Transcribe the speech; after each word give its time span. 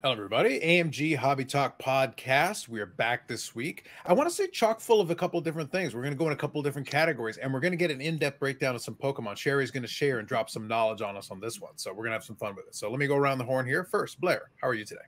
Hello, 0.00 0.12
everybody. 0.12 0.60
AMG 0.60 1.16
Hobby 1.16 1.44
Talk 1.44 1.82
podcast. 1.82 2.68
We 2.68 2.78
are 2.80 2.86
back 2.86 3.26
this 3.26 3.56
week. 3.56 3.88
I 4.06 4.12
want 4.12 4.28
to 4.28 4.34
say 4.34 4.46
chock 4.46 4.78
full 4.78 5.00
of 5.00 5.10
a 5.10 5.14
couple 5.16 5.40
of 5.40 5.44
different 5.44 5.72
things. 5.72 5.92
We're 5.92 6.02
going 6.02 6.12
to 6.12 6.16
go 6.16 6.26
in 6.26 6.32
a 6.32 6.36
couple 6.36 6.60
of 6.60 6.64
different 6.64 6.86
categories 6.86 7.36
and 7.36 7.52
we're 7.52 7.58
going 7.58 7.72
to 7.72 7.76
get 7.76 7.90
an 7.90 8.00
in 8.00 8.16
depth 8.16 8.38
breakdown 8.38 8.76
of 8.76 8.80
some 8.80 8.94
Pokemon. 8.94 9.36
Shari's 9.36 9.72
going 9.72 9.82
to 9.82 9.88
share 9.88 10.20
and 10.20 10.28
drop 10.28 10.50
some 10.50 10.68
knowledge 10.68 11.02
on 11.02 11.16
us 11.16 11.32
on 11.32 11.40
this 11.40 11.60
one. 11.60 11.72
So 11.74 11.90
we're 11.90 12.04
going 12.04 12.10
to 12.10 12.12
have 12.12 12.22
some 12.22 12.36
fun 12.36 12.54
with 12.54 12.68
it. 12.68 12.76
So 12.76 12.88
let 12.88 13.00
me 13.00 13.08
go 13.08 13.16
around 13.16 13.38
the 13.38 13.44
horn 13.44 13.66
here. 13.66 13.82
First, 13.82 14.20
Blair, 14.20 14.50
how 14.62 14.68
are 14.68 14.74
you 14.74 14.84
today? 14.84 15.00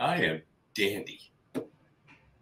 I 0.00 0.16
am 0.22 0.42
dandy. 0.74 1.20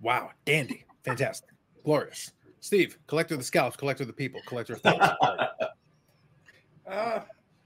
Wow, 0.01 0.31
dandy. 0.45 0.85
Fantastic. 1.03 1.51
Glorious. 1.85 2.31
Steve, 2.61 2.99
collector 3.09 3.35
of 3.35 3.41
the 3.41 3.45
scalps, 3.45 3.77
collector 3.77 4.05
of 4.05 4.07
the 4.07 4.13
people, 4.13 4.41
collector 4.47 4.75
of 4.75 4.81
thoughts. 4.81 5.17
uh, 6.89 7.21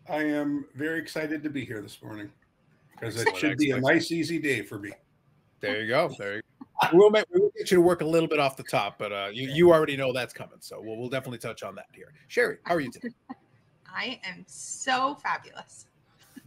I 0.08 0.22
am 0.22 0.64
very 0.74 0.98
excited 0.98 1.42
to 1.42 1.50
be 1.50 1.62
here 1.62 1.82
this 1.82 2.02
morning 2.02 2.30
because 2.98 3.20
it 3.20 3.36
should 3.36 3.58
be 3.58 3.70
a 3.70 3.80
nice, 3.80 4.10
easy 4.12 4.38
day 4.38 4.62
for 4.62 4.78
me. 4.78 4.92
There 5.60 5.82
you 5.82 5.88
go. 5.88 6.14
There 6.18 6.36
you 6.36 6.40
go. 6.40 6.40
We'll, 6.92 7.08
make, 7.08 7.24
we'll 7.32 7.50
get 7.56 7.70
you 7.70 7.76
to 7.76 7.80
work 7.80 8.02
a 8.02 8.04
little 8.04 8.28
bit 8.28 8.40
off 8.40 8.56
the 8.56 8.64
top, 8.64 8.98
but 8.98 9.12
uh, 9.12 9.28
you, 9.32 9.48
you 9.48 9.72
already 9.72 9.96
know 9.96 10.12
that's 10.12 10.34
coming. 10.34 10.58
So 10.58 10.82
we'll, 10.82 10.96
we'll 10.96 11.08
definitely 11.08 11.38
touch 11.38 11.62
on 11.62 11.76
that 11.76 11.86
here. 11.94 12.12
Shari, 12.26 12.58
how 12.64 12.74
are 12.74 12.80
you 12.80 12.90
today? 12.90 13.10
I 13.94 14.20
am 14.24 14.44
so 14.46 15.16
fabulous. 15.22 15.86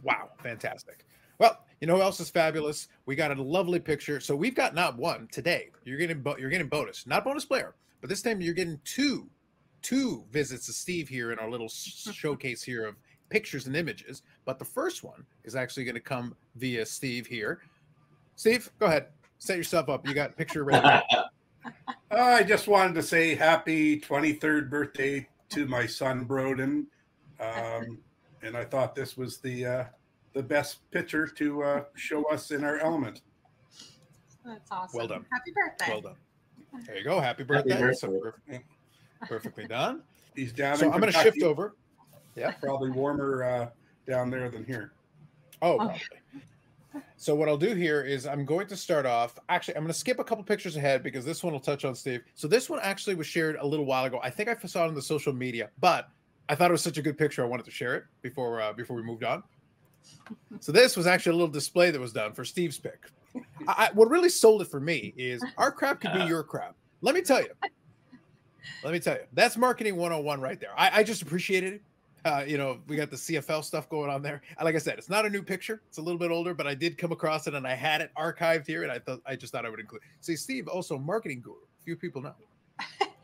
Wow, 0.02 0.28
fantastic. 0.42 1.06
Well, 1.38 1.58
you 1.80 1.86
know 1.86 1.96
who 1.96 2.02
else 2.02 2.20
is 2.20 2.28
fabulous? 2.28 2.88
We 3.06 3.16
got 3.16 3.36
a 3.36 3.42
lovely 3.42 3.80
picture. 3.80 4.20
So 4.20 4.36
we've 4.36 4.54
got 4.54 4.74
not 4.74 4.96
one 4.98 5.28
today. 5.32 5.70
You're 5.84 5.98
getting 5.98 6.22
you're 6.38 6.50
getting 6.50 6.68
bonus, 6.68 7.06
not 7.06 7.24
bonus 7.24 7.44
player, 7.44 7.74
but 8.00 8.10
this 8.10 8.22
time 8.22 8.40
you're 8.40 8.54
getting 8.54 8.78
two 8.84 9.28
two 9.82 10.24
visits 10.30 10.66
to 10.66 10.72
Steve 10.72 11.08
here 11.08 11.32
in 11.32 11.38
our 11.38 11.50
little 11.50 11.68
showcase 11.68 12.62
here 12.62 12.86
of 12.86 12.96
pictures 13.28 13.66
and 13.66 13.76
images. 13.76 14.22
But 14.44 14.58
the 14.58 14.64
first 14.64 15.02
one 15.04 15.24
is 15.44 15.56
actually 15.56 15.84
going 15.84 15.94
to 15.94 16.00
come 16.00 16.34
via 16.56 16.84
Steve 16.86 17.26
here. 17.26 17.60
Steve, 18.36 18.70
go 18.78 18.86
ahead. 18.86 19.06
Set 19.38 19.56
yourself 19.56 19.88
up. 19.88 20.06
You 20.06 20.14
got 20.14 20.36
picture 20.36 20.64
ready. 20.64 20.86
I 22.10 22.42
just 22.42 22.68
wanted 22.68 22.94
to 22.94 23.02
say 23.02 23.34
happy 23.34 24.00
23rd 24.00 24.70
birthday 24.70 25.28
to 25.50 25.66
my 25.66 25.86
son 25.86 26.24
Broden. 26.24 26.86
Um, 27.40 27.98
and 28.42 28.56
I 28.56 28.64
thought 28.64 28.94
this 28.94 29.16
was 29.16 29.38
the 29.38 29.66
uh, 29.66 29.84
the 30.32 30.42
best 30.42 30.88
picture 30.90 31.26
to 31.26 31.62
uh, 31.62 31.84
show 31.94 32.24
us 32.30 32.50
in 32.50 32.64
our 32.64 32.78
element. 32.78 33.22
That's 34.44 34.70
awesome. 34.70 34.98
Well 34.98 35.06
done. 35.06 35.26
Happy 35.32 35.52
birthday. 35.52 35.92
Well 35.92 36.00
done. 36.00 36.84
There 36.86 36.96
you 36.96 37.04
go. 37.04 37.20
Happy 37.20 37.44
birthday. 37.44 37.70
Happy 37.70 37.82
birthday. 37.82 37.98
So 37.98 38.18
perfect, 38.18 38.64
perfectly 39.22 39.66
done. 39.66 40.02
He's 40.34 40.52
down. 40.52 40.76
So 40.76 40.86
in 40.86 40.92
I'm 40.92 41.00
going 41.00 41.12
to 41.12 41.18
shift 41.18 41.42
over. 41.42 41.74
Yeah. 42.38 42.52
Probably 42.52 42.90
warmer 42.90 43.44
uh, 43.44 43.68
down 44.08 44.30
there 44.30 44.48
than 44.48 44.64
here. 44.64 44.92
Oh, 45.62 45.72
Oh. 45.72 45.76
probably. 45.78 46.00
So 47.16 47.34
what 47.34 47.48
I'll 47.48 47.58
do 47.58 47.74
here 47.74 48.02
is 48.02 48.26
I'm 48.26 48.44
going 48.44 48.66
to 48.68 48.76
start 48.76 49.04
off. 49.06 49.38
Actually, 49.48 49.76
I'm 49.76 49.82
going 49.82 49.92
to 49.92 49.98
skip 49.98 50.18
a 50.18 50.24
couple 50.24 50.42
pictures 50.44 50.76
ahead 50.76 51.02
because 51.02 51.24
this 51.24 51.42
one 51.42 51.52
will 51.52 51.60
touch 51.60 51.84
on 51.84 51.94
Steve. 51.94 52.22
So 52.34 52.48
this 52.48 52.70
one 52.70 52.80
actually 52.82 53.14
was 53.14 53.26
shared 53.26 53.56
a 53.60 53.66
little 53.66 53.84
while 53.84 54.04
ago. 54.04 54.20
I 54.22 54.30
think 54.30 54.48
I 54.48 54.56
saw 54.66 54.84
it 54.84 54.88
on 54.88 54.94
the 54.94 55.02
social 55.02 55.32
media, 55.32 55.70
but 55.80 56.08
I 56.48 56.54
thought 56.54 56.70
it 56.70 56.72
was 56.72 56.82
such 56.82 56.96
a 56.98 57.02
good 57.02 57.18
picture. 57.18 57.42
I 57.42 57.46
wanted 57.46 57.66
to 57.66 57.70
share 57.70 57.94
it 57.96 58.04
before 58.22 58.60
uh, 58.60 58.72
before 58.72 58.96
we 58.96 59.02
moved 59.02 59.24
on. 59.24 59.42
So 60.60 60.72
this 60.72 60.96
was 60.96 61.06
actually 61.06 61.30
a 61.30 61.34
little 61.34 61.52
display 61.52 61.90
that 61.90 62.00
was 62.00 62.12
done 62.12 62.32
for 62.32 62.44
Steve's 62.44 62.78
pick. 62.78 63.06
I, 63.34 63.40
I, 63.66 63.90
what 63.92 64.08
really 64.08 64.30
sold 64.30 64.62
it 64.62 64.66
for 64.66 64.80
me 64.80 65.12
is 65.16 65.44
our 65.58 65.70
crap 65.70 66.00
could 66.00 66.12
be 66.14 66.24
your 66.24 66.42
crap. 66.42 66.74
Let 67.02 67.14
me 67.14 67.20
tell 67.20 67.40
you. 67.42 67.48
Let 68.82 68.92
me 68.92 69.00
tell 69.00 69.14
you. 69.14 69.22
That's 69.34 69.56
marketing 69.56 69.96
101 69.96 70.40
right 70.40 70.58
there. 70.60 70.70
I, 70.78 71.00
I 71.00 71.02
just 71.02 71.20
appreciated 71.22 71.74
it. 71.74 71.82
Uh, 72.24 72.44
you 72.46 72.58
know, 72.58 72.78
we 72.88 72.96
got 72.96 73.10
the 73.10 73.16
CFL 73.16 73.64
stuff 73.64 73.88
going 73.88 74.10
on 74.10 74.22
there. 74.22 74.42
Like 74.62 74.74
I 74.74 74.78
said, 74.78 74.98
it's 74.98 75.08
not 75.08 75.24
a 75.24 75.30
new 75.30 75.42
picture. 75.42 75.82
It's 75.88 75.98
a 75.98 76.02
little 76.02 76.18
bit 76.18 76.30
older, 76.30 76.52
but 76.52 76.66
I 76.66 76.74
did 76.74 76.98
come 76.98 77.12
across 77.12 77.46
it 77.46 77.54
and 77.54 77.66
I 77.66 77.74
had 77.74 78.00
it 78.00 78.10
archived 78.18 78.66
here, 78.66 78.82
and 78.82 78.90
I 78.90 78.98
thought 78.98 79.20
I 79.24 79.36
just 79.36 79.52
thought 79.52 79.64
I 79.64 79.70
would 79.70 79.80
include. 79.80 80.02
See, 80.20 80.36
Steve, 80.36 80.68
also 80.68 80.98
marketing 80.98 81.40
guru. 81.40 81.56
Few 81.84 81.96
people 81.96 82.20
know. 82.22 82.34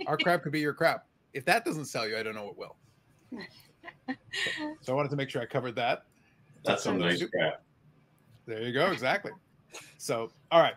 Our 0.07 0.17
crap 0.17 0.43
could 0.43 0.53
be 0.53 0.61
your 0.61 0.75
crap. 0.75 1.07
If 1.33 1.45
that 1.47 1.65
doesn't 1.65 1.87
sell 1.87 2.09
you, 2.09 2.17
I 2.17 2.23
don't 2.23 2.35
know 2.35 2.45
what 2.45 2.59
will. 2.59 2.77
So 4.81 4.93
I 4.93 4.97
wanted 4.97 5.11
to 5.11 5.17
make 5.17 5.31
sure 5.31 5.43
I 5.43 5.47
covered 5.47 5.75
that. 5.77 6.05
That's 6.65 6.85
some 6.85 6.99
nice 6.99 7.23
crap. 7.25 7.63
There 8.47 8.63
you 8.63 8.73
go. 8.73 8.91
Exactly. 8.91 9.33
So, 9.99 10.31
all 10.51 10.61
right, 10.61 10.75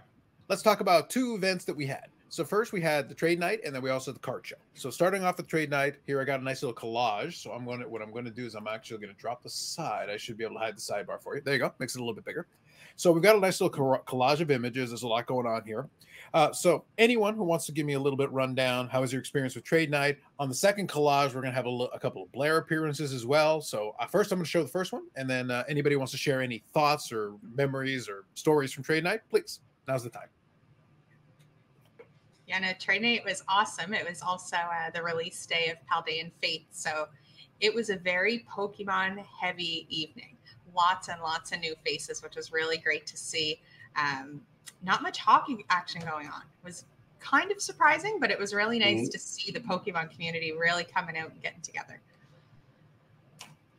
let's 0.50 0.62
talk 0.62 0.80
about 0.80 1.10
two 1.10 1.36
events 1.36 1.66
that 1.66 1.76
we 1.76 1.86
had. 1.86 2.08
So 2.30 2.44
first 2.44 2.74
we 2.74 2.82
had 2.82 3.08
the 3.08 3.16
trade 3.16 3.40
night, 3.40 3.62
and 3.66 3.74
then 3.74 3.82
we 3.82 3.90
also 3.90 4.12
had 4.12 4.16
the 4.16 4.26
card 4.26 4.46
show. 4.46 4.58
So 4.74 4.90
starting 4.90 5.24
off 5.24 5.38
with 5.38 5.48
trade 5.48 5.70
night, 5.70 5.96
here 6.06 6.22
I 6.22 6.24
got 6.24 6.40
a 6.40 6.44
nice 6.44 6.62
little 6.62 6.76
collage. 6.76 7.42
So 7.42 7.52
I'm 7.52 7.66
going 7.66 7.80
to 7.80 7.88
what 7.88 8.02
I'm 8.02 8.12
going 8.12 8.26
to 8.26 8.32
do 8.32 8.46
is 8.46 8.56
I'm 8.56 8.68
actually 8.68 8.98
going 8.98 9.14
to 9.14 9.20
drop 9.20 9.44
the 9.44 9.50
side. 9.50 10.10
I 10.10 10.18
should 10.18 10.38
be 10.38 10.44
able 10.44 10.56
to 10.56 10.60
hide 10.60 10.78
the 10.78 10.82
sidebar 10.82 11.22
for 11.22 11.36
you. 11.36 11.42
There 11.42 11.54
you 11.54 11.60
go. 11.60 11.74
Makes 11.80 11.96
it 11.96 12.00
a 12.00 12.02
little 12.02 12.16
bit 12.16 12.26
bigger. 12.26 12.48
So 12.96 13.12
we've 13.12 13.24
got 13.24 13.36
a 13.36 13.40
nice 13.40 13.62
little 13.62 14.00
collage 14.08 14.42
of 14.42 14.50
images. 14.50 14.90
There's 14.90 15.04
a 15.04 15.08
lot 15.08 15.28
going 15.28 15.46
on 15.46 15.64
here. 15.66 15.88
Uh, 16.34 16.52
so 16.52 16.84
anyone 16.98 17.36
who 17.36 17.44
wants 17.44 17.66
to 17.68 17.72
give 17.72 17.86
me 17.86 17.94
a 17.94 18.00
little 18.00 18.18
bit 18.18 18.32
rundown, 18.32 18.88
how 18.88 19.02
was 19.02 19.14
your 19.14 19.20
experience 19.20 19.56
with 19.56 19.64
trade 19.64 19.92
night? 19.92 20.18
On 20.40 20.50
the 20.50 20.56
second 20.56 20.90
collage, 20.90 21.28
we're 21.28 21.42
going 21.42 21.54
to 21.54 21.62
have 21.62 21.68
a, 21.68 22.00
couple 22.00 22.24
of 22.24 22.32
Blair 22.32 22.58
appearances 22.58 23.14
as 23.14 23.26
well. 23.26 23.62
So 23.62 23.96
uh, 24.00 24.08
first, 24.08 24.32
I'm 24.32 24.40
going 24.40 24.46
to 24.46 24.50
show 24.50 24.64
the 24.64 24.70
first 24.70 24.92
one, 24.92 25.04
and 25.16 25.30
then 25.30 25.52
uh, 25.52 25.64
anybody 25.70 25.96
wants 25.96 26.12
to 26.14 26.18
share 26.18 26.42
any 26.42 26.64
thoughts 26.74 27.12
or 27.12 27.34
memories 27.56 28.10
or 28.10 28.26
stories 28.34 28.74
from 28.74 28.84
trade 28.84 29.04
night, 29.04 29.22
please. 29.30 29.60
Now's 29.88 30.04
the 30.04 30.10
time. 30.10 30.28
Yeah, 32.48 32.60
no, 32.60 32.70
trade 32.80 33.02
night 33.02 33.24
was 33.26 33.44
awesome. 33.50 33.94
It 33.94 34.08
was 34.08 34.22
also 34.22 34.56
uh, 34.56 34.90
the 34.94 35.04
release 35.04 35.46
day 35.46 35.70
of 35.70 35.78
Paldean 35.86 36.32
Fates. 36.42 36.82
So 36.82 37.08
it 37.60 37.74
was 37.74 37.90
a 37.90 37.98
very 37.98 38.46
Pokemon 38.50 39.24
heavy 39.26 39.86
evening. 39.90 40.38
Lots 40.74 41.10
and 41.10 41.22
lots 41.22 41.52
of 41.52 41.60
new 41.60 41.76
faces, 41.86 42.24
which 42.24 42.36
was 42.36 42.54
really 42.54 42.78
great 42.78 43.06
to 43.08 43.18
see. 43.18 43.62
Um, 43.98 44.42
not 44.82 45.02
much 45.02 45.18
hockey 45.18 45.66
action 45.70 46.02
going 46.02 46.28
on. 46.28 46.42
It 46.42 46.64
was 46.66 46.86
kind 47.20 47.52
of 47.52 47.62
surprising, 47.62 48.18
but 48.20 48.32
it 48.32 48.40
was 48.40 48.54
really 48.54 48.80
nice 48.80 49.10
Mhm. 49.10 49.12
to 49.12 49.20
see 49.20 49.52
the 49.52 49.60
Pokemon 49.60 50.12
community 50.12 50.54
really 50.54 50.86
coming 50.86 51.18
out 51.18 51.32
and 51.32 51.42
getting 51.42 51.62
together. 51.62 52.00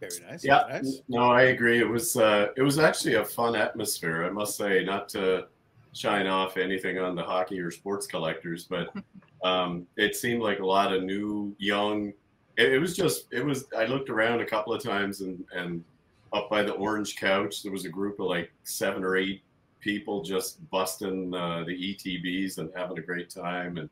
Very 0.00 0.20
nice. 0.28 0.44
Yeah, 0.44 0.66
very 0.66 0.82
nice. 0.82 1.00
no, 1.08 1.30
I 1.30 1.42
agree. 1.44 1.80
It 1.80 1.88
was 1.88 2.16
uh, 2.16 2.48
it 2.56 2.62
was 2.62 2.78
actually 2.78 3.14
a 3.14 3.24
fun 3.24 3.56
atmosphere, 3.56 4.24
I 4.26 4.30
must 4.30 4.56
say. 4.56 4.84
Not 4.84 5.08
to 5.10 5.46
shine 5.94 6.26
off 6.26 6.56
anything 6.56 6.98
on 6.98 7.14
the 7.14 7.22
hockey 7.22 7.60
or 7.60 7.70
sports 7.70 8.06
collectors, 8.06 8.64
but 8.64 8.92
um, 9.44 9.86
it 9.96 10.16
seemed 10.16 10.42
like 10.42 10.60
a 10.60 10.66
lot 10.66 10.92
of 10.92 11.02
new, 11.02 11.54
young. 11.58 12.12
It, 12.56 12.72
it 12.74 12.78
was 12.78 12.96
just 12.96 13.32
it 13.32 13.44
was. 13.44 13.66
I 13.76 13.86
looked 13.86 14.10
around 14.10 14.40
a 14.40 14.46
couple 14.46 14.72
of 14.72 14.82
times 14.82 15.20
and 15.20 15.44
and 15.54 15.84
up 16.32 16.50
by 16.50 16.62
the 16.62 16.72
orange 16.72 17.16
couch, 17.16 17.62
there 17.62 17.72
was 17.72 17.84
a 17.84 17.88
group 17.88 18.20
of 18.20 18.26
like 18.26 18.50
seven 18.64 19.02
or 19.04 19.16
eight 19.16 19.42
people 19.80 20.22
just 20.22 20.68
busting 20.70 21.34
uh, 21.34 21.64
the 21.64 21.94
ETBs 21.94 22.58
and 22.58 22.70
having 22.76 22.98
a 22.98 23.02
great 23.02 23.30
time, 23.30 23.78
and 23.78 23.90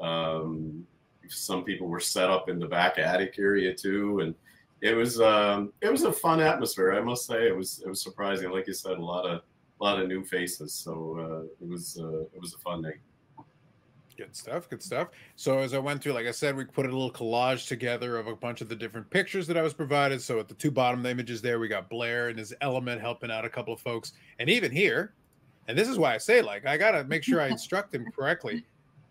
um, 0.00 0.86
some 1.28 1.64
people 1.64 1.86
were 1.86 2.00
set 2.00 2.30
up 2.30 2.48
in 2.48 2.58
the 2.58 2.66
back 2.66 2.98
attic 2.98 3.36
area 3.38 3.74
too, 3.74 4.20
and 4.20 4.34
it 4.80 4.94
was 4.94 5.20
um, 5.20 5.72
it 5.80 5.90
was 5.90 6.02
a 6.02 6.12
fun 6.12 6.40
atmosphere. 6.40 6.94
I 6.94 7.00
must 7.00 7.26
say, 7.26 7.46
it 7.46 7.56
was 7.56 7.82
it 7.84 7.88
was 7.88 8.02
surprising. 8.02 8.50
Like 8.50 8.66
you 8.66 8.74
said, 8.74 8.98
a 8.98 9.04
lot 9.04 9.26
of 9.26 9.42
a 9.80 9.84
lot 9.84 10.00
of 10.00 10.08
new 10.08 10.24
faces, 10.24 10.72
so 10.72 11.18
uh, 11.18 11.64
it 11.64 11.68
was 11.68 11.98
uh, 12.00 12.22
it 12.34 12.40
was 12.40 12.54
a 12.54 12.58
fun 12.58 12.82
night. 12.82 12.98
Good 14.16 14.34
stuff. 14.34 14.68
Good 14.68 14.82
stuff. 14.82 15.08
So 15.36 15.58
as 15.58 15.74
I 15.74 15.78
went 15.78 16.02
through, 16.02 16.14
like 16.14 16.26
I 16.26 16.32
said, 16.32 16.56
we 16.56 16.64
put 16.64 16.86
a 16.86 16.88
little 16.88 17.12
collage 17.12 17.68
together 17.68 18.16
of 18.16 18.26
a 18.26 18.34
bunch 18.34 18.60
of 18.60 18.68
the 18.68 18.74
different 18.74 19.08
pictures 19.10 19.46
that 19.46 19.56
I 19.56 19.62
was 19.62 19.72
provided. 19.72 20.20
So 20.20 20.40
at 20.40 20.48
the 20.48 20.54
two 20.54 20.72
bottom 20.72 21.06
images 21.06 21.40
there, 21.40 21.60
we 21.60 21.68
got 21.68 21.88
Blair 21.88 22.28
and 22.28 22.36
his 22.36 22.52
element 22.60 23.00
helping 23.00 23.30
out 23.30 23.44
a 23.44 23.48
couple 23.48 23.72
of 23.72 23.80
folks, 23.80 24.14
and 24.40 24.50
even 24.50 24.72
here, 24.72 25.12
and 25.68 25.78
this 25.78 25.86
is 25.86 25.98
why 25.98 26.14
I 26.14 26.18
say, 26.18 26.42
like, 26.42 26.66
I 26.66 26.76
gotta 26.76 27.04
make 27.04 27.22
sure 27.22 27.40
I 27.40 27.46
instruct 27.46 27.94
him 27.94 28.10
correctly. 28.10 28.64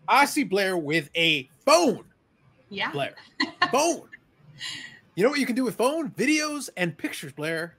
I 0.08 0.26
see 0.26 0.44
Blair 0.44 0.76
with 0.76 1.08
a 1.16 1.48
phone. 1.64 2.04
Yeah. 2.68 2.92
Blair, 2.92 3.14
phone. 3.70 4.08
You 5.14 5.24
know 5.24 5.30
what 5.30 5.40
you 5.40 5.46
can 5.46 5.56
do 5.56 5.64
with 5.64 5.76
phone? 5.76 6.10
Videos 6.10 6.68
and 6.76 6.96
pictures, 6.96 7.32
Blair. 7.32 7.76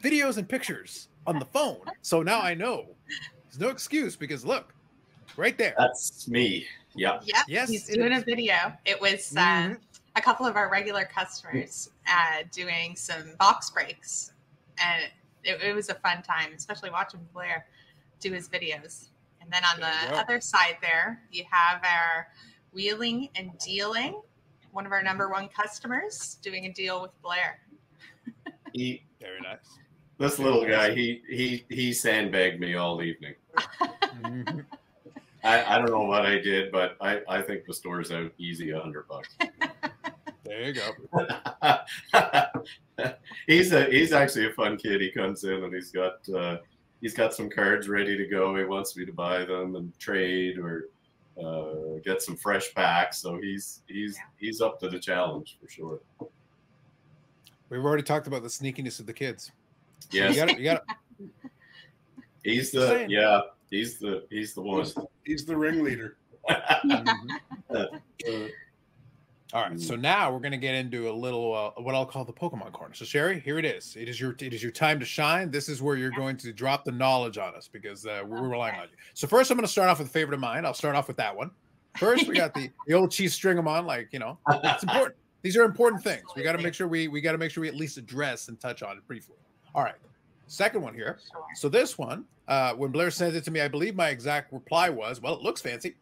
Videos 0.00 0.36
and 0.36 0.48
pictures 0.48 1.08
on 1.26 1.38
the 1.38 1.44
phone. 1.46 1.80
So 2.02 2.22
now 2.22 2.40
I 2.40 2.54
know. 2.54 2.86
There's 3.44 3.60
no 3.60 3.68
excuse 3.68 4.16
because 4.16 4.44
look, 4.44 4.74
right 5.36 5.56
there. 5.56 5.74
That's 5.78 6.28
me. 6.28 6.66
Yeah. 6.94 7.20
Yep. 7.24 7.36
Yes, 7.48 7.68
He's 7.70 7.88
it 7.88 7.94
doing 7.96 8.12
a 8.14 8.20
video. 8.20 8.72
It 8.84 9.00
was 9.00 9.32
Mhm. 9.32 9.72
um, 9.72 9.78
a 10.16 10.20
couple 10.20 10.46
of 10.46 10.56
our 10.56 10.70
regular 10.70 11.04
customers 11.04 11.90
uh, 12.06 12.44
doing 12.52 12.94
some 12.96 13.34
box 13.38 13.70
breaks. 13.70 14.32
And 14.78 15.10
it, 15.42 15.60
it 15.62 15.74
was 15.74 15.88
a 15.88 15.94
fun 15.94 16.22
time, 16.22 16.52
especially 16.54 16.90
watching 16.90 17.20
Blair 17.32 17.66
do 18.20 18.32
his 18.32 18.48
videos. 18.48 19.06
And 19.40 19.52
then 19.52 19.62
on 19.64 19.80
There 19.80 19.90
the 20.10 20.16
other 20.18 20.40
side 20.40 20.78
there, 20.80 21.20
you 21.30 21.44
have 21.50 21.82
our 21.84 22.28
wheeling 22.72 23.28
and 23.34 23.56
dealing, 23.58 24.20
one 24.72 24.86
of 24.86 24.92
our 24.92 25.02
number 25.02 25.28
one 25.28 25.48
customers 25.48 26.38
doing 26.42 26.66
a 26.66 26.72
deal 26.72 27.02
with 27.02 27.10
Blair. 27.22 27.60
He, 28.72 29.04
Very 29.20 29.40
nice. 29.40 29.78
This 30.18 30.38
little 30.38 30.66
guy, 30.66 30.94
he 30.94 31.22
he 31.28 31.64
he 31.68 31.92
sandbagged 31.92 32.60
me 32.60 32.74
all 32.74 33.02
evening. 33.02 33.34
I, 35.44 35.76
I 35.76 35.78
don't 35.78 35.90
know 35.90 36.04
what 36.04 36.24
I 36.24 36.38
did, 36.38 36.72
but 36.72 36.96
I, 37.00 37.20
I 37.28 37.42
think 37.42 37.66
the 37.66 37.74
store's 37.74 38.10
out 38.10 38.32
easy 38.38 38.70
a 38.70 38.80
hundred 38.80 39.06
bucks. 39.08 39.36
There 40.44 40.62
you 40.62 40.72
go. 40.72 40.90
he's 43.46 43.72
a 43.72 43.84
he's 43.86 44.12
actually 44.12 44.46
a 44.46 44.52
fun 44.52 44.76
kid. 44.76 45.00
He 45.00 45.10
comes 45.10 45.44
in 45.44 45.64
and 45.64 45.74
he's 45.74 45.90
got 45.90 46.26
uh, 46.30 46.58
he's 47.00 47.14
got 47.14 47.34
some 47.34 47.50
cards 47.50 47.88
ready 47.88 48.16
to 48.16 48.26
go. 48.26 48.56
He 48.56 48.64
wants 48.64 48.96
me 48.96 49.04
to 49.04 49.12
buy 49.12 49.44
them 49.44 49.76
and 49.76 49.98
trade 49.98 50.58
or 50.58 50.88
uh, 51.42 51.98
get 52.04 52.22
some 52.22 52.36
fresh 52.36 52.72
packs. 52.74 53.18
So 53.18 53.38
he's 53.40 53.82
he's 53.88 54.18
he's 54.38 54.60
up 54.60 54.78
to 54.80 54.88
the 54.88 54.98
challenge 54.98 55.58
for 55.60 55.68
sure. 55.68 56.00
We've 57.68 57.84
already 57.84 58.02
talked 58.02 58.26
about 58.26 58.42
the 58.42 58.48
sneakiness 58.48 59.00
of 59.00 59.06
the 59.06 59.12
kids. 59.12 59.50
Yeah, 60.12 60.30
You 60.30 60.36
got 60.36 60.58
you 60.58 60.64
got 60.64 60.84
he's 62.44 62.70
the 62.70 63.06
yeah 63.08 63.40
he's 63.70 63.98
the 63.98 64.24
he's 64.30 64.54
the 64.54 64.62
one. 64.62 64.80
He's, 64.80 64.94
he's 65.24 65.44
the 65.44 65.56
ringleader. 65.56 66.16
All 69.54 69.62
right, 69.62 69.80
so 69.80 69.94
now 69.94 70.32
we're 70.32 70.40
going 70.40 70.50
to 70.50 70.58
get 70.58 70.74
into 70.74 71.08
a 71.08 71.12
little 71.12 71.54
uh, 71.54 71.80
what 71.80 71.94
I'll 71.94 72.04
call 72.04 72.24
the 72.24 72.32
Pokemon 72.32 72.72
corner. 72.72 72.92
So 72.92 73.04
Shari, 73.04 73.38
here 73.38 73.56
it 73.56 73.64
is. 73.64 73.94
It 73.96 74.08
is 74.08 74.20
your 74.20 74.34
it 74.40 74.52
is 74.52 74.64
your 74.64 74.72
time 74.72 74.98
to 74.98 75.06
shine. 75.06 75.52
This 75.52 75.68
is 75.68 75.80
where 75.80 75.96
you're 75.96 76.10
going 76.10 76.36
to 76.38 76.52
drop 76.52 76.84
the 76.84 76.90
knowledge 76.90 77.38
on 77.38 77.54
us 77.54 77.68
because 77.68 78.04
uh, 78.04 78.24
we're 78.26 78.48
relying 78.48 78.74
on 78.80 78.88
you. 78.88 78.96
So 79.14 79.28
first, 79.28 79.52
I'm 79.52 79.56
going 79.56 79.64
to 79.64 79.70
start 79.70 79.88
off 79.88 80.00
with 80.00 80.08
a 80.08 80.10
favorite 80.10 80.34
of 80.34 80.40
mine. 80.40 80.66
I'll 80.66 80.74
start 80.74 80.96
off 80.96 81.06
with 81.06 81.18
that 81.18 81.36
one. 81.36 81.52
First, 81.98 82.26
we 82.26 82.34
got 82.34 82.52
the 82.52 82.68
the 82.88 82.94
old 82.94 83.12
cheese 83.12 83.32
string 83.32 83.52
string 83.52 83.58
'em 83.58 83.68
on. 83.68 83.86
Like 83.86 84.08
you 84.10 84.18
know, 84.18 84.38
it's 84.48 84.82
important. 84.82 85.14
These 85.42 85.56
are 85.56 85.62
important 85.62 86.02
things. 86.02 86.24
We 86.34 86.42
got 86.42 86.52
to 86.56 86.58
make 86.62 86.74
sure 86.74 86.88
we 86.88 87.06
we 87.06 87.20
got 87.20 87.32
to 87.32 87.38
make 87.38 87.52
sure 87.52 87.60
we 87.60 87.68
at 87.68 87.76
least 87.76 87.96
address 87.96 88.48
and 88.48 88.58
touch 88.58 88.82
on 88.82 88.96
it 88.96 89.06
briefly. 89.06 89.36
All 89.74 89.82
right. 89.82 89.94
Second 90.46 90.82
one 90.82 90.94
here. 90.94 91.18
So 91.54 91.68
this 91.68 91.98
one, 91.98 92.26
uh, 92.48 92.74
when 92.74 92.90
Blair 92.90 93.10
sent 93.10 93.34
it 93.34 93.44
to 93.44 93.50
me, 93.50 93.60
I 93.60 93.68
believe 93.68 93.96
my 93.96 94.10
exact 94.10 94.52
reply 94.52 94.90
was, 94.90 95.20
"Well, 95.20 95.34
it 95.34 95.42
looks 95.42 95.60
fancy. 95.60 95.96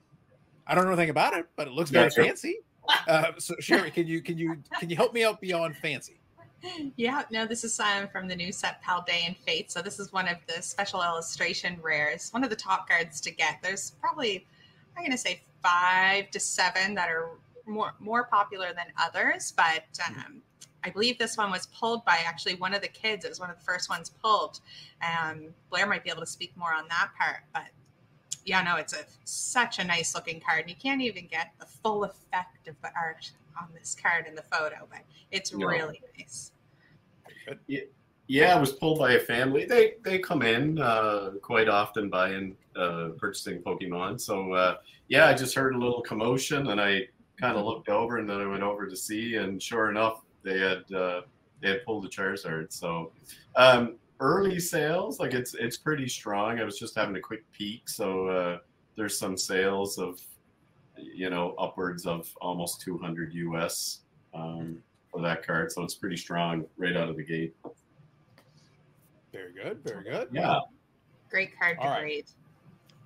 I 0.66 0.74
don't 0.74 0.84
know 0.84 0.90
anything 0.90 1.10
about 1.10 1.34
it, 1.34 1.46
but 1.56 1.68
it 1.68 1.72
looks 1.72 1.90
very 1.90 2.10
Yeah, 2.16 2.24
fancy." 2.24 2.60
Uh, 3.08 3.32
so 3.38 3.54
Shari, 3.60 3.90
can 3.90 4.06
you 4.06 4.20
can 4.20 4.36
you 4.36 4.62
can 4.78 4.90
you 4.90 4.96
help 4.96 5.14
me 5.14 5.24
out 5.24 5.40
beyond 5.40 5.76
fancy? 5.76 6.18
Yeah, 6.96 7.22
no, 7.30 7.46
this 7.46 7.64
is 7.64 7.74
Simon 7.74 8.08
from 8.08 8.28
the 8.28 8.36
new 8.36 8.52
set 8.52 8.82
Paldean 8.82 9.26
and 9.28 9.36
Fate. 9.36 9.70
So 9.72 9.82
this 9.82 9.98
is 9.98 10.12
one 10.12 10.28
of 10.28 10.36
the 10.46 10.62
special 10.62 11.02
illustration 11.02 11.78
rares, 11.82 12.30
one 12.32 12.44
of 12.44 12.50
the 12.50 12.56
top 12.56 12.88
cards 12.88 13.20
to 13.22 13.30
get. 13.30 13.58
There's 13.62 13.92
probably 14.00 14.46
I'm 14.96 15.04
gonna 15.04 15.18
say 15.18 15.42
five 15.62 16.30
to 16.30 16.40
seven 16.40 16.94
that 16.94 17.08
are 17.08 17.30
more 17.66 17.94
more 18.00 18.24
popular 18.24 18.72
than 18.74 18.86
others, 19.00 19.52
but 19.56 19.84
um, 20.06 20.42
I 20.84 20.90
believe 20.90 21.18
this 21.18 21.36
one 21.36 21.50
was 21.50 21.66
pulled 21.66 22.04
by 22.04 22.18
actually 22.26 22.54
one 22.56 22.74
of 22.74 22.82
the 22.82 22.88
kids. 22.88 23.24
It 23.24 23.28
was 23.28 23.40
one 23.40 23.50
of 23.50 23.58
the 23.58 23.64
first 23.64 23.88
ones 23.88 24.10
pulled. 24.10 24.60
Um, 25.02 25.48
Blair 25.70 25.86
might 25.86 26.04
be 26.04 26.10
able 26.10 26.20
to 26.20 26.26
speak 26.26 26.56
more 26.56 26.74
on 26.74 26.88
that 26.88 27.10
part, 27.18 27.44
but 27.52 27.66
yeah, 28.44 28.62
no, 28.62 28.76
it's 28.76 28.92
a 28.92 29.04
such 29.24 29.78
a 29.78 29.84
nice 29.84 30.14
looking 30.14 30.40
card. 30.40 30.64
You 30.68 30.74
can't 30.74 31.00
even 31.00 31.26
get 31.26 31.52
the 31.60 31.66
full 31.66 32.04
effect 32.04 32.66
of 32.66 32.74
the 32.82 32.90
art 32.96 33.30
on 33.60 33.68
this 33.78 33.96
card 34.00 34.26
in 34.26 34.34
the 34.34 34.42
photo, 34.42 34.88
but 34.90 35.00
it's 35.30 35.52
No. 35.54 35.66
really 35.66 36.00
nice. 36.18 36.52
Yeah, 38.28 38.56
it 38.56 38.60
was 38.60 38.72
pulled 38.72 38.98
by 38.98 39.12
a 39.12 39.20
family. 39.20 39.64
They 39.66 39.94
they 40.02 40.18
come 40.18 40.42
in 40.42 40.78
uh, 40.80 41.32
quite 41.42 41.68
often 41.68 42.08
buying 42.08 42.56
uh, 42.74 43.10
purchasing 43.18 43.60
Pokemon. 43.62 44.20
So 44.20 44.52
uh, 44.52 44.76
yeah, 45.08 45.26
I 45.26 45.34
just 45.34 45.54
heard 45.54 45.74
a 45.74 45.78
little 45.78 46.00
commotion 46.02 46.68
and 46.68 46.80
I 46.80 47.08
kind 47.38 47.56
of 47.56 47.64
looked 47.64 47.88
over 47.88 48.18
and 48.18 48.28
then 48.28 48.40
I 48.40 48.46
went 48.46 48.62
over 48.62 48.86
to 48.86 48.96
see 48.96 49.36
and 49.36 49.62
sure 49.62 49.90
enough 49.90 50.22
they 50.42 50.58
had 50.58 50.92
uh, 50.92 51.22
they 51.60 51.70
had 51.70 51.84
pulled 51.84 52.04
the 52.04 52.08
Charizard. 52.08 52.72
So 52.72 53.12
um, 53.56 53.96
early 54.20 54.60
sales 54.60 55.18
like 55.18 55.34
it's 55.34 55.54
it's 55.54 55.76
pretty 55.76 56.08
strong. 56.08 56.60
I 56.60 56.64
was 56.64 56.78
just 56.78 56.94
having 56.94 57.16
a 57.16 57.20
quick 57.20 57.44
peek. 57.52 57.88
So 57.88 58.28
uh, 58.28 58.58
there's 58.96 59.18
some 59.18 59.36
sales 59.36 59.98
of 59.98 60.20
you 60.96 61.30
know 61.30 61.54
upwards 61.58 62.06
of 62.06 62.28
almost 62.40 62.80
200 62.82 63.34
US 63.34 64.00
um, 64.34 64.78
for 65.10 65.20
that 65.22 65.46
card. 65.46 65.72
So 65.72 65.82
it's 65.82 65.94
pretty 65.94 66.16
strong 66.16 66.64
right 66.76 66.96
out 66.96 67.08
of 67.08 67.16
the 67.16 67.24
gate. 67.24 67.54
Very 69.32 69.52
good, 69.52 69.82
very 69.84 70.04
good. 70.04 70.28
Yeah. 70.32 70.58
Great 71.30 71.58
card 71.58 71.78
to 71.78 71.84
All 71.84 71.90
right. 71.90 72.00
grade. 72.00 72.26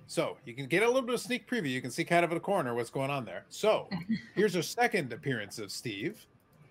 So 0.07 0.37
you 0.45 0.53
can 0.53 0.67
get 0.67 0.83
a 0.83 0.87
little 0.87 1.01
bit 1.01 1.15
of 1.15 1.21
sneak 1.21 1.49
preview. 1.49 1.69
You 1.69 1.81
can 1.81 1.91
see 1.91 2.03
kind 2.03 2.23
of 2.23 2.31
in 2.31 2.35
the 2.35 2.41
corner 2.41 2.73
what's 2.73 2.89
going 2.89 3.09
on 3.09 3.25
there. 3.25 3.45
So 3.49 3.89
here's 4.35 4.55
our 4.55 4.61
second 4.61 5.11
appearance 5.11 5.59
of 5.59 5.71
Steve 5.71 6.25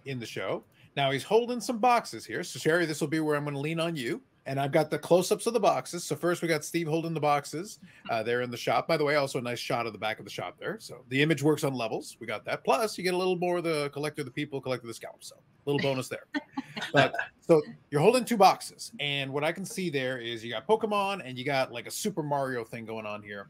in 0.07 0.19
the 0.19 0.27
show. 0.27 0.65
Now 0.97 1.11
he's 1.11 1.25
holding 1.25 1.61
some 1.61 1.79
boxes 1.79 2.25
here. 2.25 2.43
So 2.43 2.59
Shari, 2.59 2.87
this 2.87 3.01
will 3.01 3.09
be 3.09 3.21
where 3.21 3.37
I'm 3.37 3.45
going 3.45 3.55
to 3.55 3.61
lean 3.61 3.81
on 3.81 3.97
you. 3.97 4.23
And 4.47 4.61
I've 4.61 4.71
got 4.71 4.91
the 4.91 4.99
close-ups 4.99 5.49
of 5.49 5.55
the 5.55 5.61
boxes. 5.61 6.05
So 6.05 6.15
first 6.15 6.41
we 6.41 6.47
got 6.47 6.65
Steve 6.65 6.87
holding 6.87 7.13
the 7.13 7.21
boxes. 7.21 7.81
Uh, 8.09 8.23
there 8.23 8.43
in 8.43 8.51
the 8.51 8.57
shop. 8.57 8.87
By 8.87 8.97
the 8.97 9.05
way, 9.05 9.17
also 9.17 9.41
a 9.41 9.43
nice 9.43 9.59
shot 9.59 9.87
of 9.87 9.93
the 9.93 9.99
back 9.99 10.21
of 10.21 10.25
the 10.25 10.31
shop 10.31 10.57
there. 10.59 10.77
So 10.79 11.05
the 11.09 11.21
image 11.21 11.43
works 11.43 11.65
on 11.65 11.75
levels. 11.75 12.17
We 12.21 12.29
got 12.29 12.45
that. 12.45 12.63
Plus 12.63 12.97
you 12.97 13.03
get 13.03 13.13
a 13.13 13.17
little 13.17 13.37
more 13.37 13.59
of 13.59 13.65
the 13.65 13.91
collector, 13.91 14.23
the 14.23 14.31
people, 14.31 14.61
collector, 14.61 14.87
the 14.87 14.95
scalp. 14.95 15.25
So 15.25 15.35
a 15.35 15.71
little 15.71 15.83
bonus 15.83 16.09
there. 16.09 16.27
but 16.93 17.15
so 17.41 17.61
you're 17.91 18.01
holding 18.01 18.25
two 18.25 18.37
boxes, 18.37 18.93
and 19.01 19.33
what 19.33 19.45
I 19.45 19.53
can 19.53 19.65
see 19.65 19.91
there 19.91 20.19
is 20.19 20.45
you 20.45 20.51
got 20.51 20.67
Pokemon 20.67 21.23
and 21.25 21.37
you 21.39 21.45
got 21.45 21.73
like 21.73 21.87
a 21.87 21.91
Super 21.91 22.23
Mario 22.23 22.65
thing 22.65 22.87
going 22.87 23.07
on 23.07 23.23
here. 23.23 23.49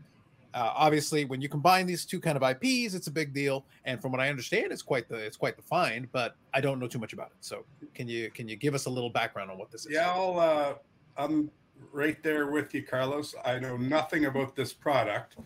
Uh, 0.56 0.72
obviously, 0.74 1.26
when 1.26 1.42
you 1.42 1.50
combine 1.50 1.86
these 1.86 2.06
two 2.06 2.18
kind 2.18 2.34
of 2.34 2.42
IPs, 2.42 2.94
it's 2.94 3.08
a 3.08 3.10
big 3.10 3.34
deal. 3.34 3.66
And 3.84 4.00
from 4.00 4.10
what 4.10 4.22
I 4.22 4.30
understand, 4.30 4.72
it's 4.72 4.80
quite 4.80 5.06
the 5.06 5.16
it's 5.16 5.36
quite 5.36 5.54
the 5.54 5.62
find. 5.62 6.10
But 6.12 6.34
I 6.54 6.62
don't 6.62 6.80
know 6.80 6.88
too 6.88 6.98
much 6.98 7.12
about 7.12 7.26
it. 7.26 7.36
So 7.40 7.66
can 7.94 8.08
you 8.08 8.30
can 8.30 8.48
you 8.48 8.56
give 8.56 8.74
us 8.74 8.86
a 8.86 8.90
little 8.90 9.10
background 9.10 9.50
on 9.50 9.58
what 9.58 9.70
this 9.70 9.84
is? 9.84 9.92
Yeah, 9.92 10.10
I'll, 10.10 10.40
uh, 10.40 10.74
I'm 11.18 11.50
right 11.92 12.22
there 12.22 12.46
with 12.46 12.72
you, 12.74 12.82
Carlos. 12.82 13.34
I 13.44 13.58
know 13.58 13.76
nothing 13.76 14.24
about 14.24 14.56
this 14.56 14.72
product. 14.72 15.36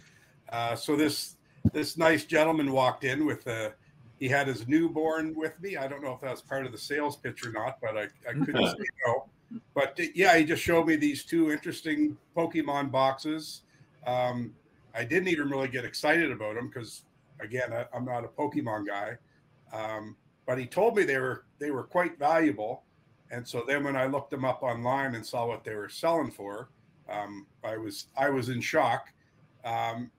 Uh, 0.48 0.76
so 0.76 0.94
this 0.94 1.34
this 1.72 1.98
nice 1.98 2.24
gentleman 2.24 2.70
walked 2.70 3.02
in 3.02 3.26
with 3.26 3.48
a 3.48 3.74
he 4.20 4.28
had 4.28 4.46
his 4.46 4.68
newborn 4.68 5.34
with 5.34 5.60
me. 5.60 5.76
I 5.76 5.88
don't 5.88 6.04
know 6.04 6.12
if 6.12 6.20
that 6.20 6.30
was 6.30 6.40
part 6.40 6.66
of 6.66 6.70
the 6.70 6.78
sales 6.78 7.16
pitch 7.16 7.44
or 7.44 7.50
not, 7.50 7.78
but 7.82 7.96
I, 7.96 8.02
I 8.28 8.32
couldn't 8.32 8.64
say 8.78 8.84
no. 9.04 9.28
But 9.74 9.98
yeah, 10.14 10.38
he 10.38 10.44
just 10.44 10.62
showed 10.62 10.86
me 10.86 10.94
these 10.94 11.24
two 11.24 11.50
interesting 11.50 12.16
Pokemon 12.36 12.92
boxes. 12.92 13.62
Um, 14.06 14.54
I 14.94 15.04
didn't 15.04 15.28
even 15.28 15.48
really 15.48 15.69
get 15.69 15.84
excited 15.84 16.31
about 16.31 16.54
them 16.54 16.69
because, 16.69 17.02
again, 17.40 17.72
I, 17.72 17.87
I'm 17.94 18.04
not 18.04 18.25
a 18.25 18.28
Pokemon 18.28 18.87
guy. 18.87 19.16
Um, 19.72 20.16
but 20.46 20.58
he 20.58 20.66
told 20.66 20.96
me 20.96 21.04
they 21.04 21.19
were 21.19 21.44
they 21.58 21.70
were 21.70 21.84
quite 21.84 22.19
valuable. 22.19 22.82
And 23.31 23.46
so 23.46 23.62
then 23.66 23.84
when 23.84 23.94
I 23.96 24.06
looked 24.06 24.31
them 24.31 24.44
up 24.44 24.62
online 24.62 25.14
and 25.14 25.25
saw 25.25 25.46
what 25.46 25.62
they 25.62 25.75
were 25.75 25.88
selling 25.88 26.31
for, 26.31 26.70
um, 27.08 27.46
I 27.62 27.76
was 27.76 28.06
I 28.16 28.31
was 28.31 28.48
in 28.48 28.60
shock. 28.60 29.12
Um, 29.64 30.10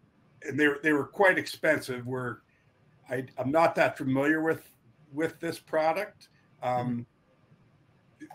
and 0.44 0.60
they 0.60 0.68
were 0.68 0.80
they 0.82 0.94
were 0.94 1.06
quite 1.06 1.38
expensive. 1.38 2.06
We're 2.06 2.38
I, 3.10 3.26
I'm 3.38 3.52
not 3.52 3.76
that 3.76 3.98
familiar 3.98 4.42
with 4.42 4.72
with 5.12 5.40
this 5.40 5.60
product. 5.60 6.30
Um, 6.64 7.06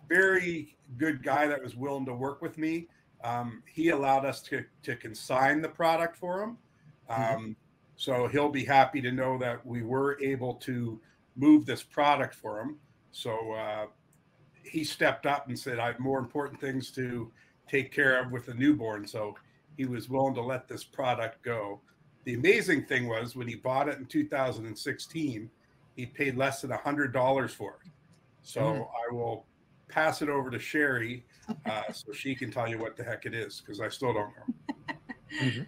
very 0.09 0.77
good 0.99 1.23
guy 1.23 1.47
that 1.47 1.63
was 1.63 1.77
willing 1.77 2.05
to 2.07 2.15
work 2.15 2.43
with 2.43 2.59
me. 2.59 2.89
Um, 3.25 3.63
he 3.67 3.91
allowed 3.91 4.25
us 4.25 4.41
to 4.43 4.65
to 4.83 4.97
consign 4.97 5.61
the 5.61 5.69
product 5.69 6.17
for 6.17 6.43
him. 6.43 6.59
Um, 7.09 7.57
So 7.99 8.29
he'll 8.29 8.51
be 8.51 8.65
happy 8.65 9.01
to 9.01 9.11
know 9.11 9.39
that 9.39 9.65
we 9.65 9.83
were 9.83 10.19
able 10.21 10.55
to 10.57 11.01
move 11.35 11.65
this 11.65 11.83
product 11.83 12.35
for 12.35 12.61
him. 12.61 12.77
So 13.11 13.53
uh, 13.53 13.87
he 14.63 14.85
stepped 14.85 15.25
up 15.25 15.49
and 15.49 15.59
said, 15.59 15.79
I 15.79 15.87
have 15.87 15.99
more 15.99 16.19
important 16.19 16.61
things 16.61 16.91
to 16.91 17.33
take 17.67 17.91
care 17.93 18.21
of 18.23 18.33
with 18.33 18.49
a 18.49 18.55
newborn. 18.55 19.07
So 19.07 19.35
he 19.79 19.87
was 19.87 20.11
willing 20.11 20.35
to 20.35 20.43
let 20.43 20.69
this 20.69 20.85
product 20.85 21.43
go. 21.43 21.81
The 22.25 22.35
amazing 22.35 22.85
thing 22.85 23.09
was 23.09 23.35
when 23.35 23.49
he 23.49 23.55
bought 23.55 23.89
it 23.89 23.97
in 23.99 24.05
2016, 24.07 25.51
he 25.95 26.07
paid 26.07 26.37
less 26.37 26.61
than 26.61 26.71
$100 26.73 27.51
for 27.51 27.79
it. 27.83 27.91
So 28.43 28.61
Mm. 28.61 28.89
I 29.09 29.15
will 29.15 29.47
pass 29.89 30.21
it 30.21 30.29
over 30.29 30.51
to 30.51 30.59
Shari 30.59 31.25
uh, 31.67 31.93
so 31.93 32.13
she 32.13 32.35
can 32.35 32.51
tell 32.51 32.69
you 32.69 32.79
what 32.79 32.97
the 32.97 33.05
heck 33.05 33.27
it 33.27 33.35
is 33.35 33.61
because 33.61 33.81
I 33.81 33.89
still 33.89 34.13
don't 34.13 34.31
know. 34.37 35.65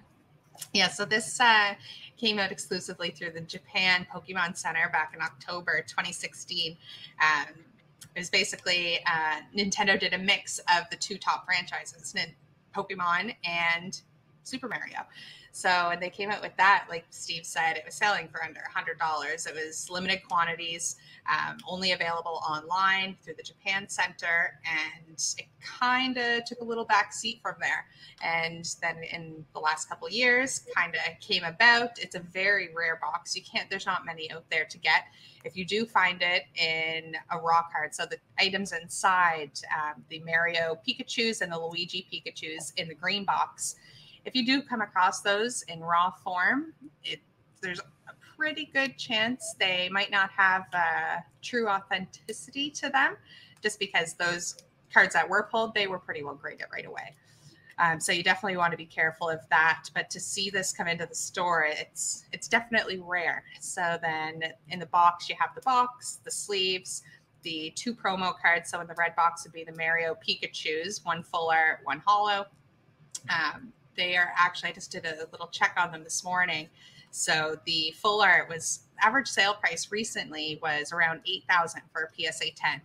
Yeah, 0.72 0.88
so 0.88 1.04
this 1.04 1.40
uh, 1.40 1.74
came 2.16 2.38
out 2.38 2.50
exclusively 2.50 3.10
through 3.10 3.30
the 3.30 3.40
Japan 3.40 4.06
Pokemon 4.12 4.56
Center 4.56 4.88
back 4.92 5.12
in 5.14 5.22
October 5.22 5.84
2016. 5.86 6.76
Um, 7.20 7.54
it 8.14 8.18
was 8.18 8.30
basically 8.30 8.98
uh, 9.06 9.40
Nintendo 9.56 9.98
did 9.98 10.14
a 10.14 10.18
mix 10.18 10.58
of 10.76 10.88
the 10.90 10.96
two 10.96 11.16
top 11.18 11.44
franchises, 11.44 12.14
Nin- 12.14 12.34
Pokemon 12.74 13.34
and 13.44 14.00
Super 14.42 14.68
Mario. 14.68 15.00
So 15.52 15.68
and 15.68 16.00
they 16.00 16.10
came 16.10 16.30
out 16.30 16.42
with 16.42 16.56
that, 16.56 16.86
like 16.88 17.04
Steve 17.10 17.44
said, 17.44 17.76
it 17.76 17.84
was 17.84 17.94
selling 17.94 18.28
for 18.28 18.42
under 18.44 18.60
$100. 18.60 19.46
It 19.46 19.54
was 19.54 19.88
limited 19.90 20.20
quantities, 20.28 20.96
um, 21.28 21.58
only 21.68 21.92
available 21.92 22.40
online 22.48 23.16
through 23.22 23.34
the 23.34 23.42
Japan 23.42 23.88
Center, 23.88 24.60
and 24.64 25.18
it 25.38 25.46
kind 25.60 26.16
of 26.16 26.44
took 26.44 26.60
a 26.60 26.64
little 26.64 26.84
back 26.84 27.12
seat 27.12 27.40
from 27.42 27.56
there. 27.60 27.86
And 28.22 28.64
then 28.80 28.98
in 29.12 29.44
the 29.52 29.60
last 29.60 29.88
couple 29.88 30.08
years 30.08 30.66
kind 30.76 30.94
of 30.94 31.20
came 31.20 31.44
about. 31.44 31.98
It's 31.98 32.14
a 32.14 32.20
very 32.20 32.70
rare 32.74 32.98
box. 33.00 33.36
You 33.36 33.42
can't 33.42 33.68
there's 33.70 33.86
not 33.86 34.04
many 34.06 34.30
out 34.30 34.44
there 34.50 34.64
to 34.64 34.78
get. 34.78 35.04
If 35.44 35.56
you 35.56 35.64
do 35.64 35.86
find 35.86 36.22
it 36.22 36.44
in 36.56 37.16
a 37.30 37.38
raw 37.38 37.62
card 37.72 37.94
so 37.94 38.04
the 38.06 38.18
items 38.38 38.72
inside 38.72 39.52
um, 39.76 40.02
the 40.08 40.20
mario 40.20 40.78
pikachus 40.86 41.40
and 41.40 41.52
the 41.52 41.58
luigi 41.58 42.06
pikachus 42.12 42.72
in 42.76 42.88
the 42.88 42.94
green 42.94 43.24
box 43.24 43.76
if 44.24 44.34
you 44.34 44.44
do 44.46 44.62
come 44.62 44.80
across 44.80 45.20
those 45.22 45.62
in 45.62 45.80
raw 45.80 46.10
form 46.24 46.72
it 47.04 47.20
there's 47.60 47.80
a 47.80 48.14
pretty 48.36 48.66
good 48.72 48.96
chance 48.98 49.54
they 49.58 49.88
might 49.90 50.10
not 50.10 50.30
have 50.30 50.64
uh, 50.72 51.16
true 51.42 51.68
authenticity 51.68 52.70
to 52.70 52.88
them 52.90 53.16
just 53.62 53.78
because 53.78 54.14
those 54.14 54.56
cards 54.92 55.14
that 55.14 55.28
were 55.28 55.44
pulled 55.50 55.74
they 55.74 55.86
were 55.86 55.98
pretty 55.98 56.22
well 56.22 56.34
graded 56.34 56.66
right 56.72 56.86
away 56.86 57.14
Um, 57.78 58.00
so 58.00 58.12
you 58.12 58.22
definitely 58.22 58.56
want 58.56 58.72
to 58.72 58.76
be 58.76 58.86
careful 58.86 59.28
of 59.28 59.40
that. 59.50 59.84
But 59.94 60.10
to 60.10 60.20
see 60.20 60.50
this 60.50 60.72
come 60.72 60.88
into 60.88 61.06
the 61.06 61.14
store, 61.14 61.64
it's 61.68 62.24
it's 62.32 62.48
definitely 62.48 62.98
rare. 63.00 63.44
So 63.60 63.98
then 64.02 64.42
in 64.68 64.78
the 64.80 64.86
box, 64.86 65.28
you 65.28 65.36
have 65.38 65.54
the 65.54 65.60
box, 65.62 66.18
the 66.24 66.30
sleeves, 66.30 67.02
the 67.42 67.72
two 67.76 67.94
promo 67.94 68.32
cards. 68.40 68.70
So 68.70 68.80
in 68.80 68.86
the 68.88 68.96
red 68.98 69.14
box 69.16 69.44
would 69.44 69.52
be 69.52 69.64
the 69.64 69.76
Mario 69.76 70.16
Pikachu's, 70.26 71.04
one 71.04 71.22
full 71.22 71.50
art, 71.50 71.80
one 71.84 72.02
holo. 72.06 72.46
Um, 73.30 73.72
they 73.98 74.16
are 74.16 74.32
actually, 74.38 74.70
I 74.70 74.72
just 74.72 74.90
did 74.90 75.04
a 75.04 75.26
little 75.30 75.48
check 75.48 75.74
on 75.76 75.92
them 75.92 76.04
this 76.04 76.24
morning. 76.24 76.68
So 77.10 77.58
the 77.66 77.92
full 78.00 78.22
art 78.22 78.48
was 78.48 78.80
average 79.02 79.28
sale 79.28 79.54
price 79.54 79.90
recently 79.90 80.58
was 80.62 80.92
around 80.92 81.20
8,000 81.26 81.82
for 81.92 82.04
a 82.04 82.32
PSA 82.32 82.52
10. 82.56 82.80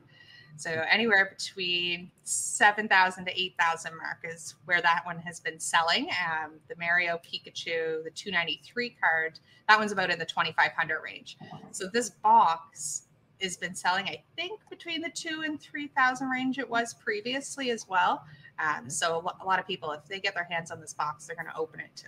So 0.55 0.84
anywhere 0.89 1.36
between 1.38 2.12
7,000 2.24 3.25
to 3.25 3.41
8,000 3.41 3.98
mark 3.98 4.17
is 4.24 4.55
where 4.65 4.82
that 4.82 5.01
one 5.05 5.20
has 5.20 5.39
been 5.39 5.60
selling. 5.60 6.10
Um, 6.10 6.53
the 6.67 6.75
Mario 6.77 7.17
Pikachu, 7.17 8.03
the 8.03 8.12
293 8.13 8.96
card, 9.01 9.39
that 9.67 9.79
one's 9.79 9.91
about 9.91 10.12
in 10.12 10.20
the 10.20 10.25
2,500 10.25 11.01
range. 11.03 11.38
So 11.72 11.88
this 11.88 12.10
box 12.12 13.03
has 13.41 13.58
been 13.58 13.75
selling, 13.75 14.05
I 14.05 14.22
think, 14.36 14.62
between 14.70 15.01
the 15.01 15.10
two 15.10 15.43
and 15.46 15.60
3,000 15.60 16.29
range 16.29 16.60
it 16.60 16.70
was 16.70 16.93
previously 16.93 17.72
as 17.72 17.88
well. 17.88 18.24
Um, 18.60 18.89
so 18.89 19.24
a 19.41 19.45
lot 19.45 19.60
of 19.60 19.67
people, 19.67 19.91
if 19.91 20.05
they 20.05 20.19
get 20.19 20.36
their 20.36 20.43
hands 20.43 20.72
on 20.72 20.79
this 20.79 20.93
box, 20.93 21.25
they're 21.25 21.36
going 21.36 21.48
to 21.48 21.57
open 21.57 21.79
it 21.79 21.95
to 21.98 22.05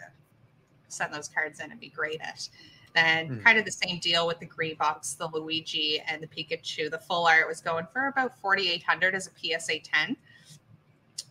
send 0.87 1.13
those 1.13 1.27
cards 1.27 1.59
in 1.59 1.71
and 1.71 1.79
be 1.79 1.89
great 1.89 2.21
at. 2.21 2.47
Then 2.93 3.29
mm. 3.29 3.43
kind 3.43 3.59
of 3.59 3.65
the 3.65 3.71
same 3.71 3.99
deal 3.99 4.25
with 4.25 4.39
the 4.39 4.45
green 4.45 4.75
box, 4.75 5.13
the 5.15 5.27
Luigi 5.27 6.01
and 6.07 6.23
the 6.23 6.27
Pikachu. 6.27 6.89
The 6.89 6.99
full 6.99 7.25
art 7.25 7.47
was 7.47 7.59
going 7.59 7.85
for 7.91 8.07
about 8.07 8.39
4,800 8.39 9.15
as 9.15 9.27
a 9.27 9.59
PSA 9.59 9.79
10. 9.79 10.15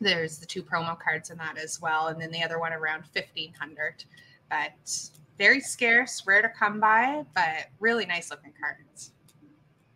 There's 0.01 0.39
the 0.39 0.47
two 0.47 0.63
promo 0.63 0.99
cards 0.99 1.31
in 1.31 1.39
that 1.39 1.57
as 1.57 1.81
well, 1.81 2.09
and 2.09 2.21
then 2.21 2.31
the 2.31 2.43
other 2.43 2.59
one 2.59 2.73
around 2.73 3.05
1,500. 3.13 4.05
But 4.51 5.11
very 5.39 5.61
scarce, 5.61 6.23
rare 6.27 6.43
to 6.43 6.51
come 6.51 6.81
by, 6.81 7.25
but 7.35 7.69
really 7.81 8.05
nice 8.05 8.31
looking 8.31 8.53
cards. 8.61 9.13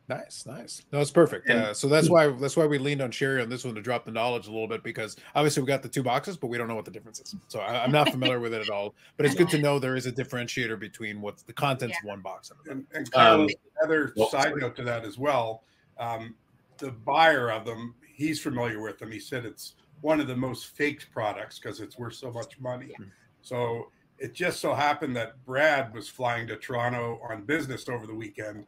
Nice, 0.08 0.46
nice. 0.46 0.82
No, 0.90 1.00
it's 1.00 1.10
perfect. 1.10 1.50
Uh, 1.50 1.74
so 1.74 1.86
that's 1.86 2.08
why 2.08 2.28
that's 2.28 2.56
why 2.56 2.64
we 2.64 2.78
leaned 2.78 3.02
on 3.02 3.10
Shari 3.10 3.42
on 3.42 3.50
this 3.50 3.64
one 3.64 3.74
to 3.74 3.82
drop 3.82 4.06
the 4.06 4.10
knowledge 4.10 4.46
a 4.46 4.50
little 4.50 4.66
bit 4.66 4.82
because 4.82 5.16
obviously 5.34 5.62
we 5.62 5.66
got 5.66 5.82
the 5.82 5.88
two 5.88 6.02
boxes, 6.02 6.38
but 6.38 6.46
we 6.46 6.56
don't 6.56 6.66
know 6.66 6.74
what 6.74 6.86
the 6.86 6.90
difference 6.90 7.20
is. 7.20 7.36
So 7.48 7.60
I, 7.60 7.84
am 7.84 7.92
not 7.92 8.08
familiar 8.10 8.40
with 8.40 8.54
it 8.54 8.62
at 8.62 8.70
all. 8.70 8.94
But 9.18 9.26
it's 9.26 9.34
good 9.34 9.50
to 9.50 9.58
know 9.58 9.78
there 9.78 9.96
is 9.96 10.06
a 10.06 10.12
differentiator 10.12 10.80
between 10.80 11.20
what's 11.20 11.42
the 11.42 11.52
contents 11.52 11.96
yeah. 11.96 12.06
of 12.06 12.08
one 12.08 12.22
box. 12.22 12.50
And, 12.70 12.86
and 12.94 13.10
Kyle, 13.10 13.42
um, 13.42 13.48
another 13.80 14.14
well, 14.16 14.30
side 14.30 14.44
sorry. 14.44 14.62
note 14.62 14.76
to 14.76 14.84
that 14.84 15.04
as 15.04 15.18
well. 15.18 15.62
Um, 15.98 16.34
the 16.78 16.90
buyer 16.90 17.50
of 17.50 17.66
them, 17.66 17.94
he's 18.14 18.40
familiar 18.40 18.80
with 18.80 18.98
them. 18.98 19.12
He 19.12 19.20
said 19.20 19.44
it's 19.44 19.74
one 20.00 20.20
of 20.20 20.26
the 20.26 20.36
most 20.36 20.68
faked 20.68 21.10
products 21.10 21.58
because 21.58 21.80
it's 21.80 21.98
worth 21.98 22.14
so 22.14 22.32
much 22.32 22.58
money. 22.60 22.94
Yeah. 22.98 23.06
So 23.42 23.90
it 24.18 24.32
just 24.32 24.60
so 24.60 24.72
happened 24.72 25.14
that 25.16 25.44
Brad 25.44 25.92
was 25.92 26.08
flying 26.08 26.46
to 26.46 26.56
Toronto 26.56 27.20
on 27.28 27.42
business 27.42 27.90
over 27.90 28.06
the 28.06 28.14
weekend 28.14 28.64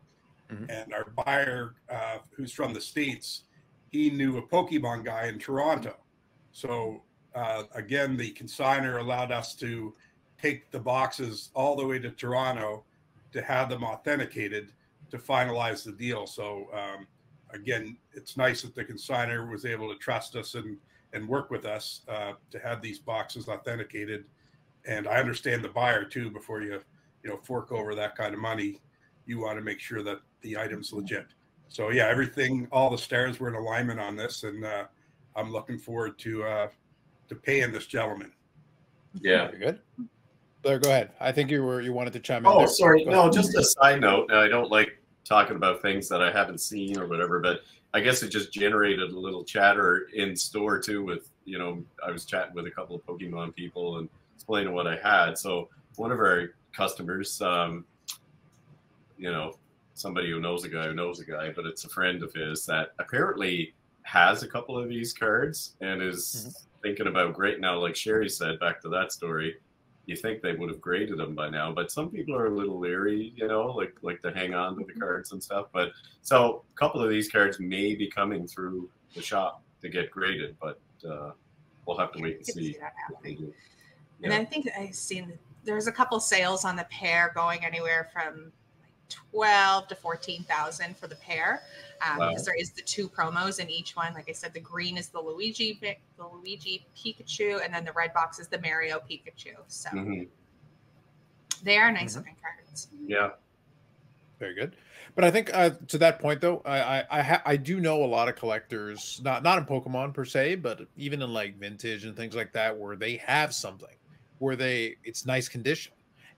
Mm-hmm. 0.52 0.70
And 0.70 0.94
our 0.94 1.10
buyer, 1.24 1.74
uh, 1.88 2.18
who's 2.36 2.52
from 2.52 2.74
the 2.74 2.80
States, 2.80 3.44
he 3.90 4.10
knew 4.10 4.38
a 4.38 4.42
Pokemon 4.42 5.04
guy 5.04 5.26
in 5.26 5.38
Toronto. 5.38 5.96
So 6.52 7.02
uh, 7.34 7.64
again, 7.74 8.16
the 8.16 8.32
consigner 8.32 9.00
allowed 9.00 9.32
us 9.32 9.54
to 9.56 9.94
take 10.40 10.70
the 10.70 10.80
boxes 10.80 11.50
all 11.54 11.76
the 11.76 11.86
way 11.86 11.98
to 11.98 12.10
Toronto 12.10 12.84
to 13.32 13.42
have 13.42 13.68
them 13.68 13.84
authenticated 13.84 14.72
to 15.10 15.18
finalize 15.18 15.84
the 15.84 15.92
deal. 15.92 16.26
So 16.26 16.68
um, 16.72 17.06
again, 17.50 17.96
it's 18.12 18.36
nice 18.36 18.62
that 18.62 18.74
the 18.74 18.84
consigner 18.84 19.50
was 19.50 19.64
able 19.64 19.92
to 19.92 19.98
trust 19.98 20.36
us 20.36 20.54
and 20.54 20.76
and 21.12 21.28
work 21.28 21.50
with 21.50 21.64
us 21.64 22.02
uh, 22.08 22.34
to 22.52 22.58
have 22.60 22.80
these 22.80 23.00
boxes 23.00 23.48
authenticated. 23.48 24.26
And 24.86 25.08
I 25.08 25.16
understand 25.16 25.64
the 25.64 25.68
buyer 25.68 26.04
too. 26.04 26.30
Before 26.30 26.62
you 26.62 26.80
you 27.22 27.30
know 27.30 27.38
fork 27.42 27.72
over 27.72 27.94
that 27.96 28.16
kind 28.16 28.32
of 28.32 28.40
money, 28.40 28.80
you 29.26 29.40
want 29.40 29.58
to 29.58 29.64
make 29.64 29.80
sure 29.80 30.02
that 30.02 30.20
the 30.42 30.56
item's 30.56 30.92
legit. 30.92 31.26
So 31.68 31.90
yeah, 31.90 32.08
everything, 32.08 32.66
all 32.72 32.90
the 32.90 32.98
stars 32.98 33.38
were 33.38 33.48
in 33.48 33.54
alignment 33.54 34.00
on 34.00 34.16
this, 34.16 34.42
and 34.42 34.64
uh, 34.64 34.84
I'm 35.36 35.52
looking 35.52 35.78
forward 35.78 36.18
to 36.20 36.44
uh, 36.44 36.68
to 37.28 37.34
paying 37.34 37.72
this 37.72 37.86
gentleman. 37.86 38.32
Yeah, 39.20 39.48
Very 39.48 39.58
good. 39.58 39.80
Blair, 40.62 40.78
go 40.78 40.90
ahead. 40.90 41.12
I 41.20 41.32
think 41.32 41.50
you 41.50 41.62
were 41.62 41.80
you 41.80 41.92
wanted 41.92 42.12
to 42.14 42.20
chime 42.20 42.44
in. 42.44 42.52
Oh, 42.52 42.58
there. 42.58 42.68
sorry. 42.68 43.04
No, 43.04 43.30
just 43.30 43.56
a 43.56 43.64
side 43.64 44.00
note. 44.00 44.30
I 44.32 44.48
don't 44.48 44.70
like 44.70 45.00
talking 45.24 45.56
about 45.56 45.80
things 45.80 46.08
that 46.08 46.22
I 46.22 46.30
haven't 46.30 46.60
seen 46.60 46.98
or 46.98 47.06
whatever, 47.06 47.40
but 47.40 47.60
I 47.94 48.00
guess 48.00 48.22
it 48.22 48.28
just 48.28 48.52
generated 48.52 49.10
a 49.10 49.18
little 49.18 49.44
chatter 49.44 50.08
in 50.14 50.36
store 50.36 50.78
too. 50.78 51.04
With 51.04 51.30
you 51.44 51.58
know, 51.58 51.82
I 52.06 52.10
was 52.10 52.24
chatting 52.24 52.54
with 52.54 52.66
a 52.66 52.70
couple 52.70 52.96
of 52.96 53.06
Pokemon 53.06 53.54
people 53.54 53.98
and 53.98 54.08
explaining 54.34 54.74
what 54.74 54.86
I 54.86 54.96
had. 54.96 55.38
So 55.38 55.68
one 55.96 56.12
of 56.12 56.18
our 56.18 56.54
customers, 56.72 57.40
um, 57.40 57.84
you 59.18 59.30
know, 59.30 59.56
somebody 60.00 60.30
who 60.30 60.40
knows 60.40 60.64
a 60.64 60.68
guy 60.68 60.86
who 60.86 60.94
knows 60.94 61.20
a 61.20 61.24
guy, 61.24 61.50
but 61.50 61.66
it's 61.66 61.84
a 61.84 61.88
friend 61.88 62.22
of 62.22 62.32
his 62.32 62.66
that 62.66 62.92
apparently 62.98 63.74
has 64.02 64.42
a 64.42 64.48
couple 64.48 64.78
of 64.78 64.88
these 64.88 65.12
cards 65.12 65.76
and 65.80 66.02
is 66.02 66.48
mm-hmm. 66.48 66.82
thinking 66.82 67.06
about 67.06 67.34
great 67.34 67.60
now. 67.60 67.78
Like 67.78 67.94
Shari 67.94 68.28
said, 68.28 68.58
back 68.58 68.80
to 68.82 68.88
that 68.88 69.12
story, 69.12 69.56
you 70.06 70.16
think 70.16 70.42
they 70.42 70.54
would 70.54 70.70
have 70.70 70.80
graded 70.80 71.18
them 71.18 71.34
by 71.34 71.48
now, 71.48 71.70
but 71.70 71.92
some 71.92 72.10
people 72.10 72.34
are 72.34 72.46
a 72.46 72.54
little 72.54 72.78
leery, 72.78 73.32
you 73.36 73.46
know, 73.46 73.66
like 73.66 73.94
like 74.02 74.22
to 74.22 74.32
hang 74.32 74.54
on 74.54 74.76
to 74.76 74.84
the 74.84 74.92
mm-hmm. 74.92 75.00
cards 75.00 75.32
and 75.32 75.42
stuff. 75.42 75.66
But 75.72 75.92
so 76.22 76.64
a 76.74 76.78
couple 76.78 77.02
of 77.02 77.10
these 77.10 77.30
cards 77.30 77.60
may 77.60 77.94
be 77.94 78.08
coming 78.08 78.46
through 78.46 78.90
the 79.14 79.22
shop 79.22 79.62
to 79.82 79.88
get 79.88 80.10
graded, 80.10 80.56
but 80.60 80.80
uh, 81.08 81.30
we'll 81.86 81.98
have 81.98 82.12
to 82.12 82.22
wait 82.22 82.36
and 82.38 82.46
see. 82.46 82.76
see 83.22 83.52
and 84.22 84.32
I 84.32 84.44
think 84.44 84.68
I've 84.78 84.94
seen 84.94 85.38
there's 85.64 85.86
a 85.86 85.92
couple 85.92 86.18
sales 86.20 86.64
on 86.64 86.76
the 86.76 86.84
pair 86.90 87.32
going 87.34 87.64
anywhere 87.64 88.08
from 88.12 88.52
12 89.10 89.88
to 89.88 89.94
14,000 89.94 90.96
for 90.96 91.06
the 91.06 91.16
pair. 91.16 91.62
Um, 92.08 92.18
wow. 92.18 92.28
because 92.30 92.44
there 92.46 92.54
is 92.54 92.70
the 92.70 92.82
two 92.82 93.08
promos 93.08 93.60
in 93.60 93.68
each 93.68 93.94
one. 93.94 94.14
Like 94.14 94.28
I 94.28 94.32
said, 94.32 94.54
the 94.54 94.60
green 94.60 94.96
is 94.96 95.08
the 95.08 95.20
Luigi, 95.20 95.78
the 95.80 96.24
Luigi 96.24 96.86
Pikachu, 96.96 97.62
and 97.64 97.74
then 97.74 97.84
the 97.84 97.92
red 97.92 98.14
box 98.14 98.38
is 98.38 98.48
the 98.48 98.60
Mario 98.60 98.98
Pikachu. 98.98 99.54
So 99.66 99.90
mm-hmm. 99.90 100.22
they 101.62 101.76
are 101.76 101.92
nice 101.92 102.12
mm-hmm. 102.12 102.20
looking 102.20 102.36
cards. 102.40 102.88
Yeah. 103.06 103.30
Very 104.38 104.54
good. 104.54 104.76
But 105.14 105.24
I 105.24 105.30
think 105.30 105.50
uh, 105.52 105.70
to 105.88 105.98
that 105.98 106.18
point, 106.18 106.40
though, 106.40 106.62
I 106.64 106.80
I 106.80 107.04
I, 107.10 107.22
ha- 107.22 107.42
I, 107.44 107.56
do 107.56 107.78
know 107.78 108.02
a 108.02 108.06
lot 108.06 108.28
of 108.28 108.36
collectors, 108.36 109.20
not 109.22 109.42
not 109.42 109.58
in 109.58 109.66
Pokemon 109.66 110.14
per 110.14 110.24
se, 110.24 110.54
but 110.54 110.86
even 110.96 111.20
in 111.20 111.34
like 111.34 111.58
vintage 111.58 112.06
and 112.06 112.16
things 112.16 112.34
like 112.34 112.52
that, 112.52 112.78
where 112.78 112.96
they 112.96 113.16
have 113.16 113.52
something 113.52 113.94
where 114.40 114.56
they 114.56 114.96
it's 115.04 115.24
nice 115.24 115.48
condition 115.48 115.92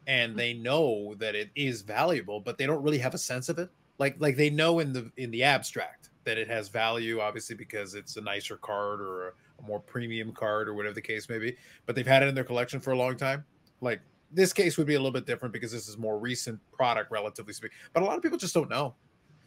and 0.06 0.30
mm-hmm. 0.30 0.38
they 0.38 0.52
know 0.54 1.14
that 1.18 1.34
it 1.34 1.50
is 1.54 1.82
valuable, 1.82 2.40
but 2.40 2.58
they 2.58 2.66
don't 2.66 2.82
really 2.82 2.98
have 2.98 3.14
a 3.14 3.18
sense 3.18 3.48
of 3.48 3.58
it. 3.58 3.70
Like 3.98 4.16
like 4.18 4.36
they 4.36 4.50
know 4.50 4.78
in 4.80 4.92
the 4.92 5.10
in 5.16 5.30
the 5.30 5.42
abstract 5.44 6.10
that 6.24 6.38
it 6.38 6.48
has 6.48 6.68
value, 6.68 7.20
obviously 7.20 7.56
because 7.56 7.94
it's 7.94 8.16
a 8.16 8.20
nicer 8.20 8.56
card 8.56 9.00
or 9.00 9.28
a, 9.28 9.32
a 9.58 9.66
more 9.66 9.80
premium 9.80 10.32
card 10.32 10.68
or 10.68 10.74
whatever 10.74 10.94
the 10.94 11.00
case 11.00 11.28
may 11.28 11.38
be. 11.38 11.56
But 11.86 11.96
they've 11.96 12.06
had 12.06 12.22
it 12.22 12.28
in 12.28 12.34
their 12.34 12.44
collection 12.44 12.80
for 12.80 12.92
a 12.92 12.96
long 12.96 13.16
time. 13.16 13.44
Like 13.80 14.00
this 14.30 14.52
case 14.52 14.78
would 14.78 14.86
be 14.86 14.94
a 14.94 14.98
little 14.98 15.12
bit 15.12 15.26
different 15.26 15.52
because 15.52 15.72
this 15.72 15.88
is 15.88 15.98
more 15.98 16.18
recent 16.18 16.58
product, 16.72 17.10
relatively 17.10 17.52
speaking. 17.52 17.76
But 17.92 18.02
a 18.02 18.06
lot 18.06 18.16
of 18.16 18.22
people 18.22 18.38
just 18.38 18.54
don't 18.54 18.70
know. 18.70 18.94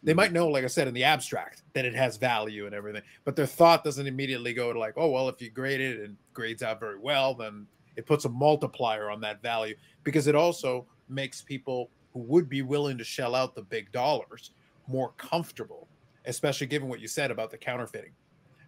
They 0.02 0.14
might 0.14 0.32
know, 0.32 0.46
like 0.48 0.62
I 0.62 0.68
said, 0.68 0.86
in 0.86 0.94
the 0.94 1.02
abstract 1.02 1.62
that 1.72 1.84
it 1.84 1.94
has 1.94 2.16
value 2.16 2.66
and 2.66 2.74
everything, 2.74 3.02
but 3.24 3.34
their 3.34 3.46
thought 3.46 3.82
doesn't 3.82 4.06
immediately 4.06 4.54
go 4.54 4.72
to 4.72 4.78
like, 4.78 4.94
oh 4.96 5.10
well, 5.10 5.28
if 5.28 5.40
you 5.40 5.50
grade 5.50 5.80
it 5.80 6.00
and 6.00 6.16
grades 6.32 6.62
out 6.62 6.78
very 6.78 6.98
well, 6.98 7.34
then 7.34 7.66
it 7.96 8.06
puts 8.06 8.24
a 8.24 8.28
multiplier 8.28 9.10
on 9.10 9.20
that 9.20 9.42
value 9.42 9.74
because 10.04 10.26
it 10.26 10.34
also 10.34 10.86
makes 11.08 11.40
people 11.40 11.90
who 12.12 12.20
would 12.20 12.48
be 12.48 12.62
willing 12.62 12.98
to 12.98 13.04
shell 13.04 13.34
out 13.34 13.54
the 13.54 13.62
big 13.62 13.90
dollars 13.92 14.52
more 14.86 15.12
comfortable, 15.16 15.88
especially 16.26 16.66
given 16.66 16.88
what 16.88 17.00
you 17.00 17.08
said 17.08 17.30
about 17.30 17.50
the 17.50 17.58
counterfeiting, 17.58 18.12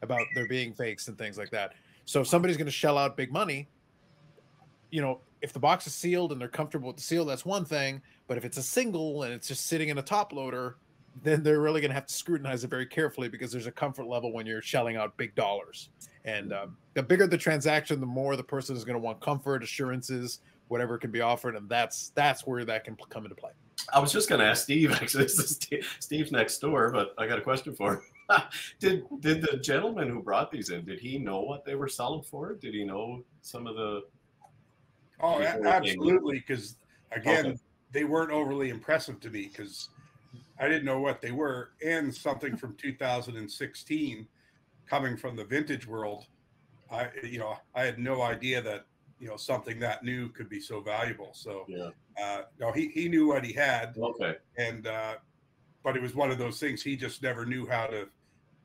about 0.02 0.22
there 0.34 0.48
being 0.48 0.72
fakes 0.74 1.08
and 1.08 1.16
things 1.16 1.38
like 1.38 1.50
that. 1.50 1.74
So 2.04 2.20
if 2.20 2.26
somebody's 2.26 2.56
going 2.56 2.66
to 2.66 2.72
shell 2.72 2.98
out 2.98 3.16
big 3.16 3.32
money, 3.32 3.68
you 4.90 5.02
know, 5.02 5.20
if 5.42 5.52
the 5.52 5.58
box 5.58 5.86
is 5.86 5.94
sealed 5.94 6.32
and 6.32 6.40
they're 6.40 6.48
comfortable 6.48 6.88
with 6.88 6.96
the 6.96 7.02
seal, 7.02 7.24
that's 7.24 7.44
one 7.44 7.64
thing. 7.64 8.02
But 8.26 8.38
if 8.38 8.44
it's 8.44 8.56
a 8.56 8.62
single 8.62 9.22
and 9.22 9.32
it's 9.32 9.48
just 9.48 9.66
sitting 9.66 9.88
in 9.88 9.98
a 9.98 10.02
top 10.02 10.32
loader, 10.32 10.76
then 11.22 11.42
they're 11.42 11.60
really 11.60 11.80
going 11.80 11.90
to 11.90 11.94
have 11.94 12.06
to 12.06 12.14
scrutinize 12.14 12.64
it 12.64 12.70
very 12.70 12.86
carefully 12.86 13.28
because 13.28 13.50
there's 13.52 13.66
a 13.66 13.72
comfort 13.72 14.06
level 14.06 14.32
when 14.32 14.46
you're 14.46 14.62
shelling 14.62 14.96
out 14.96 15.16
big 15.16 15.34
dollars. 15.34 15.90
And 16.28 16.52
um, 16.52 16.76
the 16.94 17.02
bigger 17.02 17.26
the 17.26 17.38
transaction, 17.38 18.00
the 18.00 18.06
more 18.06 18.36
the 18.36 18.42
person 18.42 18.76
is 18.76 18.84
going 18.84 18.94
to 18.94 19.00
want 19.00 19.20
comfort, 19.20 19.62
assurances, 19.62 20.40
whatever 20.68 20.98
can 20.98 21.10
be 21.10 21.22
offered, 21.22 21.56
and 21.56 21.68
that's 21.68 22.10
that's 22.14 22.46
where 22.46 22.64
that 22.66 22.84
can 22.84 22.96
come 23.08 23.24
into 23.24 23.34
play. 23.34 23.52
I 23.94 23.98
was 23.98 24.12
just 24.12 24.28
going 24.28 24.40
to 24.40 24.46
ask 24.46 24.64
Steve. 24.64 24.92
Actually, 25.02 25.24
this 25.24 25.38
is 25.38 25.58
Steve's 26.00 26.30
next 26.30 26.58
door, 26.58 26.90
but 26.90 27.14
I 27.16 27.26
got 27.26 27.38
a 27.38 27.42
question 27.42 27.74
for 27.74 27.94
him. 27.94 28.02
did 28.78 29.04
did 29.20 29.40
the 29.40 29.56
gentleman 29.56 30.10
who 30.10 30.22
brought 30.22 30.50
these 30.50 30.68
in? 30.68 30.84
Did 30.84 31.00
he 31.00 31.18
know 31.18 31.40
what 31.40 31.64
they 31.64 31.74
were 31.74 31.88
selling 31.88 32.22
for? 32.22 32.54
Did 32.54 32.74
he 32.74 32.84
know 32.84 33.24
some 33.40 33.66
of 33.66 33.76
the? 33.76 34.02
Oh, 35.20 35.40
absolutely. 35.40 36.44
Because 36.46 36.76
again, 37.12 37.46
okay. 37.46 37.58
they 37.92 38.04
weren't 38.04 38.32
overly 38.32 38.68
impressive 38.68 39.18
to 39.20 39.30
me 39.30 39.48
because 39.50 39.88
I 40.60 40.68
didn't 40.68 40.84
know 40.84 41.00
what 41.00 41.22
they 41.22 41.30
were, 41.30 41.70
and 41.82 42.14
something 42.14 42.54
from 42.54 42.74
2016 42.74 44.28
coming 44.88 45.16
from 45.16 45.36
the 45.36 45.44
vintage 45.44 45.86
world. 45.86 46.26
I 46.90 47.08
you 47.22 47.38
know 47.38 47.56
I 47.74 47.84
had 47.84 47.98
no 47.98 48.22
idea 48.22 48.62
that 48.62 48.86
you 49.18 49.28
know 49.28 49.36
something 49.36 49.78
that 49.80 50.04
new 50.04 50.28
could 50.30 50.48
be 50.48 50.60
so 50.60 50.80
valuable. 50.80 51.32
So 51.34 51.64
Yeah. 51.68 51.90
uh, 52.22 52.42
no, 52.58 52.72
he 52.72 52.88
he 52.88 53.08
knew 53.08 53.28
what 53.28 53.44
he 53.44 53.52
had, 53.52 53.96
Okay. 53.98 54.36
and 54.56 54.86
uh, 54.86 55.16
but 55.82 55.96
it 55.96 56.02
was 56.02 56.14
one 56.14 56.30
of 56.30 56.38
those 56.38 56.58
things 56.58 56.82
he 56.82 56.96
just 56.96 57.22
never 57.22 57.44
knew 57.44 57.66
how 57.66 57.86
to 57.86 58.08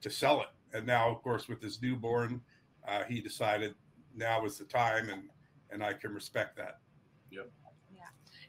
to 0.02 0.10
sell 0.10 0.42
it. 0.42 0.48
And 0.76 0.88
now, 0.88 1.10
of 1.10 1.22
course, 1.22 1.48
with 1.48 1.62
his 1.62 1.82
newborn, 1.82 2.42
uh, 2.88 3.04
he 3.04 3.22
decided 3.22 3.76
now 4.16 4.42
was 4.42 4.58
the 4.58 4.66
time, 4.66 5.10
and 5.10 5.30
and 5.72 5.84
I 5.84 5.94
can 5.94 6.14
respect 6.14 6.56
that. 6.58 6.80
Yep. 7.32 7.50
Yeah, 7.96 8.04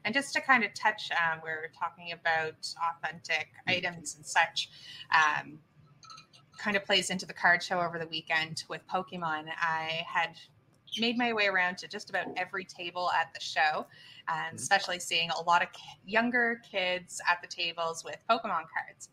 and 0.05 0.15
just 0.15 0.33
to 0.35 0.41
kind 0.41 0.63
of 0.65 0.73
touch, 0.75 1.11
um, 1.13 1.41
we 1.43 1.51
are 1.51 1.71
talking 1.79 2.13
about 2.13 2.67
authentic 2.91 3.49
items 3.67 4.17
and 4.17 4.25
such. 4.27 4.71
Um, 5.15 5.59
kind 6.59 6.77
of 6.77 6.85
plays 6.85 7.11
into 7.11 7.27
the 7.27 7.35
card 7.35 7.63
show 7.63 7.81
over 7.81 7.99
the 7.99 8.07
weekend 8.07 8.65
with 8.69 8.87
Pokemon. 8.89 9.49
I 9.61 10.05
had 10.07 10.37
made 10.99 11.19
my 11.19 11.33
way 11.33 11.47
around 11.47 11.77
to 11.79 11.89
just 11.89 12.11
about 12.11 12.27
every 12.37 12.65
table 12.65 13.11
at 13.11 13.33
the 13.35 13.41
show, 13.41 13.87
and 14.29 14.57
Mhm. 14.57 14.61
especially 14.61 15.01
seeing 15.01 15.31
a 15.31 15.41
lot 15.43 15.63
of 15.63 15.69
younger 16.05 16.61
kids 16.71 17.21
at 17.29 17.41
the 17.43 17.49
tables 17.49 18.05
with 18.05 18.25
Pokemon 18.29 18.69
cards. 18.73 19.09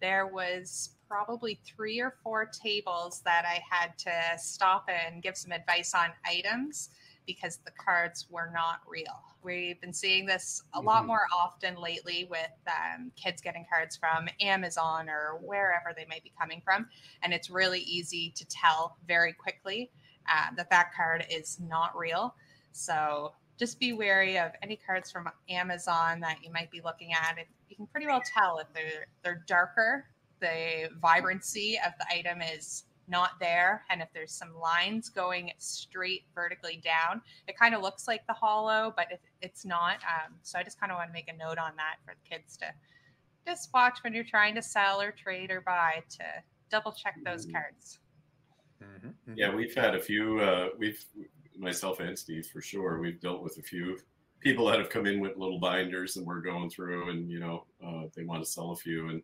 There 0.00 0.26
was 0.26 0.96
probably 1.08 1.56
three 1.66 2.00
or 2.00 2.12
four 2.22 2.46
tables 2.46 3.20
that 3.22 3.44
I 3.44 3.62
had 3.68 3.98
to 3.98 4.38
stop 4.38 4.88
and 4.88 5.22
give 5.22 5.36
some 5.36 5.52
advice 5.52 5.94
on 5.94 6.12
items 6.24 6.90
because 7.26 7.58
the 7.58 7.70
cards 7.72 8.26
were 8.30 8.50
not 8.52 8.80
real. 8.86 9.22
We've 9.42 9.80
been 9.80 9.92
seeing 9.92 10.26
this 10.26 10.62
a 10.72 10.80
lot 10.80 11.04
Mhm. 11.04 11.08
more 11.08 11.26
often 11.34 11.76
lately 11.76 12.24
with 12.24 12.50
um, 12.66 13.12
kids 13.16 13.42
getting 13.42 13.66
cards 13.66 13.96
from 13.96 14.28
Amazon 14.40 15.08
or 15.08 15.36
wherever 15.38 15.92
they 15.94 16.06
might 16.06 16.22
be 16.22 16.32
coming 16.38 16.60
from. 16.62 16.88
And 17.22 17.32
it's 17.34 17.50
really 17.50 17.80
easy 17.80 18.30
to 18.36 18.44
tell 18.46 18.96
very 19.06 19.32
quickly 19.32 19.90
uh, 20.26 20.54
that 20.56 20.70
that 20.70 20.94
card 20.94 21.26
is 21.30 21.60
not 21.60 21.96
real. 21.96 22.34
So 22.72 23.34
just 23.58 23.78
be 23.78 23.92
wary 23.92 24.38
of 24.38 24.52
any 24.62 24.76
cards 24.76 25.10
from 25.10 25.28
Amazon 25.48 26.20
that 26.20 26.42
you 26.42 26.50
might 26.50 26.70
be 26.70 26.80
looking 26.80 27.12
at. 27.12 27.36
You 27.68 27.76
can 27.76 27.86
pretty 27.86 28.06
well 28.06 28.22
tell 28.24 28.58
if 28.58 28.72
they're 28.72 29.06
they're 29.22 29.44
darker, 29.46 30.06
the 30.40 30.90
vibrancy 31.00 31.78
of 31.84 31.92
the 31.98 32.06
item 32.12 32.40
is 32.42 32.84
not 33.08 33.32
there, 33.40 33.84
and 33.90 34.00
if 34.00 34.08
there's 34.12 34.32
some 34.32 34.54
lines 34.58 35.08
going 35.08 35.52
straight 35.58 36.24
vertically 36.34 36.80
down, 36.82 37.20
it 37.46 37.58
kind 37.58 37.74
of 37.74 37.82
looks 37.82 38.08
like 38.08 38.26
the 38.26 38.32
holo, 38.32 38.92
but 38.96 39.10
it, 39.12 39.20
it's 39.42 39.64
not. 39.64 39.96
Um, 40.04 40.34
so 40.42 40.58
I 40.58 40.62
just 40.62 40.80
kind 40.80 40.90
of 40.90 40.96
want 40.96 41.08
to 41.10 41.12
make 41.12 41.28
a 41.28 41.36
note 41.36 41.58
on 41.58 41.76
that 41.76 41.96
for 42.04 42.14
the 42.14 42.28
kids 42.36 42.56
to 42.58 42.66
just 43.46 43.70
watch 43.74 43.98
when 44.02 44.14
you're 44.14 44.24
trying 44.24 44.54
to 44.54 44.62
sell 44.62 45.00
or 45.00 45.12
trade 45.12 45.50
or 45.50 45.60
buy 45.60 46.02
to 46.10 46.24
double 46.70 46.92
check 46.92 47.16
those 47.24 47.46
Mhm. 47.46 47.52
cards. 47.52 47.98
Mhm, 48.82 49.14
mhm. 49.28 49.36
Yeah, 49.36 49.54
we've 49.54 49.74
had 49.74 49.94
a 49.94 50.00
few. 50.00 50.40
Uh, 50.40 50.70
we've 50.78 51.04
myself 51.56 52.00
and 52.00 52.18
Steve 52.18 52.46
for 52.46 52.60
sure. 52.60 52.98
We've 52.98 53.20
dealt 53.20 53.42
with 53.42 53.58
a 53.58 53.62
few 53.62 53.98
people 54.40 54.66
that 54.66 54.78
have 54.78 54.90
come 54.90 55.06
in 55.06 55.20
with 55.20 55.36
little 55.36 55.58
binders, 55.60 56.16
and 56.16 56.26
we're 56.26 56.40
going 56.40 56.68
through, 56.70 57.10
and 57.10 57.30
you 57.30 57.38
know, 57.38 57.66
uh, 57.84 58.04
they 58.14 58.24
want 58.24 58.42
to 58.44 58.50
sell 58.50 58.72
a 58.72 58.76
few, 58.76 59.08
and 59.08 59.22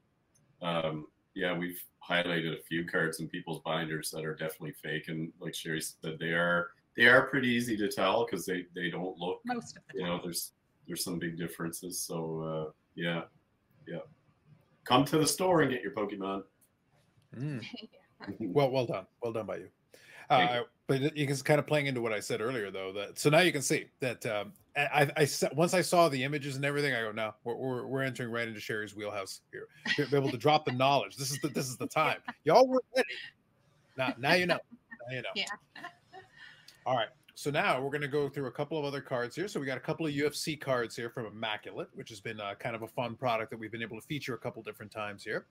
um, 0.62 1.06
yeah, 1.34 1.56
we've 1.56 1.82
highlighted 2.08 2.58
a 2.58 2.62
few 2.62 2.84
cards 2.84 3.20
in 3.20 3.28
people's 3.28 3.60
binders 3.64 4.10
that 4.10 4.24
are 4.24 4.34
definitely 4.34 4.72
fake, 4.82 5.08
and 5.08 5.32
like 5.40 5.54
Shari 5.54 5.80
said, 5.80 6.18
they 6.18 6.32
are 6.32 6.70
they 6.96 7.06
are 7.06 7.26
pretty 7.28 7.48
easy 7.48 7.76
to 7.76 7.88
tell 7.88 8.26
because 8.26 8.44
they 8.46 8.66
they 8.74 8.90
don't 8.90 9.16
look. 9.18 9.40
Most 9.44 9.76
of 9.76 9.82
the 9.92 9.98
You 9.98 10.06
time. 10.06 10.16
know, 10.16 10.20
there's 10.22 10.52
there's 10.86 11.04
some 11.04 11.18
big 11.18 11.36
differences. 11.38 12.00
So 12.00 12.40
uh, 12.68 12.72
yeah, 12.94 13.22
yeah. 13.86 13.98
Come 14.84 15.04
to 15.06 15.18
the 15.18 15.26
store 15.26 15.62
and 15.62 15.70
get 15.70 15.82
your 15.82 15.92
Pokemon. 15.92 16.42
Mm. 17.36 17.64
Well, 18.38 18.70
well 18.70 18.84
done, 18.84 19.06
well 19.22 19.32
done 19.32 19.46
by 19.46 19.56
you. 19.56 19.68
Uh, 20.30 20.62
but 20.86 21.02
it- 21.02 21.12
it's 21.16 21.42
kind 21.42 21.58
of 21.58 21.66
playing 21.66 21.86
into 21.86 22.00
what 22.00 22.12
I 22.12 22.20
said 22.20 22.40
earlier, 22.40 22.70
though. 22.70 22.92
That 22.92 23.18
so 23.18 23.30
now 23.30 23.40
you 23.40 23.52
can 23.52 23.62
see 23.62 23.86
that 24.00 24.24
um, 24.26 24.52
I, 24.76 25.10
I, 25.16 25.28
once 25.54 25.74
I 25.74 25.82
saw 25.82 26.08
the 26.08 26.22
images 26.22 26.56
and 26.56 26.64
everything, 26.64 26.94
I 26.94 27.00
go, 27.02 27.12
now 27.12 27.34
we're, 27.44 27.54
we're, 27.56 27.86
we're 27.86 28.02
entering 28.02 28.30
right 28.30 28.46
into 28.46 28.60
Shari's 28.60 28.94
wheelhouse 28.94 29.40
here. 29.52 29.66
Be 30.08 30.16
able 30.16 30.30
to 30.30 30.36
drop 30.38 30.64
the 30.64 30.72
knowledge. 30.72 31.16
This 31.16 31.30
is 31.32 31.40
the 31.40 31.48
this 31.48 31.68
is 31.68 31.76
the 31.76 31.86
time. 32.00 32.18
Y'all 32.44 32.66
were 32.68 32.82
ready. 32.96 33.08
Now 33.98 34.14
now 34.18 34.34
you 34.34 34.46
know. 34.46 34.58
Now 35.08 35.14
you 35.16 35.22
know. 35.22 35.28
Yeah. 35.34 35.44
All 36.86 36.96
right. 36.96 37.08
So 37.40 37.50
now 37.50 37.80
we're 37.80 37.88
going 37.88 38.02
to 38.02 38.06
go 38.06 38.28
through 38.28 38.48
a 38.48 38.52
couple 38.52 38.78
of 38.78 38.84
other 38.84 39.00
cards 39.00 39.34
here. 39.34 39.48
So 39.48 39.58
we 39.58 39.64
got 39.64 39.78
a 39.78 39.80
couple 39.80 40.04
of 40.04 40.12
UFC 40.12 40.60
cards 40.60 40.94
here 40.94 41.08
from 41.08 41.24
Immaculate, 41.24 41.88
which 41.94 42.10
has 42.10 42.20
been 42.20 42.38
uh, 42.38 42.52
kind 42.58 42.76
of 42.76 42.82
a 42.82 42.86
fun 42.86 43.16
product 43.16 43.48
that 43.50 43.58
we've 43.58 43.72
been 43.72 43.80
able 43.80 43.98
to 43.98 44.06
feature 44.06 44.34
a 44.34 44.38
couple 44.38 44.62
different 44.62 44.92
times 44.92 45.24
here. 45.24 45.46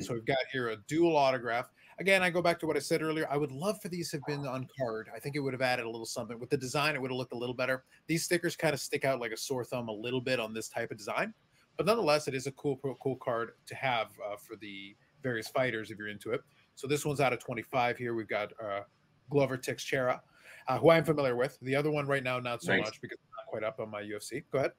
So 0.00 0.14
we've 0.14 0.24
got 0.24 0.38
here 0.50 0.70
a 0.70 0.78
dual 0.88 1.14
autograph. 1.14 1.68
Again, 1.98 2.22
I 2.22 2.30
go 2.30 2.40
back 2.40 2.58
to 2.60 2.66
what 2.66 2.78
I 2.78 2.80
said 2.80 3.02
earlier. 3.02 3.28
I 3.30 3.36
would 3.36 3.52
love 3.52 3.78
for 3.82 3.90
these 3.90 4.10
have 4.12 4.22
been 4.26 4.46
on 4.46 4.66
card. 4.80 5.10
I 5.14 5.18
think 5.18 5.36
it 5.36 5.40
would 5.40 5.52
have 5.52 5.60
added 5.60 5.84
a 5.84 5.90
little 5.90 6.06
something. 6.06 6.40
With 6.40 6.48
the 6.48 6.56
design, 6.56 6.94
it 6.94 7.02
would 7.02 7.10
have 7.10 7.18
looked 7.18 7.34
a 7.34 7.38
little 7.38 7.54
better. 7.54 7.84
These 8.06 8.24
stickers 8.24 8.56
kind 8.56 8.72
of 8.72 8.80
stick 8.80 9.04
out 9.04 9.20
like 9.20 9.32
a 9.32 9.36
sore 9.36 9.66
thumb 9.66 9.88
a 9.88 9.92
little 9.92 10.22
bit 10.22 10.40
on 10.40 10.54
this 10.54 10.70
type 10.70 10.90
of 10.92 10.96
design. 10.96 11.34
But 11.76 11.84
nonetheless, 11.84 12.26
it 12.26 12.34
is 12.34 12.46
a 12.46 12.52
cool, 12.52 12.78
cool 13.02 13.16
card 13.16 13.50
to 13.66 13.74
have 13.74 14.06
uh, 14.26 14.36
for 14.36 14.56
the 14.56 14.96
various 15.22 15.48
fighters 15.48 15.90
if 15.90 15.98
you're 15.98 16.08
into 16.08 16.30
it. 16.30 16.40
So 16.74 16.86
this 16.86 17.04
one's 17.04 17.20
out 17.20 17.34
of 17.34 17.38
25 17.38 17.98
here. 17.98 18.14
We've 18.14 18.26
got 18.26 18.50
uh, 18.64 18.80
Glover 19.28 19.58
Teixeira, 19.58 20.22
uh, 20.68 20.78
who 20.78 20.90
I'm 20.90 21.04
familiar 21.04 21.36
with. 21.36 21.58
The 21.62 21.76
other 21.76 21.90
one 21.90 22.06
right 22.06 22.22
now, 22.22 22.38
not 22.40 22.62
so 22.62 22.72
Nice. 22.74 22.84
much 22.84 23.00
because 23.00 23.18
I'm 23.20 23.44
not 23.44 23.50
quite 23.50 23.64
up 23.64 23.80
on 23.80 23.90
my 23.90 24.02
UFC. 24.02 24.44
Go 24.50 24.58
ahead. 24.58 24.72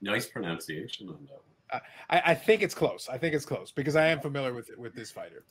Nice 0.00 0.26
pronunciation 0.26 1.08
on 1.08 1.26
that 1.26 1.32
one. 1.32 1.80
I, 2.10 2.22
I 2.32 2.34
think 2.34 2.62
it's 2.62 2.74
close. 2.74 3.08
I 3.08 3.16
think 3.18 3.34
it's 3.34 3.46
close 3.46 3.72
because 3.72 3.96
I 3.96 4.06
am 4.08 4.20
familiar 4.20 4.52
with 4.52 4.70
with 4.76 4.94
this 4.94 5.10
fighter. 5.10 5.44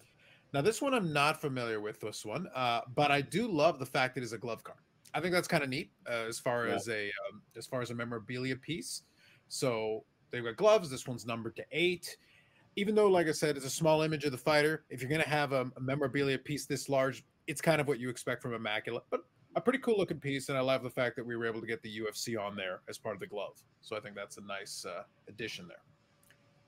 Now, 0.54 0.62
this 0.62 0.82
one 0.82 0.94
I'm 0.94 1.12
not 1.12 1.42
familiar 1.42 1.82
with. 1.82 2.00
This 2.00 2.24
one, 2.24 2.48
uh, 2.54 2.82
but 2.96 3.10
I 3.12 3.22
do 3.22 3.48
love 3.48 3.80
the 3.80 3.86
fact 3.86 4.14
that 4.16 4.24
it's 4.24 4.34
a 4.34 4.38
glove 4.38 4.64
card. 4.64 4.78
I 5.16 5.20
think 5.20 5.34
that's 5.34 5.48
kind 5.48 5.64
of 5.64 5.70
neat 5.70 5.92
uh, 6.08 6.26
as 6.28 6.40
far 6.40 6.68
Yeah. 6.68 6.76
as 6.76 6.88
a 6.88 7.06
um, 7.30 7.42
as 7.58 7.66
far 7.66 7.82
as 7.82 7.90
a 7.90 7.96
memorabilia 7.96 8.56
piece. 8.56 9.02
So 9.50 10.06
they've 10.32 10.44
got 10.44 10.56
gloves. 10.56 10.90
This 10.90 11.08
one's 11.08 11.26
numbered 11.26 11.56
to 11.56 11.66
eight. 11.72 12.16
Even 12.76 12.96
though, 12.96 13.08
like 13.10 13.28
I 13.28 13.32
said, 13.32 13.56
it's 13.58 13.66
a 13.66 13.70
small 13.70 14.02
image 14.04 14.24
of 14.24 14.32
the 14.32 14.38
fighter. 14.38 14.86
If 14.90 15.02
you're 15.02 15.10
going 15.10 15.22
to 15.22 15.30
have 15.30 15.52
a, 15.52 15.70
a 15.78 15.80
memorabilia 15.82 16.38
piece 16.40 16.66
this 16.66 16.90
large, 16.90 17.24
it's 17.48 17.62
kind 17.62 17.82
of 17.82 17.88
what 17.88 18.00
you 18.00 18.10
expect 18.10 18.42
from 18.42 18.54
Immaculate, 18.54 19.04
but 19.10 19.22
a 19.56 19.62
pretty 19.62 19.80
cool 19.80 19.98
looking 19.98 20.20
piece. 20.20 20.50
And 20.50 20.58
I 20.58 20.62
love 20.62 20.84
the 20.84 20.90
fact 20.90 21.16
that 21.16 21.26
we 21.26 21.36
were 21.36 21.46
able 21.46 21.62
to 21.62 21.68
get 21.68 21.82
the 21.82 22.00
UFC 22.00 22.40
on 22.40 22.56
there 22.56 22.82
as 22.90 22.98
part 22.98 23.16
of 23.16 23.20
the 23.20 23.28
glove. 23.28 23.62
So 23.82 23.96
I 23.96 24.00
think 24.00 24.16
that's 24.16 24.38
a 24.38 24.42
nice 24.42 24.86
uh, 24.86 25.04
addition 25.28 25.68
there. 25.68 25.78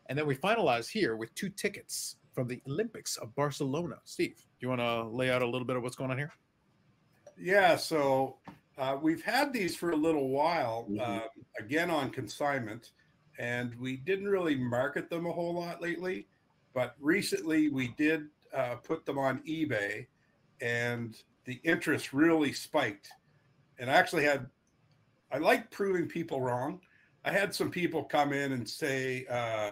And 0.08 0.18
then 0.18 0.28
we 0.28 0.36
finalize 0.36 0.88
here 0.90 1.16
with 1.16 1.34
two 1.36 1.50
tickets 1.50 2.18
from 2.34 2.48
the 2.48 2.62
Olympics 2.68 3.18
of 3.18 3.34
Barcelona. 3.36 3.96
Steve, 4.04 4.36
do 4.36 4.44
you 4.60 4.70
want 4.70 4.82
to 4.82 5.04
lay 5.04 5.32
out 5.32 5.42
a 5.42 5.46
little 5.46 5.66
bit 5.66 5.78
of 5.78 5.84
what's 5.84 5.96
going 5.96 6.12
on 6.12 6.18
here? 6.18 6.32
Yeah, 7.38 7.76
so 7.76 8.38
uh, 8.78 8.98
we've 9.02 9.24
had 9.24 9.52
these 9.52 9.76
for 9.76 9.92
a 9.92 9.96
little 9.96 10.30
while, 10.30 10.88
um, 11.02 11.22
again 11.60 11.90
on 11.90 12.10
consignment, 12.12 12.92
and 13.40 13.74
we 13.76 13.98
didn't 13.98 14.28
really 14.28 14.56
market 14.56 15.10
them 15.10 15.26
a 15.26 15.32
whole 15.32 15.54
lot 15.54 15.82
lately. 15.82 16.28
But 16.74 16.96
recently, 17.00 17.70
we 17.70 17.90
did 17.98 18.28
uh, 18.54 18.76
put 18.76 19.06
them 19.06 19.18
on 19.18 19.40
eBay, 19.40 20.08
and 20.62 21.18
the 21.46 21.60
interest 21.64 22.14
really 22.14 22.54
spiked. 22.54 23.10
And 23.80 23.90
I 23.90 23.94
actually 23.94 24.24
had, 24.24 24.48
I 25.32 25.38
like 25.38 25.72
proving 25.72 26.08
people 26.08 26.42
wrong. 26.42 26.80
I 27.24 27.32
had 27.32 27.54
some 27.54 27.72
people 27.72 28.04
come 28.04 28.34
in 28.34 28.54
and 28.54 28.68
say, 28.68 29.26
uh, 29.30 29.72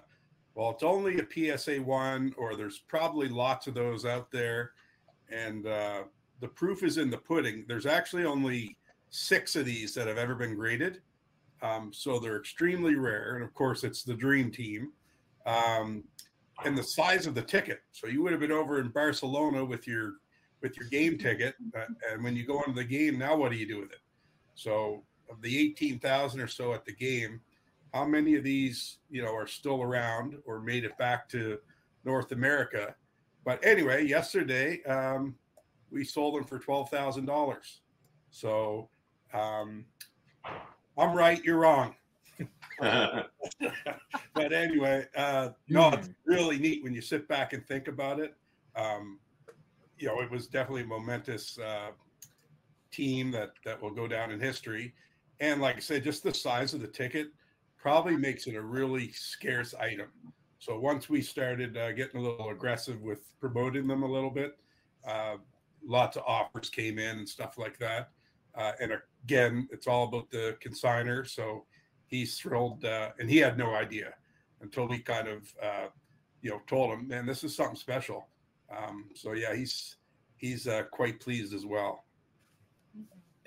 well, 0.56 0.72
it's 0.72 0.84
only 0.84 1.20
a 1.20 1.58
PSA 1.58 1.82
one, 1.82 2.34
or 2.38 2.56
there's 2.56 2.80
probably 2.88 3.28
lots 3.28 3.68
of 3.68 3.74
those 3.74 4.06
out 4.06 4.32
there. 4.32 4.72
And 5.32 5.66
uh, 5.66 6.04
the 6.42 6.48
proof 6.48 6.84
is 6.84 6.98
in 6.98 7.10
the 7.10 7.18
pudding. 7.18 7.66
There's 7.68 7.86
actually 7.86 8.26
only 8.26 8.78
six 9.10 9.56
of 9.56 9.66
these 9.66 9.94
that 9.96 10.08
have 10.08 10.18
ever 10.18 10.36
been 10.36 10.56
graded. 10.56 11.02
Um, 11.62 11.92
so 11.94 12.20
they're 12.20 12.38
extremely 12.38 12.96
rare. 12.96 13.36
And 13.36 13.44
of 13.44 13.54
course, 13.54 13.84
it's 13.84 14.04
the 14.04 14.14
dream 14.14 14.52
team. 14.52 14.92
Um, 15.46 16.04
and 16.66 16.78
the 16.78 16.84
size 16.84 17.26
of 17.26 17.36
the 17.36 17.42
ticket. 17.42 17.82
So 17.92 18.08
you 18.08 18.22
would 18.24 18.32
have 18.32 18.42
been 18.42 18.52
over 18.52 18.80
in 18.80 18.90
Barcelona 18.90 19.66
with 19.66 19.88
your 19.88 20.14
with 20.64 20.78
your 20.78 20.88
game 20.88 21.18
ticket, 21.18 21.56
uh, 21.78 21.86
and 22.12 22.24
when 22.24 22.36
you 22.36 22.46
go 22.48 22.62
into 22.62 22.74
the 22.74 22.84
game, 22.84 23.20
now 23.20 23.36
what 23.36 23.52
do 23.52 23.58
you 23.58 23.68
do 23.68 23.82
with 23.82 23.92
it? 23.92 24.00
So 24.56 25.04
of 25.30 25.42
the 25.42 25.56
eighteen 25.60 26.00
thousand 26.00 26.40
or 26.40 26.48
so 26.48 26.74
at 26.74 26.86
the 26.86 26.94
game, 26.94 27.42
how 27.94 28.06
many 28.06 28.36
of 28.36 28.44
these 28.44 28.98
you 29.12 29.22
know 29.22 29.36
are 29.36 29.46
still 29.46 29.84
around 29.84 30.38
or 30.46 30.62
made 30.62 30.86
it 30.86 30.98
back 30.98 31.30
to 31.30 31.60
North 32.06 32.32
America? 32.32 32.96
But 33.46 33.64
anyway, 33.64 34.08
yesterday 34.08 34.82
um, 34.84 35.36
we 35.92 36.06
sold 36.06 36.36
them 36.36 36.46
for 36.46 36.58
twelve 36.58 36.90
thousand 36.90 37.26
dollars. 37.26 37.82
So 38.32 38.90
um, 39.34 39.86
I'm 40.98 41.16
right, 41.16 41.44
you're 41.44 41.60
wrong. 41.60 41.96
but 42.80 44.54
anyway, 44.54 45.06
uh, 45.16 45.50
no, 45.68 45.90
it's 45.90 46.10
really 46.26 46.58
neat 46.58 46.84
when 46.84 46.94
you 46.94 47.02
sit 47.02 47.28
back 47.28 47.54
and 47.54 47.66
think 47.68 47.88
about 47.88 48.20
it. 48.20 48.36
Um, 48.76 49.20
you 50.04 50.10
know, 50.10 50.20
it 50.20 50.30
was 50.30 50.48
definitely 50.48 50.82
a 50.82 50.86
momentous 50.86 51.58
uh, 51.58 51.92
team 52.92 53.32
that 53.32 53.52
that 53.64 53.82
will 53.82 53.94
go 53.94 54.06
down 54.06 54.32
in 54.32 54.40
history. 54.40 54.94
And 55.40 55.62
like 55.62 55.78
I 55.78 55.80
said, 55.80 56.04
just 56.04 56.24
the 56.24 56.34
size 56.34 56.74
of 56.74 56.82
the 56.82 56.88
ticket 56.88 57.28
probably 57.78 58.18
makes 58.18 58.46
it 58.46 58.56
a 58.56 58.62
really 58.62 59.14
scarce 59.14 59.74
item. 59.74 60.10
So 60.60 60.78
once 60.78 61.08
we 61.08 61.22
started 61.22 61.78
uh, 61.78 61.94
getting 61.94 62.20
a 62.20 62.24
little 62.24 62.50
aggressive 62.50 63.02
with 63.02 63.22
promoting 63.40 63.88
them 63.88 64.04
a 64.04 64.12
little 64.12 64.30
bit, 64.30 64.58
uh, 65.08 65.38
lots 65.86 66.18
of 66.18 66.24
offers 66.28 66.70
came 66.70 67.00
in 67.00 67.20
and 67.20 67.30
stuff 67.30 67.58
like 67.58 67.78
that. 67.80 68.10
Uh, 68.56 68.74
and 68.82 68.92
again, 69.24 69.70
it's 69.72 69.88
all 69.88 70.10
about 70.10 70.30
the 70.32 70.58
consigner. 70.62 71.26
So 71.26 71.66
he's 72.08 72.38
thrilled, 72.38 72.84
uh, 72.84 73.12
and 73.20 73.30
he 73.30 73.38
had 73.38 73.58
no 73.58 73.74
idea 73.74 74.14
until 74.62 74.86
we 74.86 75.00
kind 75.00 75.30
of, 75.30 75.54
uh, 75.62 75.88
you 76.42 76.50
know, 76.52 76.62
told 76.68 76.92
him, 76.92 77.08
man, 77.08 77.26
this 77.26 77.46
is 77.46 77.56
something 77.56 77.78
special. 77.78 78.28
Um, 78.78 79.06
so 79.16 79.34
yeah, 79.34 79.56
he's 79.56 79.98
he's 80.38 80.68
uh, 80.68 80.84
quite 80.92 81.20
pleased 81.20 81.54
as 81.54 81.66
well. 81.66 82.06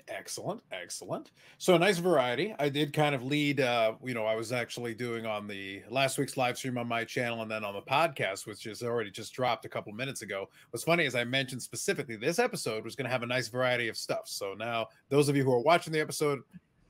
Excellent, 0.09 0.61
excellent. 0.71 1.31
So 1.57 1.75
a 1.75 1.79
nice 1.79 1.97
variety. 1.97 2.55
I 2.59 2.69
did 2.69 2.93
kind 2.93 3.13
of 3.13 3.23
lead. 3.23 3.59
Uh, 3.59 3.95
you 4.01 4.13
know, 4.13 4.25
I 4.25 4.35
was 4.35 4.53
actually 4.53 4.93
doing 4.93 5.25
on 5.25 5.47
the 5.47 5.83
last 5.89 6.17
week's 6.17 6.37
live 6.37 6.57
stream 6.57 6.77
on 6.77 6.87
my 6.87 7.03
channel, 7.03 7.41
and 7.41 7.51
then 7.51 7.65
on 7.65 7.73
the 7.73 7.81
podcast, 7.81 8.47
which 8.47 8.67
is 8.67 8.83
already 8.83 9.11
just 9.11 9.33
dropped 9.33 9.65
a 9.65 9.69
couple 9.69 9.91
minutes 9.91 10.21
ago. 10.21 10.47
What's 10.69 10.85
funny 10.85 11.03
is 11.03 11.13
I 11.13 11.25
mentioned 11.25 11.61
specifically 11.61 12.15
this 12.15 12.39
episode 12.39 12.85
was 12.85 12.95
going 12.95 13.05
to 13.05 13.11
have 13.11 13.23
a 13.23 13.27
nice 13.27 13.49
variety 13.49 13.89
of 13.89 13.97
stuff. 13.97 14.29
So 14.29 14.53
now, 14.57 14.87
those 15.09 15.27
of 15.27 15.35
you 15.35 15.43
who 15.43 15.51
are 15.51 15.61
watching 15.61 15.91
the 15.91 15.99
episode, 15.99 16.39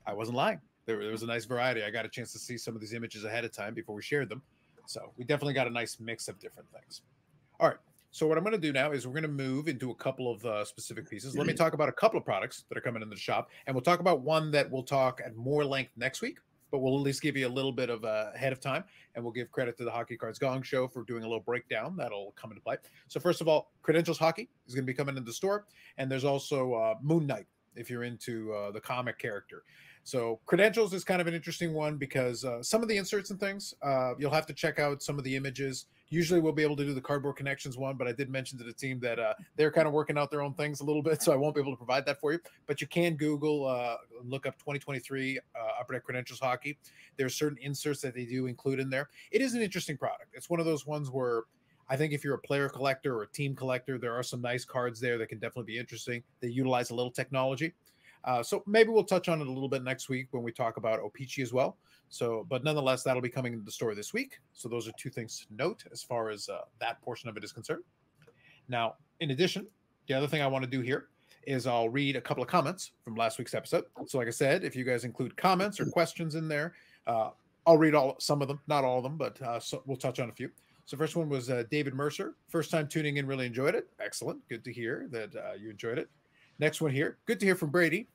I 0.06 0.12
wasn't 0.12 0.36
lying. 0.36 0.60
There, 0.86 1.00
there 1.00 1.10
was 1.10 1.24
a 1.24 1.26
nice 1.26 1.44
variety. 1.44 1.82
I 1.82 1.90
got 1.90 2.06
a 2.06 2.08
chance 2.08 2.32
to 2.32 2.38
see 2.38 2.56
some 2.56 2.74
of 2.76 2.80
these 2.80 2.94
images 2.94 3.24
ahead 3.24 3.44
of 3.44 3.52
time 3.52 3.74
before 3.74 3.96
we 3.96 4.02
shared 4.02 4.28
them. 4.28 4.42
So 4.86 5.12
we 5.16 5.24
definitely 5.24 5.54
got 5.54 5.66
a 5.66 5.70
nice 5.70 5.98
mix 5.98 6.28
of 6.28 6.38
different 6.38 6.70
things. 6.72 7.02
All 7.58 7.68
right. 7.68 7.78
So 8.10 8.26
what 8.26 8.38
I'm 8.38 8.44
going 8.44 8.54
to 8.54 8.60
do 8.60 8.72
now 8.72 8.92
is 8.92 9.06
we're 9.06 9.12
going 9.12 9.22
to 9.22 9.28
move 9.28 9.68
into 9.68 9.90
a 9.90 9.94
couple 9.94 10.32
of 10.32 10.44
uh, 10.44 10.64
specific 10.64 11.08
pieces. 11.08 11.36
Let 11.36 11.46
me 11.46 11.52
talk 11.52 11.74
about 11.74 11.88
a 11.88 11.92
couple 11.92 12.18
of 12.18 12.24
products 12.24 12.64
that 12.68 12.78
are 12.78 12.80
coming 12.80 13.02
in 13.02 13.10
the 13.10 13.16
shop, 13.16 13.50
and 13.66 13.74
we'll 13.74 13.82
talk 13.82 14.00
about 14.00 14.22
one 14.22 14.50
that 14.52 14.70
we'll 14.70 14.82
talk 14.82 15.20
at 15.24 15.36
more 15.36 15.64
length 15.64 15.92
next 15.96 16.22
week. 16.22 16.38
But 16.70 16.80
we'll 16.80 16.96
at 16.96 17.00
least 17.00 17.22
give 17.22 17.34
you 17.34 17.46
a 17.46 17.48
little 17.48 17.72
bit 17.72 17.88
of 17.88 18.04
uh, 18.04 18.26
ahead 18.34 18.52
of 18.52 18.60
time, 18.60 18.84
and 19.14 19.24
we'll 19.24 19.32
give 19.32 19.50
credit 19.50 19.78
to 19.78 19.84
the 19.84 19.90
Hockey 19.90 20.18
Cards 20.18 20.38
Gong 20.38 20.62
Show 20.62 20.86
for 20.86 21.02
doing 21.04 21.22
a 21.22 21.26
little 21.26 21.40
breakdown 21.40 21.96
that'll 21.96 22.34
come 22.36 22.50
into 22.50 22.62
play. 22.62 22.76
So 23.08 23.20
first 23.20 23.40
of 23.40 23.48
all, 23.48 23.72
Credentials 23.82 24.18
Hockey 24.18 24.50
is 24.66 24.74
going 24.74 24.84
to 24.84 24.86
be 24.86 24.94
coming 24.94 25.16
into 25.16 25.26
the 25.26 25.32
store, 25.32 25.66
and 25.96 26.10
there's 26.10 26.24
also 26.24 26.74
uh, 26.74 26.94
Moon 27.00 27.26
Knight 27.26 27.46
if 27.74 27.88
you're 27.88 28.04
into 28.04 28.52
uh, 28.52 28.70
the 28.70 28.80
comic 28.80 29.18
character. 29.18 29.62
So 30.08 30.40
credentials 30.46 30.94
is 30.94 31.04
kind 31.04 31.20
of 31.20 31.26
an 31.26 31.34
interesting 31.34 31.74
one 31.74 31.98
because 31.98 32.42
uh, 32.42 32.62
some 32.62 32.80
of 32.80 32.88
the 32.88 32.96
inserts 32.96 33.28
and 33.28 33.38
things 33.38 33.74
uh, 33.82 34.14
you'll 34.18 34.30
have 34.30 34.46
to 34.46 34.54
check 34.54 34.78
out 34.78 35.02
some 35.02 35.18
of 35.18 35.24
the 35.24 35.36
images. 35.36 35.84
Usually 36.08 36.40
we'll 36.40 36.54
be 36.54 36.62
able 36.62 36.76
to 36.76 36.84
do 36.86 36.94
the 36.94 37.00
cardboard 37.02 37.36
connections 37.36 37.76
one, 37.76 37.98
but 37.98 38.08
I 38.08 38.12
did 38.12 38.30
mention 38.30 38.56
to 38.56 38.64
the 38.64 38.72
team 38.72 39.00
that 39.00 39.18
uh, 39.18 39.34
they're 39.56 39.70
kind 39.70 39.86
of 39.86 39.92
working 39.92 40.16
out 40.16 40.30
their 40.30 40.40
own 40.40 40.54
things 40.54 40.80
a 40.80 40.84
little 40.84 41.02
bit, 41.02 41.20
so 41.22 41.30
I 41.30 41.36
won't 41.36 41.54
be 41.54 41.60
able 41.60 41.72
to 41.72 41.76
provide 41.76 42.06
that 42.06 42.20
for 42.20 42.32
you. 42.32 42.38
But 42.66 42.80
you 42.80 42.86
can 42.86 43.16
Google, 43.16 43.66
uh, 43.66 43.96
look 44.24 44.46
up 44.46 44.56
2023 44.56 45.38
uh, 45.38 45.40
Upper 45.78 45.92
Deck 45.92 46.04
Credentials 46.04 46.40
Hockey. 46.40 46.78
There 47.18 47.26
are 47.26 47.28
certain 47.28 47.58
inserts 47.60 48.00
that 48.00 48.14
they 48.14 48.24
do 48.24 48.46
include 48.46 48.80
in 48.80 48.88
there. 48.88 49.10
It 49.30 49.42
is 49.42 49.52
an 49.52 49.60
interesting 49.60 49.98
product. 49.98 50.30
It's 50.32 50.48
one 50.48 50.58
of 50.58 50.64
those 50.64 50.86
ones 50.86 51.10
where 51.10 51.42
I 51.90 51.96
think 51.96 52.14
if 52.14 52.24
you're 52.24 52.34
a 52.34 52.38
player 52.38 52.70
collector 52.70 53.14
or 53.14 53.24
a 53.24 53.28
team 53.28 53.54
collector, 53.54 53.98
there 53.98 54.14
are 54.14 54.22
some 54.22 54.40
nice 54.40 54.64
cards 54.64 55.00
there 55.00 55.18
that 55.18 55.28
can 55.28 55.38
definitely 55.38 55.72
be 55.72 55.78
interesting. 55.78 56.22
They 56.40 56.48
utilize 56.48 56.88
a 56.88 56.94
little 56.94 57.12
technology. 57.12 57.74
Uh, 58.24 58.42
so 58.42 58.62
maybe 58.66 58.90
we'll 58.90 59.04
touch 59.04 59.28
on 59.28 59.40
it 59.40 59.46
a 59.46 59.50
little 59.50 59.68
bit 59.68 59.82
next 59.82 60.08
week 60.08 60.28
when 60.32 60.42
we 60.42 60.52
talk 60.52 60.76
about 60.76 61.00
O-Pee-Chee 61.00 61.42
as 61.42 61.52
well. 61.52 61.76
So, 62.08 62.46
but 62.48 62.64
nonetheless, 62.64 63.02
that'll 63.02 63.22
be 63.22 63.28
coming 63.28 63.52
to 63.52 63.64
the 63.64 63.70
store 63.70 63.94
this 63.94 64.12
week. 64.12 64.38
So 64.52 64.68
those 64.68 64.88
are 64.88 64.92
two 64.98 65.10
things 65.10 65.46
to 65.46 65.54
note 65.54 65.84
as 65.92 66.02
far 66.02 66.30
as 66.30 66.48
uh, 66.48 66.60
that 66.80 67.00
portion 67.02 67.28
of 67.28 67.36
it 67.36 67.44
is 67.44 67.52
concerned. 67.52 67.82
Now, 68.68 68.94
in 69.20 69.30
addition, 69.30 69.66
the 70.06 70.14
other 70.14 70.26
thing 70.26 70.42
I 70.42 70.46
want 70.46 70.64
to 70.64 70.70
do 70.70 70.80
here 70.80 71.08
is 71.46 71.66
I'll 71.66 71.88
read 71.88 72.16
a 72.16 72.20
couple 72.20 72.42
of 72.42 72.48
comments 72.48 72.92
from 73.04 73.14
last 73.14 73.38
week's 73.38 73.54
episode. 73.54 73.84
So, 74.06 74.18
like 74.18 74.26
I 74.26 74.32
said, 74.32 74.64
if 74.64 74.76
you 74.76 74.84
guys 74.84 75.04
include 75.04 75.36
comments 75.36 75.80
or 75.80 75.86
questions 75.86 76.34
in 76.34 76.48
there, 76.48 76.74
uh, 77.06 77.30
I'll 77.66 77.78
read 77.78 77.94
all 77.94 78.16
some 78.18 78.42
of 78.42 78.48
them, 78.48 78.60
not 78.66 78.84
all 78.84 78.98
of 78.98 79.02
them, 79.02 79.16
but 79.16 79.40
uh, 79.42 79.60
so 79.60 79.82
we'll 79.86 79.96
touch 79.96 80.20
on 80.20 80.28
a 80.28 80.32
few. 80.32 80.50
So, 80.84 80.96
first 80.96 81.16
one 81.16 81.28
was 81.28 81.50
uh, 81.50 81.64
David 81.70 81.94
Mercer. 81.94 82.34
First 82.48 82.70
time 82.70 82.88
tuning 82.88 83.16
in, 83.16 83.26
really 83.26 83.46
enjoyed 83.46 83.74
it. 83.74 83.88
Excellent. 84.00 84.46
Good 84.48 84.64
to 84.64 84.72
hear 84.72 85.08
that 85.10 85.34
uh, 85.36 85.52
you 85.58 85.70
enjoyed 85.70 85.98
it. 85.98 86.08
Next 86.58 86.80
one 86.80 86.92
here. 86.92 87.18
Good 87.26 87.38
to 87.40 87.46
hear 87.46 87.54
from 87.54 87.70
Brady. 87.70 88.08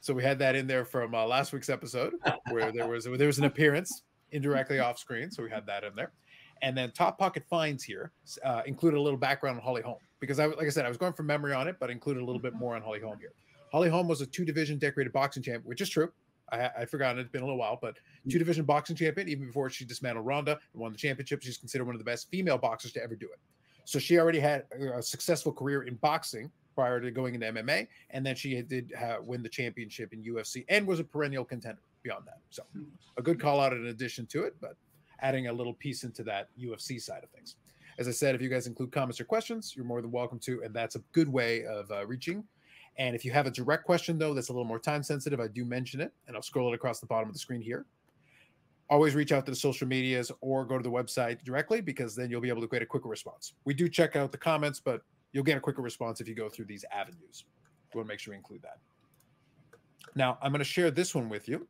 So 0.00 0.14
we 0.14 0.22
had 0.22 0.38
that 0.38 0.56
in 0.56 0.66
there 0.66 0.84
from 0.84 1.14
uh, 1.14 1.26
last 1.26 1.52
week's 1.52 1.68
episode 1.68 2.14
where 2.50 2.72
there 2.72 2.88
was 2.88 3.04
there 3.04 3.26
was 3.26 3.38
an 3.38 3.44
appearance 3.44 4.02
indirectly 4.32 4.78
off 4.78 4.98
screen. 4.98 5.30
So 5.30 5.42
we 5.42 5.50
had 5.50 5.66
that 5.66 5.84
in 5.84 5.94
there. 5.94 6.12
And 6.62 6.76
then 6.76 6.90
Top 6.92 7.18
Pocket 7.18 7.44
Finds 7.48 7.84
here 7.84 8.12
uh, 8.44 8.62
included 8.66 8.98
a 8.98 9.00
little 9.00 9.18
background 9.18 9.58
on 9.58 9.62
Holly 9.62 9.82
Holm 9.82 9.98
because 10.18 10.38
I, 10.38 10.46
like 10.46 10.66
I 10.66 10.70
said, 10.70 10.84
I 10.84 10.88
was 10.88 10.98
going 10.98 11.12
from 11.12 11.26
memory 11.26 11.52
on 11.52 11.68
it, 11.68 11.76
but 11.80 11.90
included 11.90 12.22
a 12.22 12.24
little 12.24 12.40
bit 12.40 12.54
more 12.54 12.76
on 12.76 12.82
Holly 12.82 13.00
Holm 13.00 13.18
here. 13.18 13.32
Holly 13.72 13.88
Holm 13.88 14.08
was 14.08 14.20
a 14.20 14.26
two 14.26 14.44
division 14.44 14.78
decorated 14.78 15.12
boxing 15.12 15.42
champ, 15.42 15.64
which 15.64 15.80
is 15.80 15.88
true. 15.88 16.10
I, 16.52 16.70
I 16.80 16.84
forgot 16.84 17.18
it's 17.18 17.30
been 17.30 17.42
a 17.42 17.44
little 17.44 17.58
while, 17.58 17.78
but 17.80 17.96
two 18.28 18.38
division 18.38 18.64
boxing 18.64 18.96
champion, 18.96 19.28
even 19.28 19.46
before 19.46 19.70
she 19.70 19.84
dismantled 19.84 20.26
Ronda 20.26 20.58
and 20.72 20.80
won 20.80 20.92
the 20.92 20.98
championship, 20.98 21.42
she's 21.42 21.56
considered 21.56 21.84
one 21.84 21.94
of 21.94 22.00
the 22.00 22.04
best 22.04 22.30
female 22.30 22.58
boxers 22.58 22.92
to 22.92 23.02
ever 23.02 23.14
do 23.14 23.26
it. 23.26 23.38
So 23.84 23.98
she 23.98 24.18
already 24.18 24.40
had 24.40 24.64
a 24.94 25.02
successful 25.02 25.52
career 25.52 25.82
in 25.82 25.94
boxing 25.96 26.50
prior 26.80 26.98
to 26.98 27.10
going 27.10 27.34
into 27.34 27.46
MMA, 27.46 27.86
and 28.08 28.24
then 28.24 28.34
she 28.34 28.62
did 28.62 28.94
uh, 28.94 29.16
win 29.22 29.42
the 29.42 29.50
championship 29.50 30.14
in 30.14 30.22
UFC 30.22 30.64
and 30.70 30.86
was 30.86 30.98
a 30.98 31.04
perennial 31.04 31.44
contender 31.44 31.82
beyond 32.02 32.24
that. 32.24 32.38
So 32.48 32.62
a 33.18 33.22
good 33.22 33.38
call 33.38 33.60
out 33.60 33.74
in 33.74 33.88
addition 33.88 34.24
to 34.28 34.44
it, 34.44 34.56
but 34.62 34.76
adding 35.20 35.48
a 35.48 35.52
little 35.52 35.74
piece 35.74 36.04
into 36.04 36.22
that 36.22 36.48
UFC 36.58 36.98
side 36.98 37.22
of 37.22 37.28
things. 37.28 37.56
As 37.98 38.08
I 38.08 38.12
said, 38.12 38.34
if 38.34 38.40
you 38.40 38.48
guys 38.48 38.66
include 38.66 38.92
comments 38.92 39.20
or 39.20 39.24
questions, 39.24 39.74
you're 39.76 39.84
more 39.84 40.00
than 40.00 40.10
welcome 40.10 40.38
to, 40.38 40.62
and 40.62 40.72
that's 40.72 40.96
a 40.96 41.00
good 41.12 41.28
way 41.28 41.66
of 41.66 41.90
uh, 41.90 42.06
reaching. 42.06 42.44
And 42.96 43.14
if 43.14 43.26
you 43.26 43.30
have 43.30 43.46
a 43.46 43.50
direct 43.50 43.84
question 43.84 44.16
though, 44.16 44.32
that's 44.32 44.48
a 44.48 44.52
little 44.52 44.64
more 44.64 44.78
time 44.78 45.02
sensitive, 45.02 45.38
I 45.38 45.48
do 45.48 45.66
mention 45.66 46.00
it, 46.00 46.14
and 46.28 46.34
I'll 46.34 46.42
scroll 46.42 46.72
it 46.72 46.74
across 46.74 46.98
the 46.98 47.06
bottom 47.06 47.28
of 47.28 47.34
the 47.34 47.40
screen 47.40 47.60
here. 47.60 47.84
Always 48.88 49.14
reach 49.14 49.32
out 49.32 49.44
to 49.44 49.52
the 49.52 49.56
social 49.56 49.86
medias 49.86 50.32
or 50.40 50.64
go 50.64 50.78
to 50.78 50.82
the 50.82 50.90
website 50.90 51.44
directly 51.44 51.82
because 51.82 52.16
then 52.16 52.30
you'll 52.30 52.40
be 52.40 52.48
able 52.48 52.62
to 52.62 52.68
get 52.68 52.80
a 52.80 52.86
quicker 52.86 53.10
response. 53.10 53.52
We 53.66 53.74
do 53.74 53.86
check 53.86 54.16
out 54.16 54.32
the 54.32 54.38
comments, 54.38 54.80
but 54.80 55.02
you'll 55.32 55.44
get 55.44 55.56
a 55.56 55.60
quicker 55.60 55.82
response 55.82 56.20
if 56.20 56.28
you 56.28 56.34
go 56.34 56.48
through 56.48 56.66
these 56.66 56.84
avenues. 56.92 57.44
We 57.92 57.98
want 57.98 58.08
to 58.08 58.12
make 58.12 58.20
sure 58.20 58.32
we 58.32 58.36
include 58.36 58.62
that. 58.62 58.78
Now, 60.14 60.38
I'm 60.42 60.52
going 60.52 60.60
to 60.60 60.64
share 60.64 60.90
this 60.90 61.14
one 61.14 61.28
with 61.28 61.48
you 61.48 61.66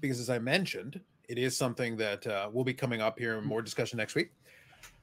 because, 0.00 0.20
as 0.20 0.30
I 0.30 0.38
mentioned, 0.38 1.00
it 1.28 1.38
is 1.38 1.56
something 1.56 1.96
that 1.96 2.26
uh, 2.26 2.50
will 2.52 2.64
be 2.64 2.74
coming 2.74 3.00
up 3.00 3.18
here 3.18 3.38
in 3.38 3.44
more 3.44 3.62
discussion 3.62 3.96
next 3.96 4.14
week. 4.14 4.32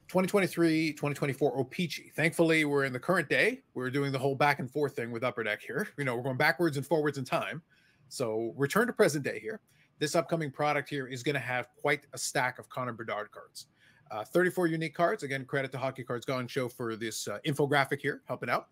2023, 0.08 0.92
2024 0.92 1.58
O-Pee-Chee. 1.58 2.10
Thankfully, 2.16 2.64
we're 2.64 2.84
in 2.84 2.92
the 2.92 2.98
current 2.98 3.28
day. 3.28 3.60
We're 3.74 3.90
doing 3.90 4.10
the 4.10 4.18
whole 4.18 4.34
back 4.34 4.58
and 4.58 4.68
forth 4.68 4.96
thing 4.96 5.12
with 5.12 5.22
Upper 5.22 5.44
Deck 5.44 5.62
here. 5.62 5.88
You 5.98 6.04
know, 6.04 6.16
we're 6.16 6.22
going 6.22 6.36
backwards 6.36 6.76
and 6.76 6.84
forwards 6.84 7.18
in 7.18 7.24
time. 7.24 7.62
So, 8.08 8.52
return 8.56 8.88
to 8.88 8.92
present 8.92 9.24
day 9.24 9.38
here. 9.38 9.60
This 10.00 10.16
upcoming 10.16 10.50
product 10.50 10.88
here 10.88 11.06
is 11.06 11.22
going 11.22 11.34
to 11.34 11.40
have 11.40 11.68
quite 11.80 12.00
a 12.12 12.18
stack 12.18 12.58
of 12.58 12.68
Connor 12.68 12.92
Bedard 12.92 13.30
cards. 13.30 13.66
Uh, 14.10 14.24
34 14.24 14.66
unique 14.66 14.94
cards. 14.94 15.22
Again, 15.22 15.44
credit 15.44 15.70
to 15.72 15.78
Hockey 15.78 16.02
Cards 16.02 16.26
Gong 16.26 16.48
Show 16.48 16.68
for 16.68 16.96
this 16.96 17.28
uh, 17.28 17.38
infographic 17.46 18.00
here, 18.00 18.22
helping 18.26 18.50
out. 18.50 18.68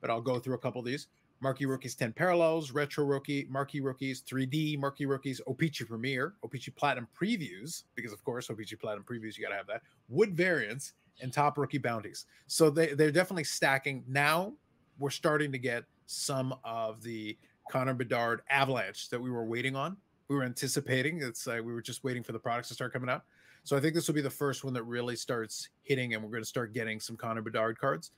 But 0.00 0.10
I'll 0.10 0.20
go 0.20 0.38
through 0.38 0.54
a 0.54 0.58
couple 0.58 0.80
of 0.80 0.86
these. 0.86 1.08
Marquee 1.40 1.66
Rookies 1.66 1.94
10 1.94 2.12
Parallels, 2.14 2.72
Retro 2.72 3.04
Rookie, 3.04 3.46
Marquee 3.48 3.80
Rookies 3.80 4.22
3D, 4.22 4.78
Marquee 4.78 5.06
Rookies, 5.06 5.40
O-Pee-Chee 5.46 5.84
Premier, 5.84 6.34
O-Pee-Chee 6.42 6.72
Platinum 6.72 7.06
Previews, 7.16 7.84
because 7.94 8.12
of 8.12 8.24
course, 8.24 8.50
O-Pee-Chee 8.50 8.76
Platinum 8.76 9.04
Previews, 9.04 9.36
you 9.36 9.44
got 9.44 9.50
to 9.50 9.56
have 9.56 9.66
that, 9.68 9.82
Wood 10.08 10.36
Variants, 10.36 10.94
and 11.20 11.32
Top 11.32 11.58
Rookie 11.58 11.78
Bounties. 11.78 12.26
So 12.46 12.70
they, 12.70 12.94
they're 12.94 13.12
definitely 13.12 13.44
stacking. 13.44 14.04
Now 14.08 14.52
we're 14.98 15.10
starting 15.10 15.52
to 15.52 15.58
get 15.58 15.84
some 16.06 16.54
of 16.64 17.02
the 17.02 17.36
Connor 17.70 17.94
Bedard 17.94 18.42
avalanche 18.50 19.08
that 19.10 19.20
we 19.20 19.30
were 19.30 19.44
waiting 19.44 19.76
on. 19.76 19.96
We 20.28 20.36
were 20.36 20.44
anticipating. 20.44 21.22
It's 21.22 21.46
like 21.46 21.62
we 21.62 21.72
were 21.72 21.82
just 21.82 22.04
waiting 22.04 22.22
for 22.22 22.32
the 22.32 22.38
products 22.38 22.68
to 22.68 22.74
start 22.74 22.92
coming 22.92 23.08
out. 23.10 23.24
So 23.64 23.76
I 23.76 23.80
think 23.80 23.94
this 23.94 24.06
will 24.06 24.14
be 24.14 24.20
the 24.20 24.30
first 24.30 24.64
one 24.64 24.72
that 24.74 24.84
really 24.84 25.16
starts 25.16 25.68
hitting, 25.82 26.14
and 26.14 26.22
we're 26.22 26.30
going 26.30 26.42
to 26.42 26.48
start 26.48 26.72
getting 26.72 27.00
some 27.00 27.16
Connor 27.16 27.42
Bedard 27.42 27.78
cards. 27.78 28.12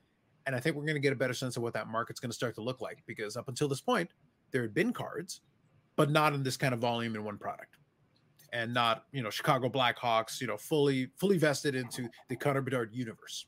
And 0.46 0.56
I 0.56 0.60
think 0.60 0.76
we're 0.76 0.84
going 0.84 0.94
to 0.94 1.00
get 1.00 1.12
a 1.12 1.16
better 1.16 1.34
sense 1.34 1.56
of 1.56 1.62
what 1.62 1.74
that 1.74 1.88
market's 1.88 2.20
going 2.20 2.30
to 2.30 2.36
start 2.36 2.54
to 2.54 2.62
look 2.62 2.80
like 2.80 3.02
because 3.06 3.36
up 3.36 3.48
until 3.48 3.68
this 3.68 3.80
point, 3.80 4.10
there 4.52 4.62
had 4.62 4.74
been 4.74 4.92
cards, 4.92 5.40
but 5.96 6.10
not 6.10 6.32
in 6.32 6.42
this 6.42 6.56
kind 6.56 6.72
of 6.72 6.80
volume 6.80 7.14
in 7.14 7.24
one 7.24 7.36
product, 7.36 7.76
and 8.52 8.72
not 8.72 9.04
you 9.12 9.22
know 9.22 9.30
Chicago 9.30 9.68
Blackhawks, 9.68 10.40
you 10.40 10.46
know, 10.46 10.56
fully 10.56 11.10
fully 11.16 11.38
vested 11.38 11.74
into 11.74 12.08
the 12.28 12.36
Connor 12.36 12.62
Bedard 12.62 12.94
universe. 12.94 13.46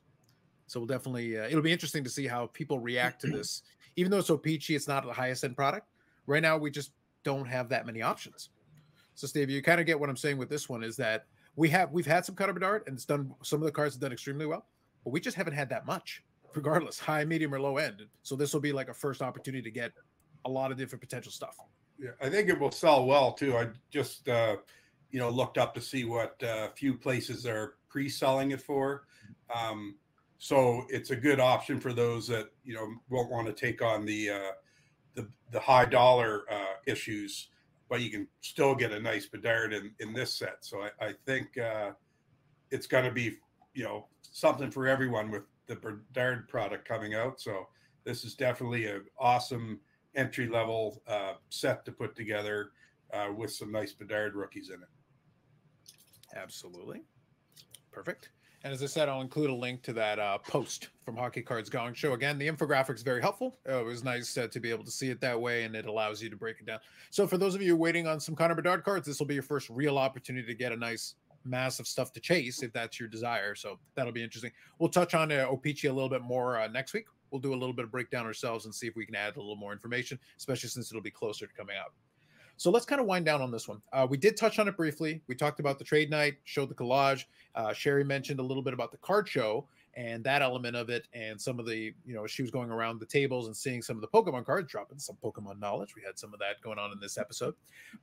So 0.67 0.81
we'll 0.81 0.87
definitely 0.87 1.39
uh, 1.39 1.47
it'll 1.47 1.63
be 1.63 1.73
interesting 1.73 2.05
to 2.05 2.11
see 2.11 2.27
how 2.27 2.47
people 2.49 2.79
react 2.79 3.21
to 3.23 3.29
this. 3.29 3.63
Even 3.97 4.11
though 4.11 4.19
it's 4.19 4.31
O-Pee-Chee, 4.31 4.75
it's 4.75 4.89
not 4.89 5.05
the 5.05 5.13
highest 5.13 5.45
end 5.45 5.55
product. 5.55 5.87
Right 6.27 6.41
now, 6.41 6.57
we 6.57 6.71
just 6.71 6.93
don't 7.25 7.45
have 7.45 7.69
that 7.69 7.85
many 7.85 8.01
options. 8.01 8.49
So, 9.15 9.27
Steve, 9.27 9.51
you 9.51 9.61
kind 9.63 9.81
of 9.81 9.87
get 9.87 10.01
what 10.01 10.09
I'm 10.09 10.17
saying 10.17 10.39
with 10.39 10.49
this 10.49 10.69
one 10.69 10.83
is 10.83 10.97
that 10.97 11.27
we 11.57 11.69
have 11.69 11.93
we've 11.93 12.07
had 12.07 12.25
some 12.25 12.35
Connor 12.35 12.53
Bedard, 12.53 12.85
and 12.87 12.95
it's 12.95 13.05
done. 13.05 13.35
Some 13.43 13.61
of 13.61 13.67
the 13.67 13.73
cards 13.73 13.95
have 13.95 14.01
done 14.01 14.13
extremely 14.13 14.47
well, 14.47 14.67
but 15.05 15.11
we 15.11 15.21
just 15.21 15.37
haven't 15.37 15.55
had 15.55 15.69
that 15.71 15.87
much, 15.87 16.23
regardless, 16.55 16.99
high, 17.01 17.25
medium, 17.25 17.55
or 17.55 17.61
low 17.61 17.77
end. 17.77 18.07
So 18.23 18.37
this 18.37 18.53
will 18.53 18.61
be 18.61 18.73
like 18.73 18.89
a 18.89 18.95
first 18.95 19.23
opportunity 19.23 19.63
to 19.63 19.71
get 19.71 19.93
a 20.45 20.51
lot 20.51 20.73
of 20.73 20.79
different 20.79 21.01
potential 21.01 21.33
stuff. 21.33 21.57
Yeah, 21.99 22.11
I 22.21 22.29
think 22.29 22.49
it 22.49 22.59
will 22.59 22.71
sell 22.71 23.05
well 23.05 23.33
too. 23.33 23.57
I 23.57 23.69
just 23.91 24.29
uh, 24.29 24.57
you 25.11 25.21
know 25.21 25.31
looked 25.31 25.59
up 25.59 25.75
to 25.75 25.81
see 25.81 26.05
what 26.05 26.43
uh, 26.43 26.69
few 26.71 26.95
places 26.95 27.47
are 27.47 27.75
pre-selling 27.89 28.53
it 28.53 28.61
for. 28.61 29.05
Um, 29.55 29.97
so 30.39 30.85
it's 30.89 31.11
a 31.11 31.17
good 31.17 31.39
option 31.39 31.79
for 31.79 31.93
those 31.93 32.27
that 32.29 32.49
you 32.65 32.75
know 32.75 32.89
won't 33.11 33.31
want 33.31 33.47
to 33.47 33.53
take 33.53 33.83
on 33.83 34.05
the 34.07 34.31
uh, 34.31 34.53
the, 35.15 35.29
the 35.51 35.61
high 35.61 35.85
dollar 35.85 36.45
uh, 36.51 36.75
issues 36.87 37.49
but 37.93 38.01
you 38.01 38.09
can 38.09 38.27
still 38.41 38.75
get 38.75 38.91
a 38.91 38.99
nice 38.99 39.27
Bedard 39.27 39.75
in, 39.75 39.91
in 40.01 40.15
this 40.15 40.33
set. 40.33 40.65
So 40.65 40.81
I, 40.81 41.09
I 41.09 41.13
think 41.27 41.59
uh, 41.59 41.91
it's 42.71 42.87
going 42.87 43.05
to 43.05 43.11
be, 43.11 43.37
you 43.75 43.85
know, 43.85 44.07
something 44.23 44.71
for 44.71 44.89
everyone 44.89 45.31
with 45.31 45.43
the 45.67 45.77
Bedard 45.77 46.49
product 46.49 46.89
coming 46.89 47.15
out. 47.15 47.39
So 47.39 47.69
this 48.05 48.25
is 48.25 48.35
definitely 48.35 48.87
an 48.87 49.05
awesome 49.19 49.79
entry 50.15 50.49
level 50.49 51.03
uh, 51.07 51.35
set 51.51 51.85
to 51.85 51.93
put 51.93 52.17
together 52.17 52.71
uh, 53.13 53.29
with 53.37 53.53
some 53.53 53.71
nice 53.71 53.93
Bedard 53.93 54.37
rookies 54.37 54.71
in 54.71 54.77
it. 54.77 54.89
Absolutely. 56.35 57.03
Perfect. 57.91 58.31
And 58.65 58.73
as 58.73 58.83
I 58.83 58.87
said, 58.87 59.09
I'll 59.09 59.23
include 59.23 59.51
a 59.51 59.55
link 59.55 59.83
to 59.83 59.93
that 59.95 60.21
uh, 60.21 60.39
post 60.39 60.91
from 61.05 61.17
Hockey 61.17 61.43
Cards 61.43 61.69
Gong 61.69 61.95
Show. 61.95 62.13
Again, 62.13 62.39
the 62.39 62.49
infographics 62.49 63.03
very 63.03 63.21
helpful. 63.21 63.59
Uh, 63.69 63.81
it 63.81 63.85
was 63.85 64.05
nice 64.05 64.39
uh, 64.39 64.47
to 64.47 64.61
be 64.61 64.71
able 64.71 64.85
to 64.85 64.91
see 64.91 65.11
it 65.11 65.21
that 65.21 65.41
way, 65.41 65.65
and 65.65 65.75
it 65.75 65.87
allows 65.87 66.23
you 66.23 66.31
to 66.31 66.37
break 66.37 66.61
it 66.61 66.67
down. 66.67 66.79
So, 67.11 67.27
for 67.27 67.39
those 67.39 67.57
of 67.57 67.63
you 67.63 67.77
waiting 67.77 68.07
on 68.07 68.21
some 68.21 68.37
Connor 68.37 68.55
Bedard 68.55 68.85
cards, 68.85 69.07
this 69.07 69.19
will 69.19 69.27
be 69.27 69.35
your 69.35 69.43
first 69.43 69.69
real 69.69 69.99
opportunity 69.99 70.47
to 70.47 70.55
get 70.55 70.71
a 70.71 70.77
nice 70.77 71.15
mass 71.45 71.81
of 71.81 71.87
stuff 71.87 72.13
to 72.13 72.21
chase 72.21 72.63
if 72.63 72.73
that's 72.73 73.01
your 73.01 73.09
desire. 73.09 73.55
So 73.55 73.79
that'll 73.95 74.13
be 74.13 74.23
interesting. 74.23 74.53
We'll 74.79 74.91
touch 74.91 75.15
on 75.15 75.33
uh, 75.33 75.47
O-Pee-Chee 75.49 75.89
a 75.89 75.93
little 75.93 76.09
bit 76.09 76.23
more 76.23 76.61
uh, 76.61 76.69
next 76.69 76.93
week. 76.93 77.07
We'll 77.31 77.41
do 77.41 77.53
a 77.53 77.57
little 77.57 77.73
bit 77.73 77.85
of 77.85 77.91
breakdown 77.91 78.27
ourselves 78.27 78.67
and 78.67 78.75
see 78.75 78.87
if 78.87 78.95
we 78.95 79.07
can 79.07 79.15
add 79.15 79.37
a 79.37 79.41
little 79.41 79.57
more 79.57 79.73
information, 79.73 80.19
especially 80.37 80.69
since 80.69 80.91
it'll 80.91 81.03
be 81.03 81.11
closer 81.11 81.47
to 81.47 81.53
coming 81.55 81.77
out. 81.77 81.93
So 82.57 82.71
let's 82.71 82.87
kind 82.87 83.01
of 83.01 83.07
wind 83.07 83.25
down 83.25 83.43
on 83.43 83.51
this 83.51 83.67
one. 83.67 83.83
Uh, 83.93 84.07
we 84.09 84.17
did 84.17 84.37
touch 84.37 84.59
on 84.59 84.69
it 84.69 84.77
briefly. 84.77 85.23
We 85.27 85.35
talked 85.35 85.61
about 85.61 85.79
the 85.79 85.85
trade 85.85 86.11
night, 86.11 86.37
showed 86.45 86.69
the 86.69 86.75
collage. 86.75 87.25
Uh, 87.55 87.73
Shari 87.73 88.05
mentioned 88.05 88.41
a 88.41 88.43
little 88.43 88.63
bit 88.63 88.73
about 88.73 88.93
the 88.93 88.99
card 88.99 89.29
show 89.29 89.67
and 89.95 90.25
that 90.25 90.41
element 90.41 90.75
of 90.75 90.89
it, 90.89 91.07
and 91.13 91.39
some 91.39 91.59
of 91.59 91.67
the, 91.67 91.93
you 92.07 92.15
know, 92.15 92.27
she 92.27 92.43
was 92.43 92.51
going 92.51 92.71
around 92.71 92.99
the 92.99 93.07
tables 93.07 93.47
and 93.47 93.55
seeing 93.55 93.83
some 93.83 93.97
of 93.97 94.01
the 94.01 94.09
Pokemon 94.09 94.47
cards, 94.47 94.71
dropping 94.71 94.99
some 94.99 95.17
Pokemon 95.23 95.61
knowledge. 95.61 95.95
We 95.95 96.03
had 96.03 96.19
some 96.19 96.33
of 96.33 96.41
that 96.41 96.61
going 96.63 96.79
on 96.79 96.93
in 96.93 97.01
this 97.01 97.19
episode. 97.19 97.55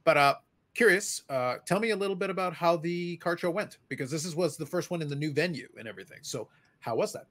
But 0.03 0.17
uh, 0.17 0.35
curious, 0.75 1.23
uh, 1.29 1.55
tell 1.65 1.79
me 1.79 1.89
a 1.89 1.95
little 1.95 2.15
bit 2.15 2.29
about 2.29 2.53
how 2.53 2.77
the 2.77 3.17
card 3.17 3.39
show 3.39 3.49
went 3.49 3.79
because 3.87 4.11
this 4.11 4.23
is, 4.23 4.35
was 4.35 4.55
the 4.55 4.65
first 4.65 4.91
one 4.91 5.01
in 5.01 5.07
the 5.07 5.15
new 5.15 5.31
venue 5.31 5.67
and 5.79 5.87
everything. 5.87 6.19
So, 6.21 6.47
how 6.79 6.95
was 6.95 7.11
that? 7.13 7.25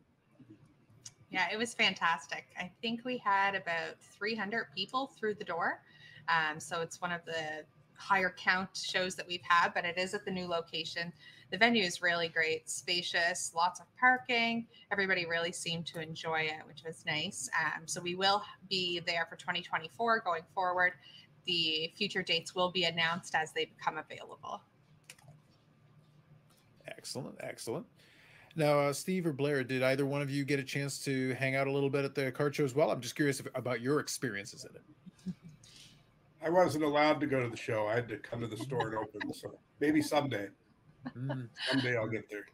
Yeah, 1.30 1.46
it 1.52 1.58
was 1.58 1.74
fantastic. 1.74 2.46
I 2.58 2.70
think 2.80 3.04
we 3.04 3.18
had 3.18 3.54
about 3.54 4.00
300 4.00 4.68
people 4.74 5.12
through 5.18 5.34
the 5.34 5.44
door. 5.44 5.82
Um, 6.28 6.60
so 6.60 6.80
it's 6.80 7.00
one 7.00 7.12
of 7.12 7.24
the 7.24 7.64
higher 7.98 8.34
count 8.36 8.70
shows 8.74 9.14
that 9.16 9.26
we've 9.26 9.42
had, 9.42 9.74
but 9.74 9.84
it 9.84 9.98
is 9.98 10.14
at 10.14 10.24
the 10.24 10.30
new 10.30 10.46
location. 10.46 11.12
The 11.50 11.58
venue 11.58 11.82
is 11.82 12.00
really 12.02 12.28
great, 12.28 12.68
spacious, 12.68 13.52
lots 13.54 13.80
of 13.80 13.86
parking. 13.98 14.66
Everybody 14.92 15.26
really 15.26 15.52
seemed 15.52 15.86
to 15.86 16.00
enjoy 16.00 16.42
it, 16.42 16.66
which 16.66 16.82
was 16.86 17.04
nice. 17.06 17.48
Um, 17.58 17.82
so 17.86 18.00
we 18.00 18.14
will 18.14 18.42
be 18.68 19.00
there 19.00 19.26
for 19.28 19.36
2024 19.36 20.20
going 20.20 20.42
forward. 20.54 20.92
The 21.46 21.90
future 21.96 22.22
dates 22.22 22.54
will 22.54 22.70
be 22.70 22.84
announced 22.84 23.34
as 23.34 23.52
they 23.52 23.64
become 23.64 23.98
available. 23.98 24.62
Excellent, 26.86 27.36
excellent. 27.40 27.86
Now, 28.54 28.80
uh, 28.80 28.92
Steve 28.92 29.26
or 29.26 29.32
Blair, 29.32 29.62
did 29.64 29.82
either 29.82 30.04
one 30.04 30.20
of 30.20 30.30
you 30.30 30.44
get 30.44 30.58
a 30.58 30.64
chance 30.64 30.98
to 31.04 31.32
hang 31.34 31.56
out 31.56 31.66
a 31.66 31.72
little 31.72 31.90
bit 31.90 32.04
at 32.04 32.14
the 32.14 32.30
card 32.32 32.54
show 32.54 32.64
as 32.64 32.74
well? 32.74 32.90
I'm 32.90 33.00
just 33.00 33.14
curious 33.14 33.40
if, 33.40 33.46
about 33.54 33.80
your 33.80 34.00
experiences 34.00 34.64
in 34.68 34.74
it. 34.74 34.82
I 36.44 36.50
wasn't 36.50 36.84
allowed 36.84 37.20
to 37.20 37.26
go 37.26 37.42
to 37.42 37.48
the 37.48 37.56
show. 37.56 37.86
I 37.86 37.96
had 37.96 38.08
to 38.08 38.16
come 38.18 38.40
to 38.40 38.46
the 38.46 38.56
store 38.56 38.88
and 38.88 38.96
open. 38.96 39.34
So 39.34 39.58
maybe 39.80 40.00
someday. 40.00 40.48
Mm. 41.16 41.48
Someday 41.70 41.96
I'll 41.96 42.08
get 42.08 42.28
there. 42.30 42.46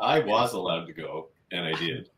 I 0.00 0.18
was 0.20 0.52
allowed 0.52 0.86
to 0.86 0.92
go, 0.92 1.28
and 1.52 1.64
I 1.64 1.72
did. 1.74 2.10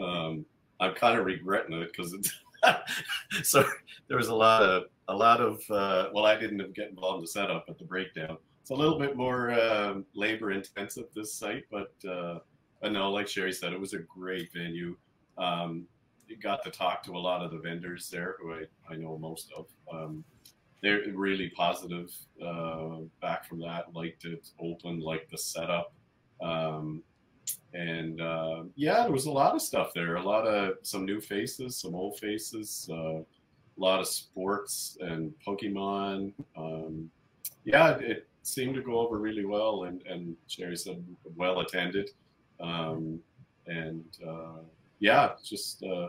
Um, 0.00 0.44
I'm 0.80 0.94
kind 0.94 1.18
of 1.18 1.26
regretting 1.26 1.80
it 1.80 1.92
because 1.92 2.16
so 3.42 3.64
there 4.08 4.16
was 4.16 4.28
a 4.28 4.34
lot 4.34 4.62
of 4.62 4.84
a 5.08 5.14
lot 5.14 5.40
of 5.40 5.60
uh, 5.70 6.08
well, 6.12 6.26
I 6.26 6.36
didn't 6.36 6.74
get 6.74 6.90
involved 6.90 7.18
in 7.18 7.22
the 7.22 7.28
setup, 7.28 7.64
but 7.66 7.78
the 7.78 7.84
breakdown. 7.84 8.38
It's 8.62 8.70
a 8.70 8.74
little 8.74 8.98
bit 8.98 9.16
more 9.16 9.52
um, 9.52 10.04
labor 10.14 10.52
intensive 10.52 11.06
this 11.14 11.34
site, 11.34 11.64
but 11.70 11.92
uh, 12.08 12.38
but 12.80 12.92
no, 12.92 13.10
like 13.10 13.28
Shari 13.28 13.52
said, 13.52 13.72
it 13.72 13.80
was 13.80 13.94
a 13.94 13.98
great 13.98 14.52
venue. 14.52 14.96
Um, 15.38 15.86
got 16.36 16.62
to 16.64 16.70
talk 16.70 17.02
to 17.04 17.12
a 17.12 17.18
lot 17.18 17.42
of 17.42 17.50
the 17.50 17.58
vendors 17.58 18.08
there 18.10 18.36
who 18.40 18.52
I, 18.52 18.62
I 18.88 18.96
know 18.96 19.18
most 19.18 19.52
of. 19.56 19.66
Um, 19.92 20.24
they're 20.82 21.02
really 21.12 21.50
positive 21.50 22.10
uh, 22.44 23.00
back 23.20 23.46
from 23.46 23.60
that. 23.60 23.94
Liked 23.94 24.24
it 24.24 24.48
open, 24.58 25.00
liked 25.00 25.30
the 25.30 25.38
setup. 25.38 25.92
Um, 26.40 27.02
and 27.74 28.20
uh, 28.20 28.62
yeah, 28.76 29.02
there 29.02 29.12
was 29.12 29.26
a 29.26 29.30
lot 29.30 29.54
of 29.54 29.62
stuff 29.62 29.92
there. 29.94 30.16
A 30.16 30.22
lot 30.22 30.46
of 30.46 30.74
some 30.82 31.04
new 31.04 31.20
faces, 31.20 31.76
some 31.76 31.94
old 31.94 32.18
faces, 32.18 32.88
uh, 32.90 33.18
a 33.18 33.24
lot 33.76 34.00
of 34.00 34.06
sports 34.06 34.96
and 35.00 35.32
Pokemon. 35.46 36.32
Um, 36.56 37.10
yeah, 37.64 37.98
it 37.98 38.26
seemed 38.42 38.74
to 38.74 38.82
go 38.82 38.98
over 38.98 39.18
really 39.18 39.44
well, 39.44 39.84
and 39.84 40.02
and 40.06 40.36
Shari 40.48 40.76
said 40.76 41.04
well 41.36 41.60
attended. 41.60 42.10
Um, 42.58 43.20
and 43.66 44.04
uh, 44.26 44.60
yeah, 45.00 45.30
just 45.44 45.82
uh, 45.82 46.08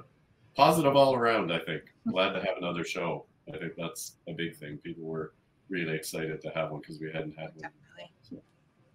positive 0.55 0.95
all 0.95 1.15
around. 1.15 1.51
I 1.51 1.59
think 1.59 1.83
glad 2.09 2.33
to 2.33 2.39
have 2.39 2.57
another 2.57 2.83
show. 2.83 3.25
I 3.53 3.57
think 3.57 3.73
that's 3.77 4.17
a 4.27 4.33
big 4.33 4.55
thing. 4.55 4.77
People 4.77 5.05
were 5.05 5.33
really 5.69 5.95
excited 5.95 6.41
to 6.41 6.49
have 6.49 6.71
one 6.71 6.81
because 6.81 6.99
we 6.99 7.07
hadn't 7.07 7.37
had 7.37 7.49
one. 7.55 7.71
Definitely. 7.71 8.11
So. 8.21 8.35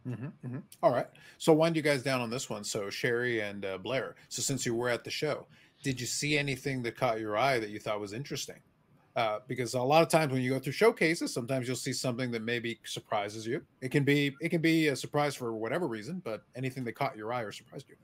Mm-hmm, 0.06 0.46
mm-hmm. 0.46 0.58
All 0.82 0.92
right. 0.92 1.06
So 1.38 1.52
wind 1.52 1.74
you 1.74 1.82
guys 1.82 2.02
down 2.02 2.20
on 2.20 2.30
this 2.30 2.48
one. 2.48 2.62
So 2.62 2.90
Shari 2.90 3.40
and 3.40 3.64
uh, 3.64 3.78
Blair. 3.78 4.14
So 4.28 4.42
since 4.42 4.64
you 4.64 4.74
were 4.74 4.88
at 4.88 5.02
the 5.02 5.10
show, 5.10 5.46
did 5.82 6.00
you 6.00 6.06
see 6.06 6.38
anything 6.38 6.82
that 6.82 6.96
caught 6.96 7.18
your 7.18 7.36
eye 7.36 7.58
that 7.58 7.70
you 7.70 7.80
thought 7.80 7.98
was 8.00 8.12
interesting? 8.12 8.60
Uh, 9.16 9.38
because 9.48 9.72
a 9.72 9.80
lot 9.80 10.02
of 10.02 10.08
times 10.08 10.30
when 10.30 10.42
you 10.42 10.50
go 10.50 10.58
through 10.58 10.74
showcases, 10.74 11.32
sometimes 11.32 11.66
you'll 11.66 11.74
see 11.74 11.92
something 11.92 12.30
that 12.30 12.42
maybe 12.42 12.78
surprises 12.84 13.46
you. 13.46 13.62
It 13.80 13.90
can 13.90 14.04
be 14.04 14.36
it 14.40 14.50
can 14.50 14.60
be 14.60 14.88
a 14.88 14.96
surprise 14.96 15.34
for 15.34 15.54
whatever 15.54 15.88
reason, 15.88 16.20
but 16.22 16.42
anything 16.54 16.84
that 16.84 16.92
caught 16.92 17.16
your 17.16 17.32
eye 17.32 17.40
or 17.40 17.50
surprised 17.50 17.88
you. 17.88 17.96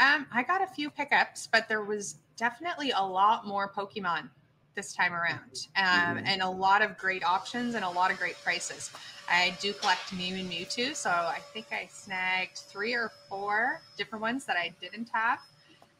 Um, 0.00 0.26
I 0.32 0.42
got 0.42 0.62
a 0.62 0.66
few 0.66 0.88
pickups, 0.88 1.46
but 1.46 1.68
there 1.68 1.84
was 1.84 2.16
definitely 2.36 2.90
a 2.96 3.04
lot 3.04 3.46
more 3.46 3.70
Pokemon 3.70 4.30
this 4.74 4.94
time 4.94 5.12
around, 5.12 5.68
um, 5.76 5.84
mm-hmm. 5.84 6.26
and 6.26 6.40
a 6.40 6.48
lot 6.48 6.80
of 6.80 6.96
great 6.96 7.22
options 7.22 7.74
and 7.74 7.84
a 7.84 7.90
lot 7.90 8.10
of 8.10 8.18
great 8.18 8.36
prices. 8.42 8.90
I 9.28 9.54
do 9.60 9.74
collect 9.74 10.12
Mew 10.14 10.36
and 10.36 10.50
Mewtwo, 10.50 10.96
so 10.96 11.10
I 11.10 11.38
think 11.52 11.66
I 11.70 11.86
snagged 11.90 12.56
three 12.56 12.94
or 12.94 13.12
four 13.28 13.82
different 13.98 14.22
ones 14.22 14.46
that 14.46 14.56
I 14.56 14.72
didn't 14.80 15.10
have, 15.12 15.40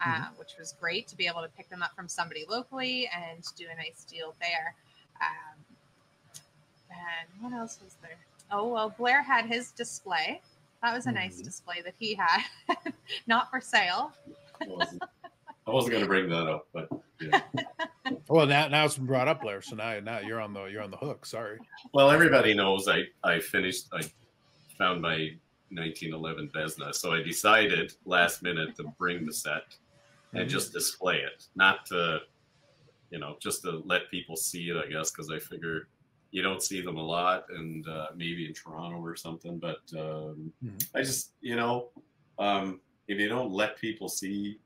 uh, 0.01 0.05
mm-hmm. 0.05 0.39
which 0.39 0.55
was 0.59 0.75
great 0.81 1.07
to 1.09 1.17
be 1.17 1.27
able 1.27 1.43
to 1.43 1.49
pick 1.49 1.69
them 1.69 1.83
up 1.83 1.95
from 1.95 2.09
somebody 2.09 2.47
locally 2.49 3.11
and 3.15 3.45
do 3.57 3.67
a 3.71 3.77
nice 3.77 4.05
deal 4.05 4.35
there. 4.41 4.75
Um, 5.21 5.59
and 6.91 7.43
what 7.43 7.53
else 7.53 7.79
was 7.85 7.97
there? 8.01 8.17
Oh 8.51 8.69
well, 8.69 8.95
Blair 8.97 9.23
had 9.23 9.47
his 9.47 9.73
display. 9.73 10.41
That 10.83 10.95
was 10.95 11.07
a 11.07 11.13
nice 11.13 11.37
mm-hmm. 11.37 11.45
display 11.45 11.83
that 11.85 11.95
he 11.99 12.15
had, 12.15 12.45
not 13.27 13.51
for 13.51 13.61
sale. 13.61 14.13
I 14.63 14.67
wasn't, 14.69 15.03
wasn't 15.67 15.93
going 15.93 16.03
to 16.03 16.09
bring 16.09 16.29
that 16.31 16.47
up, 16.47 16.69
but 16.73 16.89
yeah. 17.21 17.43
well, 18.29 18.47
now 18.47 18.69
now 18.69 18.85
it's 18.85 18.97
been 18.97 19.07
brought 19.07 19.29
up, 19.29 19.43
Blair. 19.43 19.63
So 19.63 19.77
now 19.77 20.01
now 20.01 20.21
you're 20.21 20.41
on 20.41 20.53
the 20.53 20.65
you're 20.65 20.83
on 20.83 20.91
the 20.91 20.97
hook. 20.97 21.27
Sorry. 21.27 21.59
Well, 21.93 22.11
everybody 22.11 22.55
knows 22.55 22.89
I 22.89 23.05
I 23.23 23.41
finished 23.41 23.89
I 23.93 24.03
found 24.79 25.03
my 25.03 25.31
1911 25.71 26.51
Vezina, 26.55 26.95
so 26.95 27.13
I 27.13 27.23
decided 27.23 27.93
last 28.05 28.43
minute 28.43 28.75
to 28.77 28.85
bring 28.99 29.27
the 29.27 29.33
set 29.33 29.77
and 30.33 30.43
mm-hmm. 30.43 30.49
just 30.49 30.73
display 30.73 31.19
it, 31.19 31.47
not 31.55 31.87
to 31.87 32.21
you 33.11 33.19
know 33.19 33.37
just 33.41 33.63
to 33.63 33.83
let 33.85 34.11
people 34.11 34.37
see 34.37 34.71
it. 34.71 34.77
I 34.77 34.91
guess 34.91 35.11
because 35.11 35.31
I 35.31 35.39
figure 35.39 35.89
you 36.31 36.43
don't 36.43 36.63
see 36.63 36.81
them 36.81 36.97
a 36.97 37.03
lot, 37.03 37.45
and 37.51 37.87
uh, 37.89 38.09
maybe 38.15 38.47
in 38.47 38.55
Toronto 38.55 38.99
or 38.99 39.17
something. 39.17 39.59
But 39.59 39.81
um, 39.95 40.53
mm-hmm. 40.65 40.77
I 40.95 41.03
just 41.03 41.33
you 41.41 41.57
know 41.57 41.89
um, 42.39 42.81
if 43.09 43.19
you 43.19 43.29
don't 43.29 43.53
let 43.53 43.77
people 43.77 44.09
see 44.09 44.59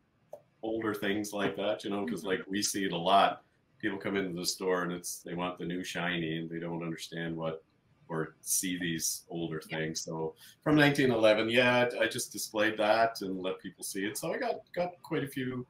older 0.63 0.95
things 0.95 1.33
like 1.33 1.57
that, 1.57 1.85
you 1.85 1.91
know, 1.91 2.05
because 2.05 2.25
like 2.25 2.41
we 2.49 2.63
see 2.63 2.85
it 2.85 2.93
a 2.93 2.97
lot. 2.97 3.43
People 3.79 3.99
come 3.99 4.17
into 4.17 4.39
the 4.39 4.47
store 4.47 4.83
and 4.83 4.93
it's 4.93 5.19
they 5.19 5.35
want 5.35 5.59
the 5.59 5.65
new 5.65 5.85
shiny 5.85 6.39
and 6.39 6.49
they 6.49 6.59
don't 6.59 6.83
understand 6.83 7.37
what 7.37 7.63
or 8.09 8.37
see 8.41 8.79
these 8.79 9.23
older 9.31 9.61
things. 9.61 10.01
So 10.03 10.35
from 10.63 10.77
1911, 10.77 11.49
yeah, 11.49 11.89
I 12.01 12.07
just 12.07 12.33
displayed 12.33 12.79
that 12.79 13.21
and 13.23 13.41
let 13.41 13.61
people 13.61 13.85
see 13.85 14.05
it. 14.05 14.19
So 14.19 14.33
I 14.33 14.39
got 14.39 14.61
got 14.75 14.91
quite 15.03 15.25
a 15.25 15.29
few 15.29 15.67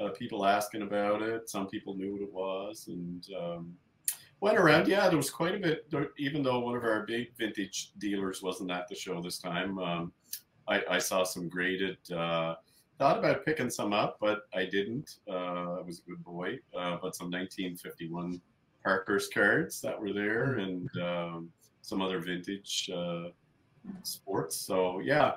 uh, 0.00 0.10
people 0.10 0.46
asking 0.46 0.82
about 0.82 1.22
it. 1.22 1.50
Some 1.50 1.66
people 1.66 1.94
knew 1.94 2.12
what 2.12 2.22
it 2.22 2.32
was 2.32 2.88
and 2.88 3.26
um, 3.38 3.74
went 4.40 4.58
around. 4.58 4.88
Yeah, 4.88 5.08
there 5.08 5.16
was 5.16 5.30
quite 5.30 5.54
a 5.54 5.58
bit. 5.58 5.86
Even 6.18 6.42
though 6.42 6.60
one 6.60 6.76
of 6.76 6.84
our 6.84 7.04
big 7.06 7.34
vintage 7.36 7.92
dealers 7.98 8.42
wasn't 8.42 8.70
at 8.70 8.88
the 8.88 8.94
show 8.94 9.20
this 9.20 9.38
time, 9.38 9.78
um, 9.78 10.12
I, 10.68 10.82
I, 10.90 10.98
saw 10.98 11.24
some 11.24 11.48
graded. 11.48 11.98
Uh, 12.10 12.54
thought 12.98 13.18
about 13.18 13.44
picking 13.44 13.70
some 13.70 13.92
up, 13.92 14.18
but 14.20 14.42
I 14.54 14.64
didn't. 14.64 15.16
Uh, 15.28 15.78
I 15.78 15.82
was 15.82 16.00
a 16.00 16.10
good 16.10 16.24
boy. 16.24 16.58
Uh, 16.76 16.98
but 17.02 17.16
some 17.16 17.30
1951 17.30 18.40
Parkhurst 18.84 19.32
cards 19.32 19.80
that 19.82 20.00
were 20.00 20.12
there, 20.12 20.54
hmm. 20.54 20.60
and 20.60 21.02
um, 21.02 21.52
some 21.82 22.02
other 22.02 22.20
vintage 22.20 22.90
uh, 22.94 23.28
sports. 24.02 24.56
So 24.56 25.00
yeah, 25.00 25.34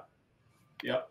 yep. 0.83 1.09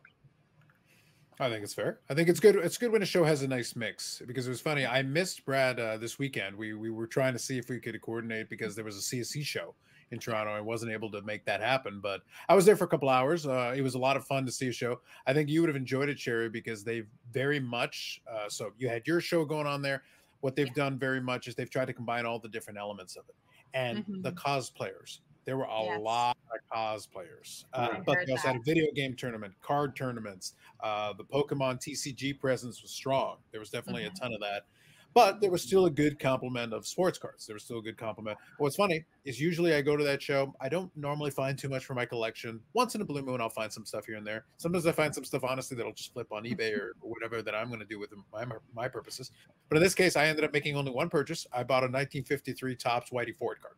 I 1.40 1.48
think 1.48 1.64
it's 1.64 1.74
fair. 1.74 2.00
I 2.08 2.14
think 2.14 2.28
it's 2.28 2.40
good. 2.40 2.56
It's 2.56 2.76
good 2.76 2.92
when 2.92 3.02
a 3.02 3.06
show 3.06 3.24
has 3.24 3.42
a 3.42 3.48
nice 3.48 3.74
mix 3.74 4.22
because 4.26 4.46
it 4.46 4.50
was 4.50 4.60
funny. 4.60 4.86
I 4.86 5.02
missed 5.02 5.44
Brad 5.44 5.80
uh, 5.80 5.96
this 5.96 6.18
weekend. 6.18 6.56
We 6.56 6.74
we 6.74 6.90
were 6.90 7.06
trying 7.06 7.32
to 7.32 7.38
see 7.38 7.58
if 7.58 7.68
we 7.68 7.80
could 7.80 8.00
coordinate 8.02 8.48
because 8.48 8.76
there 8.76 8.84
was 8.84 8.96
a 8.96 9.00
CSC 9.00 9.44
show 9.44 9.74
in 10.10 10.18
Toronto. 10.18 10.52
I 10.52 10.60
wasn't 10.60 10.92
able 10.92 11.10
to 11.10 11.22
make 11.22 11.44
that 11.46 11.60
happen, 11.60 12.00
but 12.00 12.20
I 12.48 12.54
was 12.54 12.64
there 12.64 12.76
for 12.76 12.84
a 12.84 12.88
couple 12.88 13.08
hours. 13.08 13.46
Uh, 13.46 13.72
it 13.74 13.80
was 13.80 13.94
a 13.94 13.98
lot 13.98 14.16
of 14.16 14.26
fun 14.26 14.44
to 14.46 14.52
see 14.52 14.68
a 14.68 14.72
show. 14.72 15.00
I 15.26 15.32
think 15.32 15.48
you 15.48 15.62
would 15.62 15.68
have 15.68 15.76
enjoyed 15.76 16.08
it, 16.08 16.16
Cherry, 16.16 16.48
because 16.48 16.84
they've 16.84 17.08
very 17.32 17.58
much. 17.58 18.20
Uh, 18.30 18.48
so 18.48 18.72
you 18.78 18.88
had 18.88 19.06
your 19.06 19.20
show 19.20 19.44
going 19.44 19.66
on 19.66 19.82
there. 19.82 20.02
What 20.40 20.54
they've 20.54 20.66
yeah. 20.68 20.74
done 20.74 20.98
very 20.98 21.20
much 21.20 21.48
is 21.48 21.54
they've 21.54 21.70
tried 21.70 21.86
to 21.86 21.92
combine 21.92 22.26
all 22.26 22.38
the 22.38 22.48
different 22.48 22.78
elements 22.78 23.16
of 23.16 23.24
it, 23.28 23.34
and 23.74 23.98
mm-hmm. 23.98 24.22
the 24.22 24.32
cosplayers. 24.32 25.20
There 25.44 25.56
were 25.56 25.64
a 25.64 25.84
yes. 25.84 26.00
lot 26.00 26.36
of 26.52 26.76
cosplayers, 26.76 27.64
uh, 27.72 27.98
but 28.06 28.18
they 28.26 28.32
also 28.32 28.48
that. 28.48 28.52
had 28.52 28.56
a 28.56 28.64
video 28.64 28.92
game 28.94 29.14
tournament, 29.14 29.54
card 29.60 29.96
tournaments. 29.96 30.54
Uh, 30.80 31.12
the 31.12 31.24
Pokemon 31.24 31.80
TCG 31.80 32.38
presence 32.38 32.80
was 32.82 32.92
strong. 32.92 33.38
There 33.50 33.60
was 33.60 33.70
definitely 33.70 34.02
mm-hmm. 34.02 34.14
a 34.14 34.20
ton 34.20 34.32
of 34.32 34.40
that 34.40 34.66
but 35.14 35.40
there 35.40 35.50
was 35.50 35.62
still 35.62 35.86
a 35.86 35.90
good 35.90 36.18
complement 36.18 36.72
of 36.72 36.86
sports 36.86 37.18
cards. 37.18 37.46
There 37.46 37.54
was 37.54 37.64
still 37.64 37.78
a 37.78 37.82
good 37.82 37.96
complement. 37.96 38.38
What's 38.58 38.76
funny 38.76 39.04
is 39.24 39.40
usually 39.40 39.74
I 39.74 39.82
go 39.82 39.96
to 39.96 40.04
that 40.04 40.22
show. 40.22 40.54
I 40.60 40.68
don't 40.68 40.90
normally 40.96 41.30
find 41.30 41.58
too 41.58 41.68
much 41.68 41.84
for 41.84 41.94
my 41.94 42.06
collection. 42.06 42.60
Once 42.72 42.94
in 42.94 43.00
a 43.00 43.04
blue 43.04 43.22
moon, 43.22 43.40
I'll 43.40 43.50
find 43.50 43.72
some 43.72 43.84
stuff 43.84 44.06
here 44.06 44.16
and 44.16 44.26
there. 44.26 44.44
Sometimes 44.56 44.86
I 44.86 44.92
find 44.92 45.14
some 45.14 45.24
stuff 45.24 45.44
honestly 45.44 45.76
that'll 45.76 45.92
just 45.92 46.12
flip 46.12 46.32
on 46.32 46.44
eBay 46.44 46.76
or, 46.76 46.92
whatever 47.00 47.42
that 47.42 47.54
I'm 47.54 47.68
going 47.68 47.80
to 47.80 47.86
do 47.86 47.98
with 47.98 48.10
my 48.32 48.44
my 48.74 48.88
purposes. 48.88 49.30
But 49.68 49.76
in 49.76 49.82
this 49.82 49.94
case, 49.94 50.16
I 50.16 50.26
ended 50.26 50.44
up 50.44 50.52
making 50.52 50.76
only 50.76 50.90
one 50.90 51.08
purchase. 51.08 51.46
I 51.52 51.62
bought 51.62 51.82
a 51.82 51.90
1953 51.90 52.76
Topps 52.76 53.10
Whitey 53.10 53.36
Ford 53.36 53.60
card. 53.60 53.74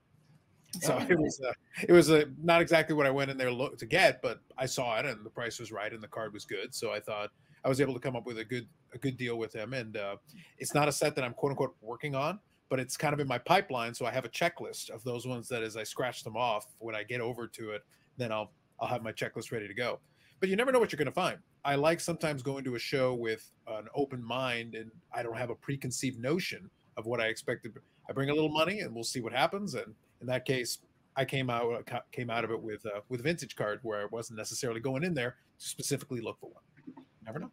So 0.83 0.99
it 1.09 1.19
was 1.19 1.41
a, 1.41 1.55
it 1.89 1.93
was 1.93 2.11
a 2.11 2.27
not 2.43 2.61
exactly 2.61 2.95
what 2.95 3.07
I 3.07 3.11
went 3.11 3.31
in 3.31 3.37
there 3.37 3.51
look 3.51 3.79
to 3.79 3.87
get, 3.87 4.23
but 4.23 4.41
I 4.59 4.67
saw 4.67 4.99
it 4.99 5.07
and 5.07 5.25
the 5.25 5.31
price 5.31 5.59
was 5.59 5.73
right 5.73 5.93
and 5.93 6.03
the 6.03 6.09
card 6.09 6.33
was 6.33 6.45
good. 6.45 6.75
So 6.75 6.93
I 6.93 7.01
thought 7.01 7.31
I 7.65 7.69
was 7.69 7.81
able 7.81 7.95
to 7.95 8.01
come 8.01 8.17
up 8.17 8.27
with 8.27 8.39
a 8.39 8.45
good 8.45 8.67
a 8.93 8.99
good 8.99 9.17
deal 9.17 9.37
with 9.37 9.53
him. 9.55 9.75
And 9.75 9.97
uh, 9.97 10.17
it's 10.59 10.75
not 10.75 10.89
a 10.89 10.93
set 10.93 11.15
that 11.17 11.25
I'm 11.25 11.35
quote 11.35 11.51
unquote 11.51 11.75
working 11.81 12.15
on, 12.15 12.39
but 12.69 12.81
it's 12.81 12.97
kind 12.97 13.13
of 13.13 13.21
in 13.21 13.29
my 13.29 13.39
pipeline. 13.39 13.95
So 13.95 14.07
I 14.07 14.11
have 14.11 14.25
a 14.25 14.29
checklist 14.29 14.91
of 14.91 15.03
those 15.05 15.27
ones 15.27 15.49
that 15.49 15.63
as 15.63 15.77
I 15.77 15.83
scratch 15.83 16.25
them 16.25 16.37
off, 16.37 16.67
when 16.79 16.95
I 16.95 17.03
get 17.03 17.21
over 17.21 17.47
to 17.49 17.71
it, 17.71 17.85
then 18.17 18.33
I'll 18.33 18.53
I'll 18.81 18.89
have 18.89 19.03
my 19.03 19.13
checklist 19.13 19.53
ready 19.53 19.69
to 19.69 19.75
go. 19.75 20.01
But 20.41 20.49
you 20.49 20.57
never 20.57 20.73
know 20.73 20.79
what 20.79 20.93
you're 20.93 20.99
going 20.99 21.07
to 21.07 21.13
find. 21.13 21.39
I 21.65 21.77
like 21.77 22.01
sometimes 22.01 22.43
going 22.43 22.65
to 22.65 22.75
a 22.75 22.79
show 22.79 23.15
with 23.15 23.51
an 23.67 23.89
open 23.95 24.23
mind, 24.23 24.75
and 24.75 24.91
I 25.13 25.23
don't 25.23 25.39
have 25.39 25.51
a 25.51 25.55
preconceived 25.55 26.19
notion 26.19 26.69
of 26.97 27.07
what 27.07 27.21
I 27.21 27.27
expected. 27.29 27.73
I 28.09 28.13
bring 28.13 28.29
a 28.29 28.35
little 28.35 28.51
money, 28.51 28.81
and 28.81 28.95
we'll 28.95 29.05
see 29.05 29.21
what 29.21 29.33
happens. 29.33 29.75
And 29.75 29.95
in 30.25 30.29
that 30.29 30.47
case, 30.47 30.79
I 31.17 31.25
came 31.25 31.51
out 31.51 31.89
came 32.11 32.31
out 32.31 32.45
of 32.45 32.51
it 32.51 32.61
with 32.61 32.85
uh, 32.87 33.01
with 33.11 33.23
vintage 33.23 33.55
card 33.57 33.81
where 33.83 34.03
I 34.03 34.07
wasn't 34.11 34.39
necessarily 34.39 34.81
going 34.81 35.05
in 35.05 35.13
there 35.13 35.37
to 35.59 35.67
specifically 35.67 36.23
look 36.23 36.41
for 36.41 36.51
one. 36.51 37.05
Never 37.25 37.39
know. 37.39 37.51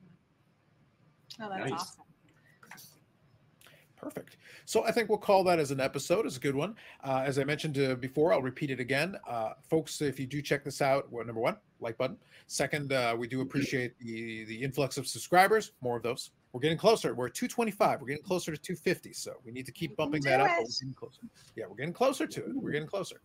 Oh, 1.41 1.49
that's 1.49 1.69
nice. 1.69 1.79
awesome. 1.79 2.03
Perfect. 3.97 4.37
So 4.65 4.83
I 4.83 4.91
think 4.91 5.09
we'll 5.09 5.19
call 5.19 5.43
that 5.43 5.59
as 5.59 5.69
an 5.69 5.79
episode. 5.79 6.25
It's 6.25 6.37
a 6.37 6.39
good 6.39 6.55
one. 6.55 6.75
Uh, 7.03 7.21
as 7.23 7.37
I 7.37 7.43
mentioned 7.43 7.77
uh, 7.77 7.93
before, 7.93 8.33
I'll 8.33 8.41
repeat 8.41 8.71
it 8.71 8.79
again. 8.79 9.15
Uh, 9.27 9.51
folks, 9.69 10.01
if 10.01 10.19
you 10.19 10.25
do 10.25 10.41
check 10.41 10.63
this 10.63 10.81
out, 10.81 11.11
well, 11.11 11.23
number 11.23 11.39
one, 11.39 11.55
like 11.79 11.99
button. 11.99 12.17
Second, 12.47 12.93
uh, 12.93 13.15
we 13.15 13.27
do 13.27 13.41
appreciate 13.41 13.93
the 13.99 14.43
the 14.45 14.55
influx 14.55 14.97
of 14.97 15.05
subscribers. 15.07 15.73
More 15.81 15.97
of 15.97 16.03
those. 16.03 16.31
We're 16.53 16.59
getting 16.59 16.77
closer. 16.77 17.13
We're 17.13 17.27
at 17.27 17.33
225. 17.33 18.01
We're 18.01 18.07
getting 18.07 18.23
closer 18.23 18.51
to 18.51 18.57
250. 18.57 19.13
So 19.13 19.35
we 19.45 19.51
need 19.51 19.65
to 19.65 19.71
keep 19.71 19.95
bumping 19.95 20.21
that 20.23 20.41
up. 20.41 20.49
We're 20.49 20.65
getting 20.65 20.93
closer. 20.93 21.21
Yeah, 21.55 21.65
we're 21.69 21.77
getting 21.77 21.93
closer 21.93 22.27
to 22.27 22.39
it. 22.41 22.55
We're 22.55 22.71
getting 22.71 22.87
closer. 22.87 23.21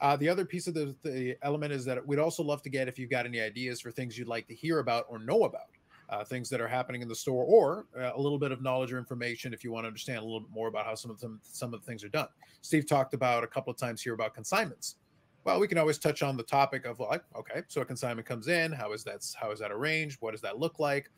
Uh, 0.00 0.16
the 0.16 0.28
other 0.28 0.46
piece 0.46 0.66
of 0.66 0.72
the, 0.72 0.94
the 1.02 1.36
element 1.42 1.72
is 1.72 1.84
that 1.84 2.04
we'd 2.06 2.18
also 2.18 2.42
love 2.42 2.62
to 2.62 2.70
get 2.70 2.88
if 2.88 2.98
you've 2.98 3.10
got 3.10 3.26
any 3.26 3.40
ideas 3.40 3.80
for 3.80 3.90
things 3.90 4.16
you'd 4.16 4.28
like 4.28 4.46
to 4.48 4.54
hear 4.54 4.78
about 4.78 5.04
or 5.10 5.18
know 5.18 5.44
about 5.44 5.68
uh, 6.10 6.24
things 6.24 6.48
that 6.50 6.60
are 6.60 6.68
happening 6.68 7.02
in 7.02 7.08
the 7.08 7.14
store, 7.14 7.44
or 7.44 7.86
uh, 7.98 8.10
a 8.14 8.20
little 8.20 8.38
bit 8.38 8.50
of 8.50 8.60
knowledge 8.62 8.92
or 8.92 8.98
information 8.98 9.54
if 9.54 9.62
you 9.62 9.70
want 9.70 9.84
to 9.84 9.86
understand 9.86 10.18
a 10.18 10.22
little 10.22 10.40
bit 10.40 10.50
more 10.50 10.68
about 10.68 10.84
how 10.84 10.94
some 10.94 11.10
of 11.10 11.20
them 11.20 11.40
some 11.42 11.72
of 11.72 11.80
the 11.80 11.86
things 11.86 12.02
are 12.02 12.08
done. 12.08 12.26
Steve 12.62 12.86
talked 12.86 13.14
about 13.14 13.44
a 13.44 13.46
couple 13.46 13.70
of 13.70 13.76
times 13.76 14.02
here 14.02 14.12
about 14.12 14.34
consignments. 14.34 14.96
Well, 15.44 15.58
we 15.58 15.68
can 15.68 15.78
always 15.78 15.98
touch 15.98 16.22
on 16.22 16.36
the 16.36 16.42
topic 16.42 16.84
of 16.84 17.00
like, 17.00 17.22
okay, 17.34 17.62
so 17.68 17.80
a 17.80 17.84
consignment 17.84 18.26
comes 18.26 18.48
in, 18.48 18.72
how 18.72 18.92
is 18.92 19.04
that 19.04 19.24
how 19.40 19.52
is 19.52 19.60
that 19.60 19.70
arranged? 19.70 20.18
What 20.20 20.32
does 20.32 20.40
that 20.40 20.58
look 20.58 20.80
like? 20.80 21.10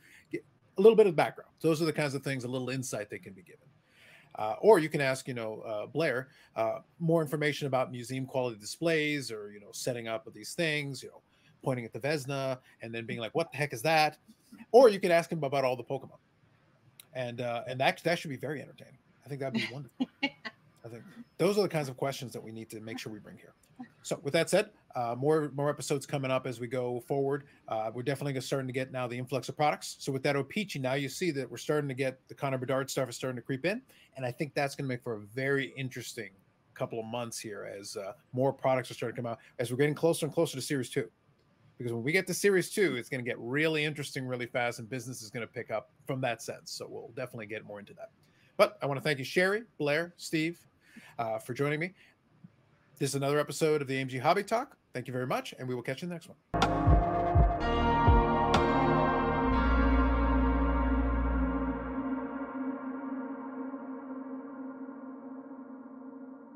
A 0.79 0.81
little 0.81 0.97
bit 0.97 1.07
of 1.07 1.15
background. 1.15 1.51
Those 1.61 1.83
are 1.83 1.85
the 1.85 1.93
kinds 1.93 2.15
of 2.15 2.23
things, 2.23 2.45
a 2.45 2.49
little 2.49 2.71
insight 2.71 3.11
they 3.11 3.19
can 3.19 3.33
be 3.33 3.43
given. 3.43 3.67
Uh, 4.37 4.55
or 4.61 4.79
you 4.79 4.89
can 4.89 5.01
ask, 5.01 5.29
you 5.29 5.35
know, 5.35 5.61
uh, 5.61 5.87
Blair 5.87 6.29
uh, 6.57 6.79
more 6.99 7.21
information 7.21 7.67
about 7.67 7.91
museum 7.91 8.25
quality 8.25 8.59
displays 8.59 9.31
or 9.31 9.51
you 9.53 9.61
know 9.61 9.69
setting 9.73 10.09
up 10.09 10.27
of 10.27 10.33
these 10.33 10.55
things. 10.55 11.03
You 11.03 11.11
know, 11.11 11.21
pointing 11.63 11.85
at 11.85 11.93
the 11.93 12.01
Vesna 12.01 12.59
and 12.81 12.95
then 12.95 13.05
being 13.05 13.21
like, 13.21 13.35
"What 13.35 13.53
the 13.53 13.59
heck 13.59 13.73
is 13.73 13.83
that?" 13.83 14.19
Or 14.71 14.89
you 14.89 15.01
could 15.01 15.11
ask 15.11 15.31
him 15.31 15.45
about 15.45 15.65
all 15.65 15.77
the 15.77 15.85
Pokemon, 15.85 16.19
and 17.13 17.41
uh, 17.41 17.63
and 17.67 17.79
that 17.81 18.03
that 18.05 18.19
should 18.19 18.31
be 18.31 18.37
very 18.37 18.63
entertaining. 18.63 18.99
I 19.25 19.29
think 19.29 19.41
that'd 19.41 19.55
be 19.55 19.69
wonderful. 19.73 20.09
I 20.85 20.89
think 20.89 21.05
those 21.39 21.59
are 21.59 21.63
the 21.63 21.69
kinds 21.69 21.89
of 21.89 21.97
questions 21.97 22.33
that 22.33 22.43
we 22.43 22.51
need 22.51 22.69
to 22.71 22.81
make 22.81 22.99
sure 22.99 23.13
we 23.13 23.21
bring 23.21 23.37
here. 23.37 23.55
So, 24.03 24.19
with 24.23 24.33
that 24.33 24.51
said, 24.51 24.71
uh, 24.97 25.15
more 25.17 25.51
more 25.55 25.71
episodes 25.71 26.07
coming 26.07 26.31
up 26.31 26.47
as 26.47 26.61
we 26.61 26.67
go 26.67 27.01
forward. 27.01 27.45
Uh, 27.69 27.91
we're 27.95 28.03
definitely 28.03 28.41
starting 28.41 28.67
to 28.67 28.73
get 28.73 28.91
now 28.91 29.07
the 29.07 29.17
influx 29.17 29.49
of 29.49 29.57
products. 29.57 29.97
So, 30.01 30.13
with 30.13 30.23
that 30.25 30.37
O-Pee-Chee, 30.37 30.81
now 30.81 30.95
you 30.95 31.09
see 31.09 31.31
that 31.33 31.51
we're 31.51 31.57
starting 31.57 31.89
to 31.89 31.95
get 31.95 32.21
the 32.29 32.35
Connor 32.35 32.59
Bedard 32.59 32.91
stuff 32.91 33.09
is 33.09 33.17
starting 33.17 33.37
to 33.37 33.43
creep 33.43 33.65
in, 33.65 33.81
and 34.17 34.27
I 34.27 34.33
think 34.33 34.55
that's 34.55 34.75
going 34.75 34.85
to 34.85 34.89
make 34.89 35.03
for 35.03 35.15
a 35.15 35.21
very 35.21 35.73
interesting 35.77 36.31
couple 36.75 36.99
of 36.99 37.07
months 37.07 37.39
here 37.39 37.71
as 37.79 37.97
uh, 37.97 38.13
more 38.33 38.53
products 38.53 38.91
are 38.91 38.95
starting 38.95 39.15
to 39.15 39.23
come 39.23 39.31
out 39.31 39.39
as 39.59 39.71
we're 39.71 39.77
getting 39.77 39.95
closer 39.95 40.27
and 40.27 40.35
closer 40.35 40.57
to 40.57 40.63
Series 40.63 40.91
Two 40.91 41.09
because 41.79 41.93
when 41.93 42.03
we 42.03 42.13
get 42.13 42.27
to 42.29 42.35
series 42.35 42.71
two, 42.71 42.97
it's 42.97 43.09
going 43.09 43.25
to 43.25 43.29
get 43.29 43.39
really 43.39 43.85
interesting 43.85 44.27
really 44.27 44.47
fast, 44.47 44.79
and 44.79 44.89
business 44.89 45.23
is 45.23 45.31
going 45.31 45.47
to 45.47 45.53
pick 45.53 45.71
up 45.71 45.91
from 46.07 46.21
that 46.21 46.43
sense. 46.43 46.71
So 46.71 46.87
we'll 46.89 47.13
definitely 47.17 47.47
get 47.47 47.65
more 47.65 47.81
into 47.81 47.95
that. 47.95 48.11
But 48.57 48.79
I 48.83 48.87
want 48.87 48.99
to 48.99 49.03
thank 49.03 49.19
you, 49.19 49.25
Shari, 49.25 49.63
Blair, 49.79 50.15
Steve, 50.17 50.61
uh, 51.19 51.39
for 51.39 51.55
joining 51.55 51.81
me. 51.81 51.93
This 52.99 53.11
is 53.11 53.15
another 53.15 53.39
episode 53.39 53.83
of 53.83 53.89
the 53.89 53.95
AMG 53.95 54.21
Hobby 54.21 54.45
Talk. 54.45 54.77
Thank 54.93 55.07
you 55.07 55.13
very 55.13 55.27
much, 55.27 55.55
and 55.59 55.69
we 55.69 55.75
will 55.75 55.83
catch 55.83 56.03
you 56.03 56.07
in 56.07 56.11
the 56.11 56.15
next 56.15 56.29
one. 56.29 56.82